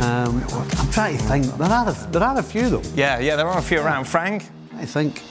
Um, 0.00 0.44
I'm 0.52 0.90
trying 0.90 1.16
to 1.18 1.24
think. 1.24 1.46
There 1.56 1.68
are 1.68 1.88
a, 1.88 1.92
there 2.10 2.22
are 2.22 2.38
a 2.38 2.42
few 2.42 2.68
though. 2.68 2.82
Yeah, 2.94 3.18
yeah, 3.18 3.36
there 3.36 3.46
are 3.46 3.58
a 3.58 3.62
few 3.62 3.80
around. 3.80 4.04
Frank? 4.06 4.44
I 4.76 4.84
think. 4.84 5.22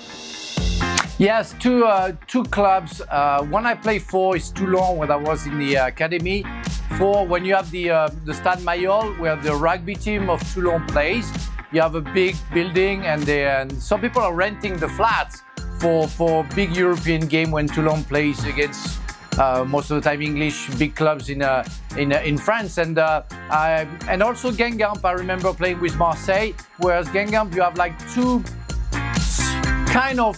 Yes, 1.17 1.53
two 1.59 1.85
uh, 1.85 2.13
two 2.27 2.43
clubs. 2.45 3.01
Uh, 3.01 3.43
one 3.45 3.65
I 3.65 3.75
play 3.75 3.99
for 3.99 4.35
is 4.35 4.51
Toulon, 4.51 4.97
when 4.97 5.11
I 5.11 5.15
was 5.15 5.45
in 5.45 5.57
the 5.59 5.77
uh, 5.77 5.87
academy. 5.87 6.43
For 6.97 7.25
when 7.25 7.45
you 7.45 7.55
have 7.55 7.69
the 7.71 7.89
uh, 7.89 8.09
the 8.25 8.33
Stade 8.33 8.59
Mayol, 8.59 9.17
where 9.19 9.35
the 9.35 9.55
rugby 9.55 9.95
team 9.95 10.29
of 10.29 10.41
Toulon 10.53 10.85
plays, 10.87 11.31
you 11.71 11.81
have 11.81 11.95
a 11.95 12.01
big 12.01 12.35
building, 12.53 13.05
and, 13.05 13.21
they, 13.23 13.45
and 13.45 13.71
some 13.71 14.01
people 14.01 14.21
are 14.21 14.33
renting 14.33 14.77
the 14.77 14.89
flats 14.89 15.41
for 15.79 16.07
for 16.07 16.43
big 16.55 16.75
European 16.75 17.27
game 17.27 17.51
when 17.51 17.67
Toulon 17.67 18.03
plays 18.03 18.43
against. 18.45 18.99
Uh, 19.37 19.65
most 19.67 19.91
of 19.91 20.01
the 20.01 20.09
time, 20.09 20.21
English 20.21 20.69
big 20.75 20.95
clubs 20.95 21.29
in 21.29 21.41
uh, 21.41 21.63
in 21.97 22.13
uh, 22.13 22.21
in 22.21 22.37
France, 22.37 22.77
and 22.77 22.97
I, 22.97 23.87
and 24.07 24.23
also 24.23 24.51
Guingamp. 24.51 25.03
I 25.03 25.11
remember 25.11 25.53
playing 25.53 25.81
with 25.81 25.95
Marseille. 25.97 26.53
Whereas 26.77 27.07
Guingamp, 27.09 27.53
you 27.53 27.61
have 27.61 27.77
like 27.77 27.93
two 28.13 28.43
kind 29.87 30.19
of 30.19 30.37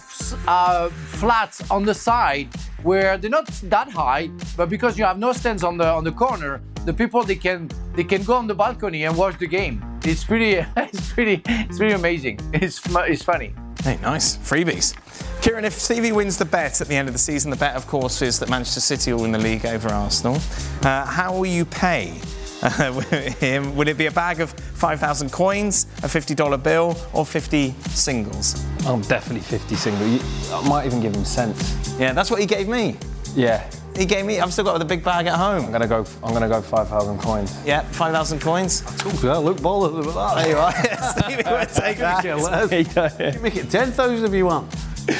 flats 1.20 1.68
on 1.70 1.84
the 1.84 1.94
side 1.94 2.48
where 2.82 3.18
they're 3.18 3.30
not 3.30 3.46
that 3.64 3.90
high, 3.90 4.30
but 4.56 4.68
because 4.68 4.98
you 4.98 5.04
have 5.04 5.18
no 5.18 5.32
stands 5.32 5.64
on 5.64 5.78
the 5.78 5.86
on 5.86 6.04
the 6.04 6.12
corner, 6.12 6.60
the 6.84 6.92
people 6.92 7.22
they 7.22 7.36
can 7.36 7.70
they 7.94 8.04
can 8.04 8.22
go 8.22 8.34
on 8.34 8.46
the 8.46 8.54
balcony 8.54 9.04
and 9.04 9.16
watch 9.16 9.38
the 9.38 9.46
game. 9.46 9.84
It's 10.04 10.24
pretty 10.24 10.64
it's 10.76 11.12
pretty 11.12 11.42
it's 11.46 11.78
pretty 11.78 11.94
amazing. 11.94 12.40
It's 12.52 12.80
it's 12.86 13.22
funny. 13.22 13.54
Hey, 13.84 13.98
nice. 14.02 14.36
Freebies. 14.38 14.94
Kieran, 15.42 15.64
if 15.64 15.72
Stevie 15.74 16.12
wins 16.12 16.36
the 16.36 16.44
bet 16.44 16.80
at 16.80 16.88
the 16.88 16.94
end 16.96 17.08
of 17.08 17.14
the 17.14 17.18
season, 17.18 17.50
the 17.50 17.56
bet, 17.56 17.74
of 17.76 17.86
course, 17.86 18.22
is 18.22 18.38
that 18.40 18.48
Manchester 18.50 18.80
City 18.80 19.12
will 19.12 19.22
win 19.22 19.32
the 19.32 19.38
league 19.38 19.64
over 19.64 19.88
Arsenal. 19.88 20.36
Uh, 20.82 21.06
how 21.06 21.32
will 21.32 21.46
you 21.46 21.64
pay 21.64 22.20
uh, 22.62 22.92
him? 23.40 23.76
Would 23.76 23.88
it 23.88 23.96
be 23.96 24.06
a 24.06 24.10
bag 24.10 24.40
of 24.40 24.50
5,000 24.50 25.30
coins, 25.30 25.86
a 26.02 26.06
$50 26.08 26.62
bill, 26.62 26.96
or 27.12 27.24
50 27.24 27.70
singles? 27.90 28.64
I'm 28.84 29.00
definitely 29.02 29.40
50 29.42 29.74
single. 29.76 30.06
You- 30.08 30.20
I 30.52 30.68
might 30.68 30.86
even 30.86 31.00
give 31.00 31.14
him 31.14 31.24
cents. 31.24 31.96
Yeah, 31.98 32.12
that's 32.12 32.30
what 32.30 32.40
he 32.40 32.46
gave 32.46 32.68
me. 32.68 32.96
Yeah. 33.34 33.70
He 33.96 34.06
gave 34.06 34.24
me. 34.26 34.38
I've 34.40 34.52
still 34.52 34.64
got 34.64 34.78
the 34.78 34.84
big 34.84 35.02
bag 35.02 35.26
at 35.26 35.34
home. 35.36 35.64
I'm 35.66 35.72
gonna 35.72 35.88
go. 35.88 36.04
I'm 36.22 36.32
gonna 36.32 36.48
go 36.48 36.62
5,000 36.62 37.18
coins. 37.18 37.56
Yeah, 37.66 37.82
5,000 37.82 38.40
coins. 38.40 38.82
Yeah, 39.24 39.36
look 39.38 39.56
baller 39.58 39.92
with 40.04 40.14
that. 40.14 40.36
There 40.36 40.48
you 40.50 40.56
are. 40.56 40.72
Stevie 41.10 41.50
would 41.50 41.68
take 41.70 41.98
that. 41.98 42.24
Yeah, 42.24 42.34
let 42.36 42.72
us- 42.96 43.34
You 43.34 43.40
make 43.40 43.56
it 43.56 43.70
10,000 43.70 44.24
if 44.24 44.32
you 44.34 44.46
want. 44.46 44.72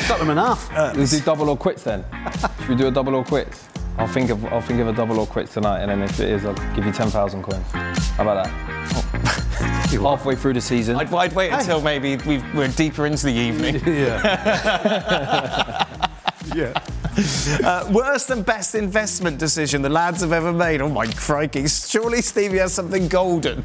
Cut 0.06 0.18
them 0.18 0.30
in 0.30 0.36
half. 0.36 0.70
Let's 0.96 1.10
do 1.10 1.20
double 1.20 1.48
or 1.48 1.56
quits 1.56 1.82
then. 1.82 2.04
Should 2.60 2.68
we 2.68 2.74
do 2.76 2.88
a 2.88 2.90
double 2.90 3.14
or 3.14 3.24
quits? 3.24 3.68
I'll 3.98 4.06
think 4.06 4.30
of 4.30 4.44
I'll 4.46 4.60
think 4.60 4.80
of 4.80 4.86
a 4.86 4.92
double 4.92 5.18
or 5.18 5.26
quits 5.26 5.54
tonight, 5.54 5.80
and 5.80 5.90
then 5.90 6.02
if 6.02 6.20
it 6.20 6.28
is, 6.28 6.44
I'll 6.44 6.54
give 6.74 6.86
you 6.86 6.92
10,000 6.92 7.42
coins. 7.42 7.66
How 7.72 8.22
about 8.22 8.44
that? 8.44 8.50
Halfway 9.90 10.36
through 10.36 10.52
the 10.54 10.60
season. 10.60 10.94
I'd, 10.96 11.12
I'd 11.12 11.32
wait 11.32 11.50
until 11.50 11.80
maybe 11.80 12.16
we've, 12.18 12.44
we're 12.54 12.68
deeper 12.68 13.06
into 13.06 13.26
the 13.26 13.32
evening. 13.32 13.74
yeah. 13.86 14.22
yeah. 16.54 16.80
Uh, 17.64 17.90
worst 17.90 18.30
and 18.30 18.46
best 18.46 18.76
investment 18.76 19.38
decision 19.38 19.82
the 19.82 19.88
lads 19.88 20.20
have 20.20 20.32
ever 20.32 20.52
made. 20.52 20.80
Oh 20.80 20.88
my 20.88 21.08
crikey! 21.08 21.66
Surely 21.66 22.22
Stevie 22.22 22.58
has 22.58 22.72
something 22.72 23.08
golden. 23.08 23.64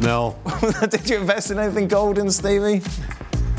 No, 0.00 0.36
did 0.90 1.10
you 1.10 1.18
invest 1.18 1.50
in 1.50 1.58
anything 1.58 1.88
golden, 1.88 2.30
Stevie? 2.30 2.82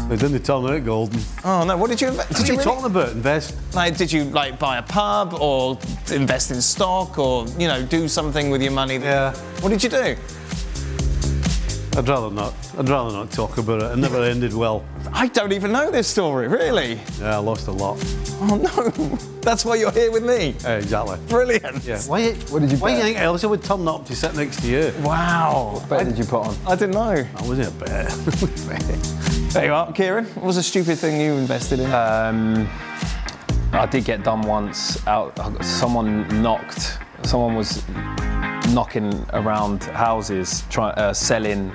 They 0.10 0.18
didn't 0.18 0.44
tell 0.44 0.62
me 0.62 0.76
it 0.78 0.82
golden. 0.86 1.20
Oh 1.44 1.64
no! 1.64 1.78
What 1.78 1.90
did 1.90 2.02
you 2.02 2.08
invest? 2.10 2.30
Did 2.34 2.48
you 2.48 2.54
really- 2.56 2.64
talking 2.64 2.86
about? 2.86 3.12
Invest? 3.12 3.56
like? 3.76 3.96
Did 3.98 4.12
you 4.12 4.24
like 4.26 4.58
buy 4.60 4.78
a 4.78 4.82
pub 4.84 5.36
or 5.40 5.78
invest 6.12 6.52
in 6.52 6.62
stock 6.62 7.18
or 7.20 7.46
you 7.58 7.68
know 7.68 7.84
do 7.84 8.08
something 8.08 8.50
with 8.50 8.62
your 8.62 8.72
money? 8.72 8.98
Yeah. 8.98 9.34
What 9.62 9.70
did 9.70 9.84
you 9.84 9.90
do? 9.90 10.16
I'd 11.98 12.08
rather 12.08 12.30
not. 12.32 12.54
I'd 12.78 12.88
rather 12.88 13.12
not 13.12 13.32
talk 13.32 13.58
about 13.58 13.82
it. 13.82 13.92
It 13.92 13.98
never 13.98 14.24
ended 14.24 14.54
well. 14.54 14.86
I 15.12 15.28
don't 15.28 15.52
even 15.52 15.72
know 15.72 15.90
this 15.92 16.08
story. 16.08 16.48
Really? 16.48 17.00
Yeah, 17.20 17.36
I 17.36 17.40
lost 17.40 17.68
a 17.68 17.72
lot. 17.72 17.98
Oh 18.42 18.56
no! 18.56 19.18
That's 19.42 19.66
why 19.66 19.76
you're 19.76 19.92
here 19.92 20.12
with 20.12 20.24
me. 20.24 20.56
Yeah, 20.62 20.78
exactly. 20.78 21.18
Brilliant. 21.28 21.84
Yeah. 21.84 22.00
Why, 22.04 22.32
What 22.34 22.60
did 22.62 22.72
you 22.72 22.78
why 22.78 22.90
do 22.92 22.96
you 22.96 23.00
bet? 23.02 23.06
think 23.06 23.18
Elsa 23.20 23.50
would 23.50 23.64
turn 23.64 23.88
up 23.88 24.06
to 24.06 24.16
sit 24.16 24.36
next 24.36 24.62
to 24.62 24.68
you? 24.68 24.94
Wow. 25.02 25.72
What 25.74 25.90
bet 25.90 26.06
did 26.08 26.18
you 26.18 26.24
put 26.26 26.48
on? 26.48 26.56
I 26.68 26.76
didn't 26.76 26.94
know. 26.94 27.26
I 27.36 27.48
wasn't 27.48 27.68
a 27.68 27.72
bet. 27.72 28.10
There 29.54 29.66
you 29.66 29.74
are, 29.74 29.92
Kieran. 29.92 30.26
What 30.26 30.46
was 30.46 30.58
a 30.58 30.64
stupid 30.64 31.00
thing 31.00 31.20
you 31.20 31.34
invested 31.34 31.80
in? 31.80 31.92
Um, 31.92 32.70
I 33.74 33.88
did 33.88 34.06
get 34.06 34.24
done 34.24 34.44
once. 34.44 35.06
Out, 35.08 35.38
someone 35.66 36.28
knocked. 36.42 37.00
Someone 37.24 37.56
was 37.56 37.84
knocking 38.74 39.26
around 39.34 39.84
houses, 39.84 40.64
trying 40.70 40.94
uh, 40.98 41.14
selling 41.14 41.72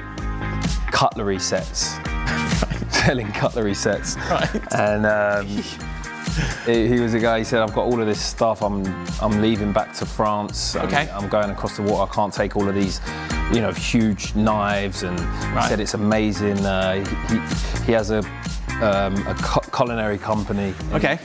cutlery 0.91 1.39
sets. 1.39 1.97
selling 2.91 3.31
cutlery 3.33 3.75
sets. 3.75 4.17
Right. 4.31 4.61
And 4.75 5.07
um, 5.07 5.47
he, 6.67 6.89
he 6.89 7.01
was 7.01 7.15
a 7.15 7.19
guy. 7.21 7.39
He 7.39 7.45
said, 7.45 7.61
"I've 7.61 7.75
got 7.75 7.85
all 7.85 8.01
of 8.01 8.07
this 8.07 8.21
stuff. 8.21 8.63
I'm 8.63 8.85
I'm 9.21 9.41
leaving 9.41 9.73
back 9.73 9.93
to 9.95 10.07
France. 10.07 10.77
I'm- 10.77 10.87
Okay. 10.87 11.09
I'm 11.11 11.29
going 11.29 11.51
across 11.51 11.77
the 11.77 11.83
water. 11.83 12.11
I 12.11 12.15
can't 12.15 12.33
take 12.33 12.57
all 12.57 12.69
of 12.69 12.75
these." 12.75 13.01
You 13.53 13.61
know, 13.61 13.73
huge 13.73 14.35
knives, 14.35 15.03
and 15.03 15.21
Right. 15.21 15.63
he 15.65 15.69
said 15.69 15.81
it's 15.81 15.93
amazing. 15.95 16.65
Uh, 16.65 17.05
he, 17.29 17.35
he, 17.35 17.85
he 17.87 17.93
has 17.93 18.11
a 18.11 18.19
um, 18.81 19.15
a 19.27 19.35
cu- 19.41 19.71
culinary 19.71 20.17
company. 20.19 20.75
okay. 20.93 21.19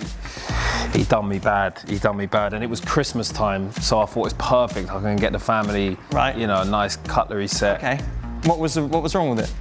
He 0.93 1.03
done 1.03 1.27
me 1.27 1.39
bad. 1.39 1.79
He 1.87 1.99
done 1.99 2.17
me 2.17 2.25
bad, 2.25 2.53
and 2.53 2.63
it 2.63 2.69
was 2.69 2.81
Christmas 2.81 3.29
time, 3.29 3.71
so 3.73 4.01
I 4.01 4.05
thought 4.05 4.25
it's 4.25 4.35
perfect. 4.39 4.89
I 4.89 4.99
can 4.99 5.15
get 5.17 5.31
the 5.31 5.39
family, 5.39 5.97
Right. 6.11 6.35
You 6.35 6.47
know, 6.47 6.61
a 6.61 6.65
nice 6.65 6.95
cutlery 6.97 7.47
set. 7.47 7.77
Okay. 7.77 7.99
What 8.45 8.59
was 8.59 8.73
the, 8.75 8.85
what 8.85 9.03
was 9.03 9.15
wrong 9.15 9.29
with 9.29 9.39
it? 9.39 9.53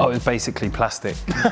Oh, 0.00 0.08
it 0.08 0.14
was 0.14 0.24
basically 0.24 0.70
plastic. 0.70 1.16
How 1.30 1.50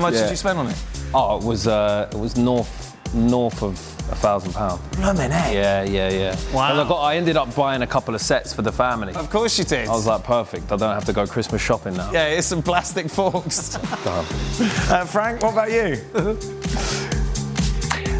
much 0.00 0.14
Yeah. 0.14 0.22
did 0.22 0.30
you 0.30 0.36
spend 0.36 0.58
on 0.58 0.66
it? 0.66 0.76
Oh, 1.14 1.38
it 1.38 1.44
was 1.44 1.66
uh, 1.66 2.08
it 2.12 2.18
was 2.18 2.36
north 2.36 2.87
north 3.14 3.62
of 3.62 3.72
a 4.10 4.14
thousand 4.16 4.52
pound. 4.54 4.80
Blimmin' 4.92 5.30
heck. 5.30 5.52
Yeah, 5.52 5.82
yeah, 5.84 6.08
yeah. 6.10 6.30
Wow. 6.52 6.68
'Cause 6.70 6.78
I 6.86 6.88
got. 6.88 7.00
I 7.02 7.16
ended 7.16 7.36
up 7.36 7.54
buying 7.54 7.82
a 7.82 7.86
couple 7.86 8.14
of 8.14 8.20
sets 8.20 8.52
for 8.52 8.62
the 8.62 8.72
family. 8.72 9.14
Of 9.14 9.28
course 9.30 9.58
you 9.58 9.64
did. 9.64 9.88
I 9.88 9.92
was 9.92 10.06
like, 10.06 10.24
perfect. 10.24 10.72
I 10.72 10.76
don't 10.76 10.94
have 10.94 11.04
to 11.06 11.12
go 11.12 11.26
Christmas 11.26 11.60
shopping 11.62 11.94
now. 11.96 12.10
yeah, 12.12 12.26
it's 12.26 12.46
some 12.46 12.62
plastic 12.62 13.10
forks. 13.10 13.78
Uh, 14.90 15.04
Frank, 15.04 15.42
what 15.42 15.52
about 15.52 15.70
you? 15.70 15.98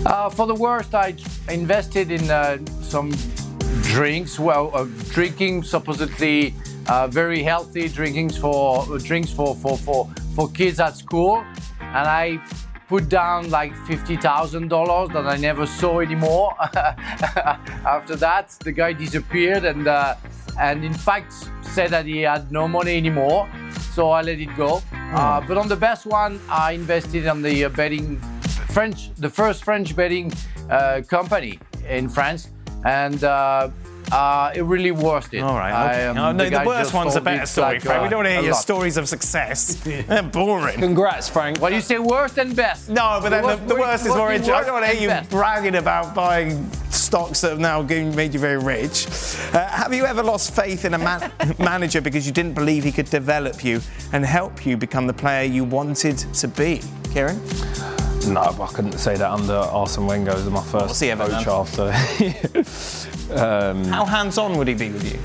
Uh, 0.07 0.30
for 0.30 0.47
the 0.47 0.55
worst, 0.55 0.95
I 0.95 1.14
invested 1.51 2.11
in 2.11 2.30
uh, 2.30 2.57
some 2.80 3.11
drinks. 3.82 4.39
Well, 4.39 4.70
uh, 4.72 4.84
drinking 5.11 5.64
supposedly 5.64 6.55
uh, 6.89 7.09
very 7.09 7.43
healthy 7.43 7.89
drinkings 7.89 8.36
for 8.39 8.86
uh, 8.91 8.99
drinks 8.99 9.30
for, 9.30 9.55
for 9.57 9.76
for 9.76 10.09
for 10.34 10.49
kids 10.51 10.80
at 10.80 10.97
school, 10.97 11.45
and 11.80 12.09
I 12.09 12.39
put 12.89 13.09
down 13.09 13.51
like 13.51 13.76
fifty 13.86 14.16
thousand 14.16 14.68
dollars 14.68 15.11
that 15.11 15.26
I 15.26 15.36
never 15.36 15.66
saw 15.66 16.01
anymore. 16.01 16.55
After 16.59 18.16
that, 18.16 18.51
the 18.61 18.72
guy 18.72 18.95
disappeared 18.95 19.64
and 19.64 19.86
uh, 19.86 20.14
and 20.59 20.84
in 20.84 20.95
fact 20.95 21.32
said 21.62 21.91
that 21.91 22.07
he 22.07 22.22
had 22.22 22.51
no 22.51 22.66
money 22.66 22.97
anymore. 22.97 23.49
So 23.93 24.11
I 24.11 24.22
let 24.22 24.41
it 24.41 24.57
go. 24.57 24.82
Uh, 24.93 25.41
but 25.47 25.57
on 25.57 25.68
the 25.68 25.76
best 25.76 26.07
one, 26.07 26.41
I 26.49 26.72
invested 26.72 27.26
on 27.26 27.43
the 27.43 27.64
uh, 27.64 27.68
betting 27.68 28.16
French, 28.70 29.14
the 29.14 29.30
first 29.30 29.64
French 29.64 29.95
betting 29.95 30.32
uh, 30.70 31.03
company 31.09 31.59
in 31.89 32.09
France, 32.09 32.51
and 32.84 33.22
uh, 34.12 34.16
uh, 34.16 34.52
it 34.54 34.62
really 34.62 34.90
worth 34.90 35.32
it. 35.34 35.40
All 35.40 35.54
right. 35.54 35.72
I, 35.72 35.88
Okay. 35.88 36.06
um, 36.06 36.18
oh, 36.18 36.32
no, 36.32 36.44
the, 36.44 36.50
guy 36.50 36.66
worst 36.66 36.94
one's 36.94 37.14
a 37.14 37.20
told 37.20 37.26
me 37.26 37.32
better 37.32 37.46
story, 37.46 37.74
like, 37.74 37.82
Frank. 37.82 38.00
we 38.02 38.06
uh, 38.06 38.11
don't 38.11 38.18
want 38.18 38.26
to 38.28 38.32
hear 38.32 38.42
your 38.42 38.52
lot. 38.52 38.61
stories 38.61 38.96
of 38.96 39.09
success. 39.09 39.74
They're 39.84 40.22
boring. 40.22 40.78
Congrats, 40.78 41.28
Frank. 41.28 41.61
What 41.61 41.70
do 41.70 41.74
you 41.76 41.80
say, 41.80 41.98
worst 41.98 42.38
and 42.38 42.54
best? 42.54 42.88
No, 42.88 43.18
but 43.22 43.30
then 43.30 43.42
the, 43.42 43.48
worst- 43.48 43.68
the 43.68 43.74
worst 43.74 44.02
is 44.04 44.11
what 44.11 44.18
more 44.18 44.32
interesting. 44.32 44.54
I 44.54 44.62
don't 44.64 44.72
want 44.72 44.86
to 44.86 44.92
hear 44.92 45.02
you 45.02 45.09
best? 45.09 45.30
bragging 45.30 45.76
about 45.76 46.14
buying 46.14 46.70
stocks 46.90 47.40
that 47.40 47.50
have 47.50 47.61
now 47.61 47.80
made 47.82 48.34
you 48.34 48.40
very 48.40 48.59
rich. 48.59 49.06
Uh, 49.52 49.66
have 49.68 49.94
you 49.94 50.04
ever 50.04 50.22
lost 50.22 50.54
faith 50.54 50.84
in 50.84 50.94
a 50.94 50.98
man- 50.98 51.32
manager 51.59 52.00
because 52.00 52.26
you 52.26 52.32
didn't 52.32 52.54
believe 52.54 52.84
he 52.84 52.92
could 52.92 53.09
develop 53.11 53.64
you 53.64 53.80
and 54.12 54.24
help 54.24 54.66
you 54.66 54.76
become 54.76 55.06
the 55.06 55.12
player 55.14 55.44
you 55.44 55.64
wanted 55.64 56.18
to 56.18 56.48
be? 56.48 56.82
Kieran? 57.12 57.40
No, 58.28 58.40
I 58.40 58.66
couldn't 58.68 58.98
say 58.98 59.16
that 59.16 59.30
under 59.30 59.54
Arsene 59.54 60.06
Wenger. 60.06 60.32
It 60.32 60.36
was 60.36 60.50
my 60.50 60.62
first 60.62 60.86
What's 60.86 61.00
he 61.00 61.10
ever 61.10 61.26
coach 61.28 61.44
done? 61.44 61.66
after. 61.66 63.34
um, 63.34 63.84
How 63.84 64.04
hands-on 64.04 64.58
would 64.58 64.68
he 64.68 64.74
be 64.74 64.90
with 64.90 65.04
you? 65.04 65.18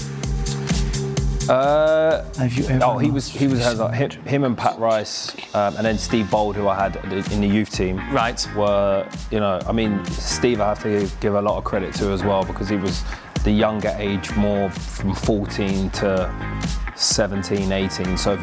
Uh, 1.49 2.23
Have 2.35 2.53
you 2.53 2.65
ever 2.67 2.85
oh, 2.85 2.97
he 2.97 3.11
was 3.11 3.27
he 3.27 3.47
was 3.47 3.59
has 3.59 3.79
like, 3.79 3.93
him, 3.95 4.11
him 4.25 4.43
and 4.45 4.57
Pat 4.57 4.79
Rice, 4.79 5.35
um, 5.53 5.75
and 5.75 5.85
then 5.85 5.97
Steve 5.97 6.31
Bould, 6.31 6.55
who 6.55 6.69
I 6.69 6.75
had 6.75 6.95
in 7.33 7.41
the 7.41 7.47
youth 7.47 7.69
team. 7.69 7.97
Right. 8.13 8.47
Were 8.55 9.05
you 9.29 9.41
know? 9.41 9.59
I 9.67 9.73
mean, 9.73 10.05
Steve, 10.05 10.61
I 10.61 10.69
have 10.69 10.81
to 10.83 11.09
give 11.19 11.35
a 11.35 11.41
lot 11.41 11.57
of 11.57 11.65
credit 11.65 11.93
to 11.95 12.11
as 12.11 12.23
well 12.23 12.45
because 12.45 12.69
he 12.69 12.77
was 12.77 13.03
the 13.43 13.51
younger 13.51 13.93
age, 13.97 14.33
more 14.37 14.69
from 14.69 15.13
14 15.13 15.89
to 15.89 16.33
17, 16.95 17.71
18. 17.73 18.17
So 18.17 18.39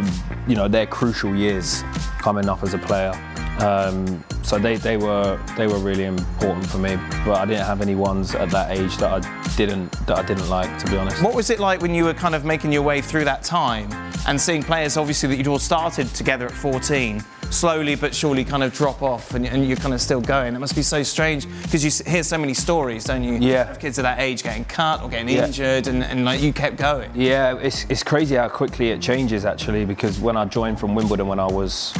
you 0.47 0.57
know, 0.57 0.69
they're 0.69 0.87
crucial 0.87 1.35
years 1.35 1.83
coming 2.19 2.51
up 2.51 2.63
as 2.63 2.75
a 2.75 2.79
player. 2.79 3.13
Um, 3.61 4.25
so 4.43 4.59
they, 4.59 4.77
they 4.77 4.97
were 4.97 5.39
they 5.57 5.67
were 5.67 5.79
really 5.79 6.05
important 6.05 6.67
for 6.67 6.79
me, 6.79 6.97
but 7.25 7.37
I 7.39 7.45
didn't 7.45 7.67
have 7.67 7.81
any 7.83 7.95
ones 7.95 8.35
at 8.35 8.51
that 8.51 8.77
age 8.77 8.97
that 8.99 9.25
I 9.25 9.55
didn't 9.57 9.93
that 10.07 10.19
I 10.19 10.23
didn't 10.23 10.49
like, 10.49 10.79
to 10.79 10.91
be 10.91 10.97
honest. 10.97 11.23
What 11.23 11.35
was 11.35 11.51
it 11.51 11.61
like 11.61 11.83
when 11.83 11.95
you 11.95 12.05
were 12.05 12.15
kind 12.15 12.35
of 12.35 12.45
making 12.45 12.73
your 12.73 12.83
way 12.83 13.01
through 13.01 13.25
that 13.27 13.43
time 13.43 13.91
and 14.27 14.41
seeing 14.41 14.63
players, 14.63 14.97
obviously, 14.97 15.29
that 15.31 15.37
you'd 15.37 15.47
all 15.49 15.59
started 15.59 16.07
together 16.15 16.47
at 16.47 16.53
14, 16.53 17.23
slowly 17.51 17.95
but 17.97 18.15
surely 18.15 18.45
kind 18.45 18.63
of 18.63 18.73
drop 18.73 19.03
off 19.03 19.35
and, 19.35 19.47
and 19.47 19.67
you're 19.69 19.77
kind 19.77 19.95
of 19.95 20.01
still 20.01 20.21
going? 20.23 20.55
It 20.55 20.59
must 20.59 20.75
be 20.75 20.83
so 20.83 21.03
strange 21.03 21.47
because 21.63 21.85
you 21.85 22.11
hear 22.11 22.23
so 22.23 22.39
many 22.39 22.55
stories, 22.55 23.05
don't 23.05 23.23
you? 23.23 23.35
Yeah. 23.35 23.71
Of 23.71 23.79
kids 23.79 23.99
at 23.99 24.03
that 24.03 24.21
age 24.21 24.43
getting 24.43 24.65
cut 24.65 25.03
or 25.03 25.09
getting 25.11 25.29
Yeah. 25.29 25.47
injured 25.47 25.87
and, 25.87 26.03
and 26.03 26.25
like 26.25 26.41
you 26.41 26.53
kept 26.55 26.77
going. 26.77 27.11
Yeah, 27.15 27.57
it's, 27.59 27.85
it's 27.91 28.03
crazy 28.03 28.37
how 28.37 28.49
quickly 28.49 28.89
it 28.91 29.01
changes 29.03 29.45
actually 29.45 29.85
because 29.85 30.19
when 30.19 30.37
I 30.37 30.45
joined 30.47 30.79
from 30.81 30.95
Wimbledon 30.95 31.27
when 31.27 31.39
I 31.41 31.47
was 31.47 31.93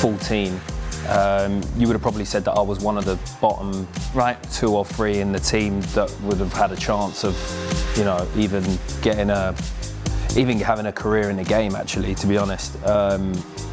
14, 0.00 0.58
um, 1.08 1.62
you 1.76 1.86
would 1.86 1.94
have 1.94 2.02
probably 2.02 2.24
said 2.24 2.44
that 2.44 2.52
I 2.52 2.60
was 2.60 2.80
one 2.80 2.98
of 2.98 3.04
the 3.04 3.18
bottom 3.40 3.86
Right. 4.14 4.36
two 4.52 4.76
or 4.76 4.84
three 4.84 5.20
in 5.20 5.32
the 5.32 5.40
team 5.40 5.80
that 5.94 6.10
would 6.22 6.38
have 6.38 6.52
had 6.52 6.72
a 6.72 6.76
chance 6.76 7.24
of, 7.24 7.34
you 7.96 8.04
know, 8.04 8.26
even 8.36 8.64
getting 9.00 9.30
a, 9.30 9.54
even 10.36 10.58
having 10.58 10.86
a 10.86 10.92
career 10.92 11.30
in 11.30 11.36
the 11.36 11.44
game. 11.44 11.74
Actually, 11.74 12.14
to 12.16 12.26
be 12.26 12.36
honest, 12.36 12.82
um, 12.86 13.32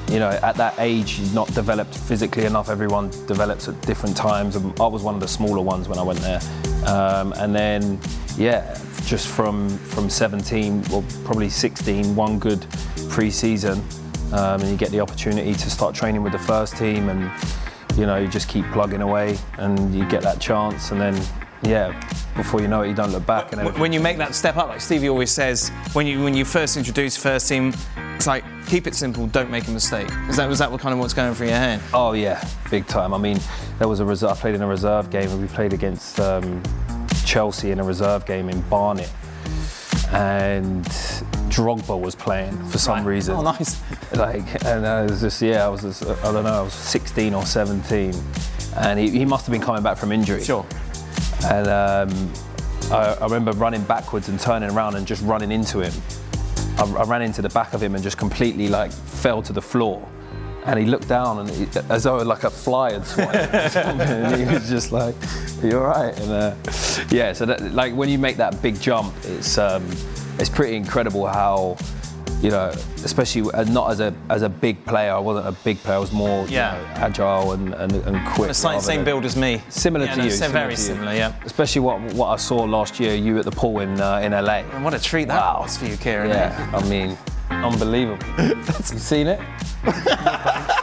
you 0.10 0.20
know, 0.20 0.30
at 0.30 0.56
that 0.56 0.74
age, 0.80 1.20
you're 1.20 1.34
not 1.34 1.54
developed 1.54 1.96
physically 1.96 2.46
enough. 2.46 2.70
Everyone 2.70 3.10
develops 3.28 3.68
at 3.68 3.80
different 3.82 4.18
times, 4.18 4.56
and 4.56 4.78
I 4.80 4.88
was 4.88 5.04
one 5.04 5.14
of 5.14 5.22
the 5.22 5.28
smaller 5.28 5.62
ones 5.62 5.88
when 5.88 6.00
I 6.00 6.04
went 6.04 6.20
there. 6.20 6.42
Um, 6.88 7.34
and 7.34 7.54
then, 7.54 8.00
yeah, 8.38 8.78
just 9.06 9.28
from 9.28 9.70
from 9.70 10.10
17 10.10 10.84
or 10.92 11.04
probably 11.24 11.50
16, 11.50 12.16
one 12.16 12.40
good 12.40 12.66
pre-season, 13.10 13.84
um, 14.34 14.62
and 14.62 14.70
you 14.70 14.78
get 14.78 14.90
the 14.92 15.00
opportunity 15.02 15.54
to 15.54 15.70
start 15.70 15.96
training 15.96 16.24
with 16.24 16.32
the 16.34 16.40
first 16.40 16.78
team, 16.78 17.10
and 17.10 17.30
you 17.98 18.06
know 18.06 18.18
you 18.18 18.28
just 18.28 18.48
keep 18.48 18.66
plugging 18.72 19.02
away, 19.02 19.38
and 19.58 19.94
you 19.94 20.06
get 20.10 20.22
that 20.24 20.40
chance, 20.40 20.92
and 20.92 21.00
then 21.02 21.20
yeah, 21.64 21.92
before 22.38 22.62
you 22.62 22.68
know 22.68 22.82
it, 22.84 22.88
you 22.90 22.94
don't 22.96 23.12
look 23.12 23.26
back. 23.26 23.52
And 23.52 23.78
when 23.80 23.92
you 23.92 24.00
make 24.00 24.18
that 24.18 24.34
step 24.36 24.56
up, 24.58 24.70
like 24.70 24.80
Stevie 24.82 25.10
always 25.10 25.32
says, 25.32 25.70
when 25.94 26.08
you 26.08 26.24
when 26.24 26.34
you 26.34 26.46
first 26.46 26.78
introduce 26.78 27.18
first 27.18 27.50
team, 27.50 27.74
it's 28.16 28.28
like 28.28 28.44
keep 28.68 28.88
it 28.88 28.96
simple, 28.96 29.28
don't 29.28 29.50
make 29.50 29.68
a 29.68 29.72
mistake. 29.72 30.10
Is 30.30 30.38
that 30.38 30.48
was 30.48 30.60
that 30.60 30.72
what 30.72 30.80
kind 30.80 30.94
of 30.94 31.00
what's 31.00 31.14
going 31.14 31.34
through 31.34 31.48
your 31.48 31.58
head? 31.58 31.82
Oh 31.94 32.14
yeah, 32.14 32.48
big 32.72 32.88
time. 32.88 33.14
I 33.14 33.18
mean, 33.18 33.40
there 33.78 33.88
was 33.88 34.00
a 34.00 34.06
reserve. 34.06 34.32
I 34.32 34.36
played 34.36 34.56
in 34.56 34.62
a 34.62 34.68
reserve 34.68 35.10
game, 35.10 35.30
and 35.30 35.42
we 35.42 35.48
played 35.48 35.74
against 35.74 36.20
um, 36.20 36.62
Chelsea 37.26 37.72
in 37.72 37.80
a 37.80 37.84
reserve 37.84 38.26
game 38.26 38.48
in 38.50 38.62
Barnet, 38.70 39.12
and 40.12 40.86
Drogba 41.50 42.00
was 42.00 42.16
playing 42.16 42.56
for 42.68 42.78
some 42.78 42.98
Right. 43.00 43.06
reason. 43.06 43.36
Oh, 43.36 43.42
nice. 43.42 43.82
Like, 44.20 44.65
and 44.65 44.86
I 44.86 45.03
was 45.03 45.22
just 45.22 45.41
yeah, 45.41 45.65
I 45.65 45.70
was 45.70 45.82
just, 45.82 46.05
I 46.05 46.32
don't 46.34 46.43
know, 46.43 46.49
I 46.49 46.61
was 46.61 46.74
16 46.74 47.34
or 47.34 47.45
17, 47.45 48.13
and 48.76 48.99
he, 48.99 49.09
he 49.09 49.24
must 49.24 49.45
have 49.45 49.53
been 49.53 49.61
coming 49.61 49.82
back 49.82 49.97
from 49.97 50.11
injury. 50.11 50.43
Sure. 50.43 50.65
And 51.45 51.67
um, 51.67 52.34
I, 52.91 53.15
I 53.22 53.24
remember 53.24 53.53
running 53.53 53.82
backwards 53.84 54.28
and 54.28 54.38
turning 54.38 54.72
around 54.72 54.95
and 54.95 55.07
just 55.07 55.24
running 55.24 55.53
into 55.53 55.80
him. 55.80 55.93
I, 56.78 56.84
I 56.99 57.03
ran 57.05 57.22
into 57.22 57.41
the 57.41 57.47
back 57.47 57.74
of 57.74 57.82
him 57.82 57.95
and 57.95 58.03
just 58.03 58.17
completely 58.17 58.67
like 58.67 58.91
fell 58.91 59.41
to 59.41 59.53
the 59.53 59.61
floor. 59.61 60.05
And 60.65 60.78
he 60.78 60.86
looked 60.86 61.07
down 61.07 61.39
and 61.39 61.49
he, 61.49 61.67
as 61.89 62.03
though 62.03 62.17
like 62.17 62.43
a 62.43 62.49
fly 62.49 62.91
had 62.91 63.05
swatted 63.05 63.49
him. 63.49 64.01
And 64.01 64.36
he 64.36 64.53
was 64.53 64.67
just 64.67 64.91
like, 64.91 65.15
"You 65.63 65.80
all 65.80 65.86
right?" 65.86 66.20
And 66.20 66.30
uh, 66.30 66.55
yeah, 67.09 67.32
so 67.32 67.45
that, 67.45 67.72
like 67.72 67.95
when 67.95 68.09
you 68.09 68.20
make 68.20 68.36
that 68.36 68.61
big 68.61 68.82
jump, 68.82 69.13
it's 69.24 69.57
um, 69.57 69.89
it's 70.38 70.49
pretty 70.49 70.76
incredible 70.76 71.26
how 71.26 71.78
you 72.42 72.50
know, 72.50 72.70
especially 73.04 73.52
uh, 73.52 73.64
not 73.66 73.92
as 73.92 74.00
a 74.00 74.14
as 74.30 74.42
a 74.42 74.50
big 74.50 74.84
player. 74.86 75.12
I 75.12 75.20
wasn't 75.20 75.48
a 75.48 75.52
big 75.64 75.78
player. 75.80 75.98
I 75.98 76.00
was 76.00 76.12
more 76.12 76.46
you 76.46 76.58
know, 76.58 76.86
agile 76.96 77.52
and, 77.54 77.74
and, 77.74 77.92
and 77.92 78.28
quick. 78.30 78.50
It's 78.50 78.62
the 78.62 78.80
same 78.80 79.04
build 79.04 79.26
as 79.26 79.36
me. 79.36 79.62
Similar 79.70 80.06
Yeah, 80.06 80.12
to 80.14 80.18
no, 80.20 80.24
you. 80.26 80.32
so 80.32 80.50
very 80.50 80.76
to 80.76 80.82
you. 80.82 80.88
similar, 80.88 81.14
yeah. 81.14 81.34
Especially 81.46 81.82
what 81.82 82.00
what 82.14 82.28
I 82.28 82.38
saw 82.38 82.64
last 82.64 83.00
year, 83.00 83.16
you 83.16 83.38
at 83.40 83.46
the 83.46 83.52
pool 83.52 83.80
in 83.82 84.00
uh, 84.00 84.20
in 84.20 84.32
LA. 84.32 84.64
And 84.74 84.84
what 84.84 84.94
a 84.94 85.00
treat 85.02 85.28
that 85.28 85.40
wow. 85.42 85.62
was 85.62 85.78
for 85.78 85.86
you, 85.86 85.98
Kieran. 85.98 86.30
Yeah, 86.30 86.72
I 86.74 86.88
mean, 86.88 87.18
unbelievable. 87.50 88.26
you 88.38 88.84
seen 88.84 89.28
it? 89.28 89.40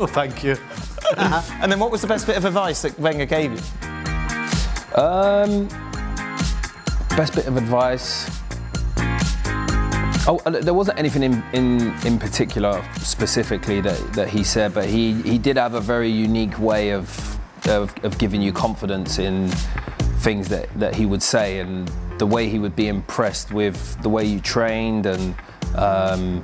Oh, 0.00 0.06
thank 0.08 0.42
you. 0.42 0.56
and 1.16 1.70
then 1.70 1.78
what 1.78 1.92
was 1.92 2.00
the 2.00 2.08
best 2.08 2.26
bit 2.26 2.36
of 2.36 2.44
advice 2.44 2.82
that 2.82 2.98
Wenger 2.98 3.26
gave 3.26 3.52
you? 3.52 5.00
Um, 5.00 5.68
best 7.16 7.36
bit 7.36 7.46
of 7.46 7.56
advice. 7.56 8.28
Oh, 10.26 10.40
uh, 10.46 10.50
there 10.50 10.72
wasn't 10.72 10.98
anything 10.98 11.22
in, 11.22 11.44
in, 11.52 11.92
in 12.06 12.18
particular 12.18 12.82
specifically 12.96 13.82
that, 13.82 14.14
that 14.14 14.28
he 14.28 14.42
said, 14.42 14.72
but 14.72 14.86
he, 14.86 15.20
he 15.20 15.36
did 15.36 15.58
have 15.58 15.74
a 15.74 15.82
very 15.82 16.08
unique 16.08 16.58
way 16.58 16.92
of, 16.92 17.38
of, 17.68 17.94
of 18.02 18.16
giving 18.16 18.40
you 18.40 18.50
confidence 18.50 19.18
in 19.18 19.48
things 20.20 20.48
that, 20.48 20.72
that 20.78 20.94
he 20.94 21.04
would 21.04 21.22
say 21.22 21.58
and 21.58 21.92
the 22.16 22.24
way 22.24 22.48
he 22.48 22.58
would 22.58 22.74
be 22.74 22.88
impressed 22.88 23.52
with 23.52 24.00
the 24.02 24.08
way 24.08 24.24
you 24.24 24.40
trained 24.40 25.04
and 25.04 25.34
um, 25.74 26.42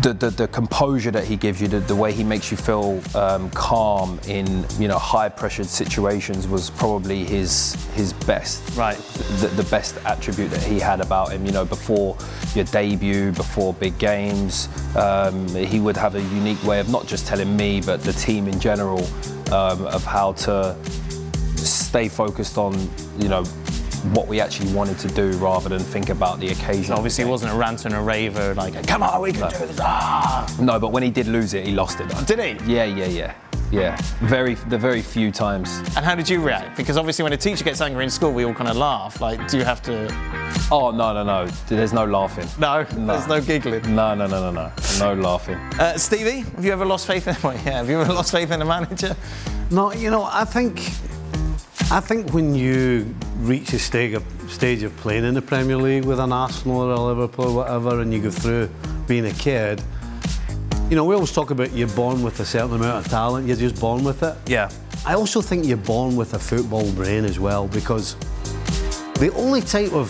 the, 0.00 0.12
the, 0.12 0.30
the 0.30 0.48
composure 0.48 1.10
that 1.10 1.24
he 1.24 1.36
gives 1.36 1.60
you, 1.60 1.68
the, 1.68 1.80
the 1.80 1.94
way 1.94 2.12
he 2.12 2.24
makes 2.24 2.50
you 2.50 2.56
feel 2.56 3.00
um, 3.14 3.50
calm 3.50 4.18
in 4.26 4.64
you 4.78 4.88
know 4.88 4.98
high 4.98 5.28
pressured 5.28 5.66
situations 5.66 6.46
was 6.48 6.70
probably 6.70 7.24
his 7.24 7.74
his 7.94 8.12
best. 8.12 8.76
Right. 8.76 8.96
The, 9.40 9.48
the 9.48 9.64
best 9.64 9.98
attribute 10.04 10.50
that 10.50 10.62
he 10.62 10.78
had 10.78 11.00
about 11.00 11.32
him. 11.32 11.44
You 11.44 11.52
know, 11.52 11.64
before 11.64 12.16
your 12.54 12.64
debut, 12.66 13.32
before 13.32 13.74
big 13.74 13.98
games, 13.98 14.68
um, 14.96 15.48
he 15.48 15.80
would 15.80 15.96
have 15.96 16.14
a 16.14 16.22
unique 16.22 16.62
way 16.64 16.80
of 16.80 16.88
not 16.88 17.06
just 17.06 17.26
telling 17.26 17.56
me, 17.56 17.80
but 17.80 18.02
the 18.02 18.12
team 18.12 18.48
in 18.48 18.58
general, 18.60 19.04
um, 19.52 19.86
of 19.86 20.04
how 20.04 20.32
to 20.32 20.76
stay 21.56 22.08
focused 22.08 22.58
on 22.58 22.74
you 23.18 23.28
know 23.28 23.44
what 24.12 24.26
we 24.26 24.40
actually 24.40 24.72
wanted 24.72 24.98
to 24.98 25.08
do 25.08 25.30
rather 25.38 25.68
than 25.68 25.78
think 25.78 26.08
about 26.10 26.40
the 26.40 26.48
occasion. 26.48 26.92
Obviously, 26.92 27.24
it 27.24 27.28
wasn't 27.28 27.52
a 27.52 27.56
rant 27.56 27.84
and 27.84 27.94
a 27.94 28.00
raver 28.00 28.54
like, 28.54 28.86
come 28.86 29.02
on, 29.02 29.20
we 29.20 29.32
can 29.32 29.50
do 29.50 29.58
this. 29.58 29.78
Ah. 29.80 30.46
No, 30.60 30.78
but 30.78 30.92
when 30.92 31.02
he 31.02 31.10
did 31.10 31.26
lose 31.26 31.54
it, 31.54 31.66
he 31.66 31.72
lost 31.72 32.00
it. 32.00 32.08
Did 32.26 32.38
he? 32.40 32.72
Yeah, 32.72 32.84
yeah, 32.84 33.06
yeah, 33.06 33.34
yeah. 33.70 33.96
Very, 34.20 34.54
the 34.54 34.78
very 34.78 35.02
few 35.02 35.30
times. 35.30 35.78
And 35.96 36.04
how 36.04 36.14
did 36.14 36.28
you 36.28 36.40
react? 36.42 36.76
Because 36.76 36.96
obviously, 36.96 37.22
when 37.22 37.32
a 37.32 37.36
teacher 37.36 37.64
gets 37.64 37.80
angry 37.80 38.04
in 38.04 38.10
school, 38.10 38.32
we 38.32 38.44
all 38.44 38.54
kind 38.54 38.68
of 38.70 38.76
laugh. 38.76 39.20
Like, 39.20 39.48
do 39.48 39.58
you 39.58 39.64
have 39.64 39.82
to? 39.82 40.08
Oh 40.70 40.90
no, 40.90 41.12
no, 41.12 41.22
no. 41.22 41.46
There's 41.68 41.92
no 41.92 42.04
laughing. 42.04 42.46
No, 42.58 42.84
there's 42.84 43.26
no 43.28 43.40
giggling. 43.40 43.94
No, 43.94 44.14
no, 44.14 44.26
no, 44.26 44.40
no, 44.40 44.50
no. 44.50 44.72
No 44.98 45.14
laughing. 45.14 45.56
Uh, 45.78 45.96
Stevie, 45.96 46.40
have 46.40 46.64
you 46.64 46.72
ever 46.72 46.84
lost 46.84 47.06
faith 47.06 47.26
in? 47.28 47.36
Well, 47.42 47.54
yeah, 47.54 47.78
have 47.78 47.88
you 47.88 48.00
ever 48.00 48.12
lost 48.12 48.32
faith 48.32 48.50
in 48.50 48.62
a 48.62 48.64
manager? 48.64 49.16
No, 49.70 49.92
you 49.92 50.10
know, 50.10 50.24
I 50.24 50.44
think, 50.44 50.80
I 51.92 52.00
think 52.00 52.32
when 52.32 52.54
you 52.54 53.14
reach 53.40 53.74
a 53.74 53.78
stage 53.78 54.14
of, 54.14 54.24
stage 54.48 54.82
of 54.82 54.96
playing 54.96 55.26
in 55.26 55.34
the 55.34 55.42
Premier 55.42 55.76
League 55.76 56.06
with 56.06 56.20
an 56.20 56.32
Arsenal 56.32 56.80
or 56.80 56.92
a 56.92 56.98
Liverpool 56.98 57.50
or 57.50 57.56
whatever, 57.56 58.00
and 58.00 58.10
you 58.14 58.22
go 58.22 58.30
through 58.30 58.70
being 59.06 59.26
a 59.26 59.32
kid, 59.32 59.82
you 60.88 60.96
know, 60.96 61.04
we 61.04 61.14
always 61.14 61.32
talk 61.32 61.50
about 61.50 61.70
you're 61.72 61.88
born 61.88 62.22
with 62.22 62.40
a 62.40 62.46
certain 62.46 62.76
amount 62.76 63.04
of 63.04 63.12
talent, 63.12 63.46
you're 63.46 63.58
just 63.58 63.78
born 63.78 64.04
with 64.04 64.22
it. 64.22 64.34
Yeah. 64.46 64.70
I 65.04 65.16
also 65.16 65.42
think 65.42 65.66
you're 65.66 65.76
born 65.76 66.16
with 66.16 66.32
a 66.32 66.38
football 66.38 66.90
brain 66.92 67.26
as 67.26 67.38
well 67.38 67.68
because 67.68 68.14
the 69.16 69.30
only 69.36 69.60
type 69.60 69.92
of 69.92 70.08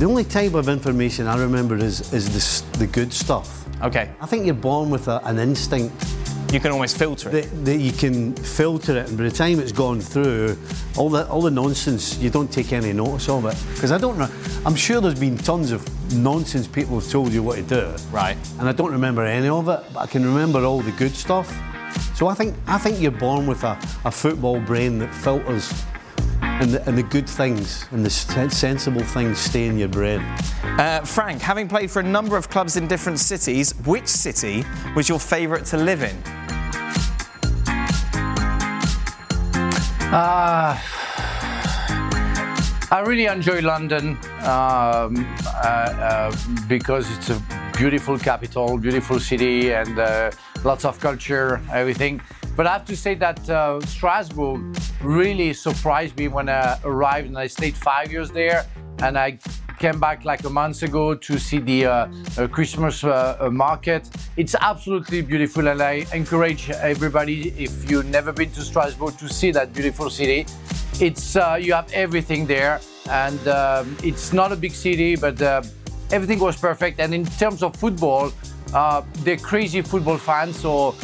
the 0.00 0.06
only 0.06 0.24
type 0.24 0.54
of 0.54 0.68
information 0.68 1.28
I 1.28 1.38
remember 1.38 1.76
is 1.76 2.12
is 2.12 2.64
the, 2.72 2.78
the 2.78 2.86
good 2.88 3.12
stuff. 3.12 3.68
Okay. 3.82 4.10
I 4.20 4.26
think 4.26 4.46
you're 4.46 4.54
born 4.56 4.90
with 4.90 5.06
a, 5.06 5.24
an 5.26 5.38
instinct 5.38 6.11
You 6.52 6.60
can 6.60 6.70
almost 6.70 6.98
filter 6.98 7.30
it. 7.30 7.32
that, 7.32 7.64
that 7.64 7.78
you 7.78 7.92
can 7.92 8.34
filter 8.34 8.98
it, 8.98 9.08
and 9.08 9.16
by 9.16 9.24
the 9.24 9.30
time 9.30 9.58
it's 9.58 9.72
gone 9.72 10.02
through, 10.02 10.58
all 10.98 11.08
the 11.08 11.26
all 11.28 11.40
the 11.40 11.50
nonsense, 11.50 12.18
you 12.18 12.28
don't 12.28 12.52
take 12.52 12.74
any 12.74 12.92
notice 12.92 13.30
of 13.30 13.46
it. 13.46 13.56
Because 13.72 13.90
I 13.90 13.96
don't 13.96 14.18
know, 14.18 14.28
I'm 14.66 14.76
sure 14.76 15.00
there's 15.00 15.18
been 15.18 15.38
tons 15.38 15.72
of 15.72 15.82
nonsense 16.14 16.68
people 16.68 17.00
have 17.00 17.08
told 17.10 17.32
you 17.32 17.42
what 17.42 17.56
to 17.56 17.62
do, 17.62 17.94
Right. 18.10 18.36
and 18.58 18.68
I 18.68 18.72
don't 18.72 18.92
remember 18.92 19.24
any 19.24 19.48
of 19.48 19.66
it, 19.70 19.80
but 19.94 20.00
I 20.00 20.06
can 20.06 20.26
remember 20.26 20.62
all 20.62 20.80
the 20.82 20.92
good 20.92 21.16
stuff. 21.16 21.48
So 22.14 22.26
I 22.28 22.34
think 22.34 22.54
I 22.66 22.76
think 22.76 23.00
you're 23.00 23.10
born 23.12 23.46
with 23.46 23.64
a, 23.64 23.78
a 24.04 24.10
football 24.10 24.60
brain 24.60 24.98
that 24.98 25.14
filters, 25.14 25.72
and 26.42 26.70
the, 26.70 26.86
and 26.86 26.98
the 26.98 27.02
good 27.02 27.26
things 27.28 27.86
and 27.92 28.04
the 28.04 28.10
sensible 28.10 29.02
things 29.02 29.38
stay 29.38 29.68
in 29.68 29.78
your 29.78 29.88
brain. 29.88 30.20
Uh, 30.78 31.00
Frank, 31.06 31.40
having 31.40 31.66
played 31.66 31.90
for 31.90 32.00
a 32.00 32.04
number 32.18 32.36
of 32.36 32.50
clubs 32.50 32.76
in 32.76 32.86
different 32.86 33.18
cities, 33.20 33.72
which 33.86 34.06
city 34.06 34.64
was 34.94 35.08
your 35.08 35.18
favourite 35.18 35.64
to 35.64 35.78
live 35.78 36.02
in? 36.02 36.16
Uh, 40.12 40.78
I 42.90 43.02
really 43.06 43.24
enjoy 43.24 43.62
London 43.62 44.18
um, 44.42 45.26
uh, 45.46 45.48
uh, 45.48 46.36
because 46.68 47.10
it's 47.16 47.30
a 47.30 47.42
beautiful 47.74 48.18
capital, 48.18 48.76
beautiful 48.76 49.18
city, 49.18 49.72
and 49.72 49.98
uh, 49.98 50.30
lots 50.64 50.84
of 50.84 51.00
culture, 51.00 51.62
everything. 51.72 52.20
But 52.54 52.66
I 52.66 52.74
have 52.74 52.84
to 52.88 52.96
say 52.96 53.14
that 53.14 53.48
uh, 53.48 53.80
Strasbourg 53.86 54.76
really 55.00 55.54
surprised 55.54 56.18
me 56.18 56.28
when 56.28 56.50
I 56.50 56.78
arrived, 56.84 57.28
and 57.28 57.38
I 57.38 57.46
stayed 57.46 57.74
five 57.74 58.12
years 58.12 58.30
there, 58.30 58.66
and 58.98 59.16
I 59.16 59.38
came 59.82 59.98
back 59.98 60.24
like 60.24 60.44
a 60.44 60.50
month 60.50 60.84
ago 60.84 61.12
to 61.12 61.38
see 61.40 61.58
the 61.58 61.86
uh, 61.86 61.92
uh, 62.38 62.46
Christmas 62.46 63.02
uh, 63.02 63.36
uh, 63.40 63.50
market. 63.50 64.08
It's 64.36 64.54
absolutely 64.60 65.22
beautiful, 65.22 65.66
and 65.66 65.82
I 65.82 66.06
encourage 66.14 66.70
everybody, 66.70 67.48
if 67.58 67.90
you've 67.90 68.06
never 68.06 68.32
been 68.32 68.52
to 68.52 68.62
Strasbourg, 68.62 69.18
to 69.18 69.28
see 69.28 69.50
that 69.50 69.72
beautiful 69.72 70.08
city. 70.08 70.46
It's 71.00 71.34
you 71.66 71.72
have 71.74 71.90
everything 71.92 72.46
there, 72.46 72.80
and 73.10 73.42
um, 73.48 73.96
it's 74.04 74.32
not 74.32 74.52
a 74.52 74.56
big 74.56 74.72
city, 74.72 75.16
but 75.16 75.42
everything 76.12 76.38
was 76.38 76.56
perfect. 76.56 77.00
And 77.00 77.12
in 77.12 77.26
terms 77.42 77.60
of 77.64 77.74
football, 77.74 78.30
they're 79.24 79.42
crazy 79.52 79.82
football 79.82 80.18
fans, 80.18 80.60
so 80.60 80.94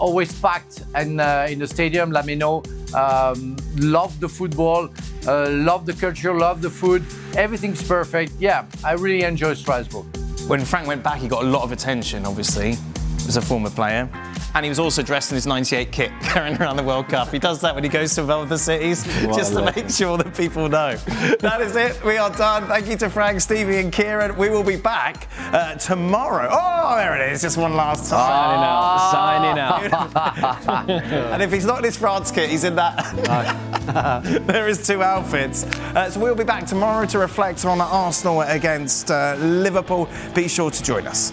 always 0.00 0.32
packed 0.40 0.84
and 0.94 1.20
in 1.52 1.58
the 1.58 1.68
stadium. 1.68 2.12
Let 2.12 2.24
me 2.24 2.34
know. 2.34 2.62
Um, 2.94 3.56
love 3.76 4.18
the 4.20 4.28
football, 4.28 4.88
uh, 5.26 5.48
love 5.50 5.86
the 5.86 5.92
culture, 5.92 6.32
love 6.34 6.62
the 6.62 6.70
food. 6.70 7.04
Everything's 7.36 7.82
perfect. 7.82 8.32
Yeah, 8.38 8.66
I 8.84 8.92
really 8.92 9.22
enjoy 9.22 9.54
Strasbourg. 9.54 10.06
When 10.48 10.64
Frank 10.64 10.86
went 10.86 11.02
back, 11.02 11.18
he 11.18 11.28
got 11.28 11.42
a 11.44 11.46
lot 11.46 11.62
of 11.62 11.72
attention, 11.72 12.24
obviously, 12.24 12.76
as 13.28 13.36
a 13.36 13.42
former 13.42 13.70
player. 13.70 14.08
And 14.54 14.64
he 14.64 14.68
was 14.70 14.78
also 14.78 15.02
dressed 15.02 15.30
in 15.32 15.34
his 15.34 15.46
98 15.46 15.92
kit 15.92 16.10
carrying 16.22 16.56
around 16.56 16.76
the 16.76 16.82
World 16.82 17.08
Cup. 17.08 17.28
He 17.28 17.38
does 17.38 17.60
that 17.60 17.74
when 17.74 17.84
he 17.84 17.90
goes 17.90 18.14
to 18.14 18.22
other 18.24 18.56
cities, 18.56 19.04
What 19.24 19.36
just 19.36 19.52
to 19.52 19.60
legend. 19.60 19.86
make 19.86 19.94
sure 19.94 20.16
that 20.16 20.34
people 20.34 20.68
know. 20.68 20.96
that 21.40 21.60
is 21.60 21.76
it. 21.76 22.02
We 22.04 22.16
are 22.16 22.30
done. 22.30 22.66
Thank 22.66 22.86
you 22.88 22.96
to 22.96 23.10
Frank, 23.10 23.40
Stevie, 23.42 23.76
and 23.78 23.92
Kieran. 23.92 24.36
We 24.36 24.48
will 24.48 24.62
be 24.64 24.76
back 24.76 25.28
uh, 25.52 25.74
tomorrow. 25.74 26.48
Oh, 26.50 26.96
there 26.96 27.20
it 27.20 27.32
is. 27.32 27.42
Just 27.42 27.58
one 27.58 27.74
last 27.76 28.08
time. 28.08 29.12
Signing 29.12 29.58
out. 29.58 29.90
Signing 29.92 30.98
out. 31.18 31.32
and 31.32 31.42
if 31.42 31.52
he's 31.52 31.66
not 31.66 31.78
in 31.78 31.84
his 31.84 31.96
France 31.96 32.30
kit, 32.30 32.48
he's 32.48 32.64
in 32.64 32.76
that. 32.76 32.96
there 34.46 34.68
is 34.68 34.86
two 34.86 35.02
outfits. 35.02 35.64
Uh, 35.64 36.10
so 36.10 36.18
we'll 36.20 36.34
be 36.34 36.44
back 36.44 36.66
tomorrow 36.66 37.04
to 37.06 37.18
reflect 37.18 37.64
on 37.64 37.80
Arsenal 37.80 38.40
against 38.42 39.10
uh, 39.10 39.36
Liverpool. 39.38 40.08
Be 40.34 40.48
sure 40.48 40.70
to 40.70 40.82
join 40.82 41.06
us. 41.06 41.32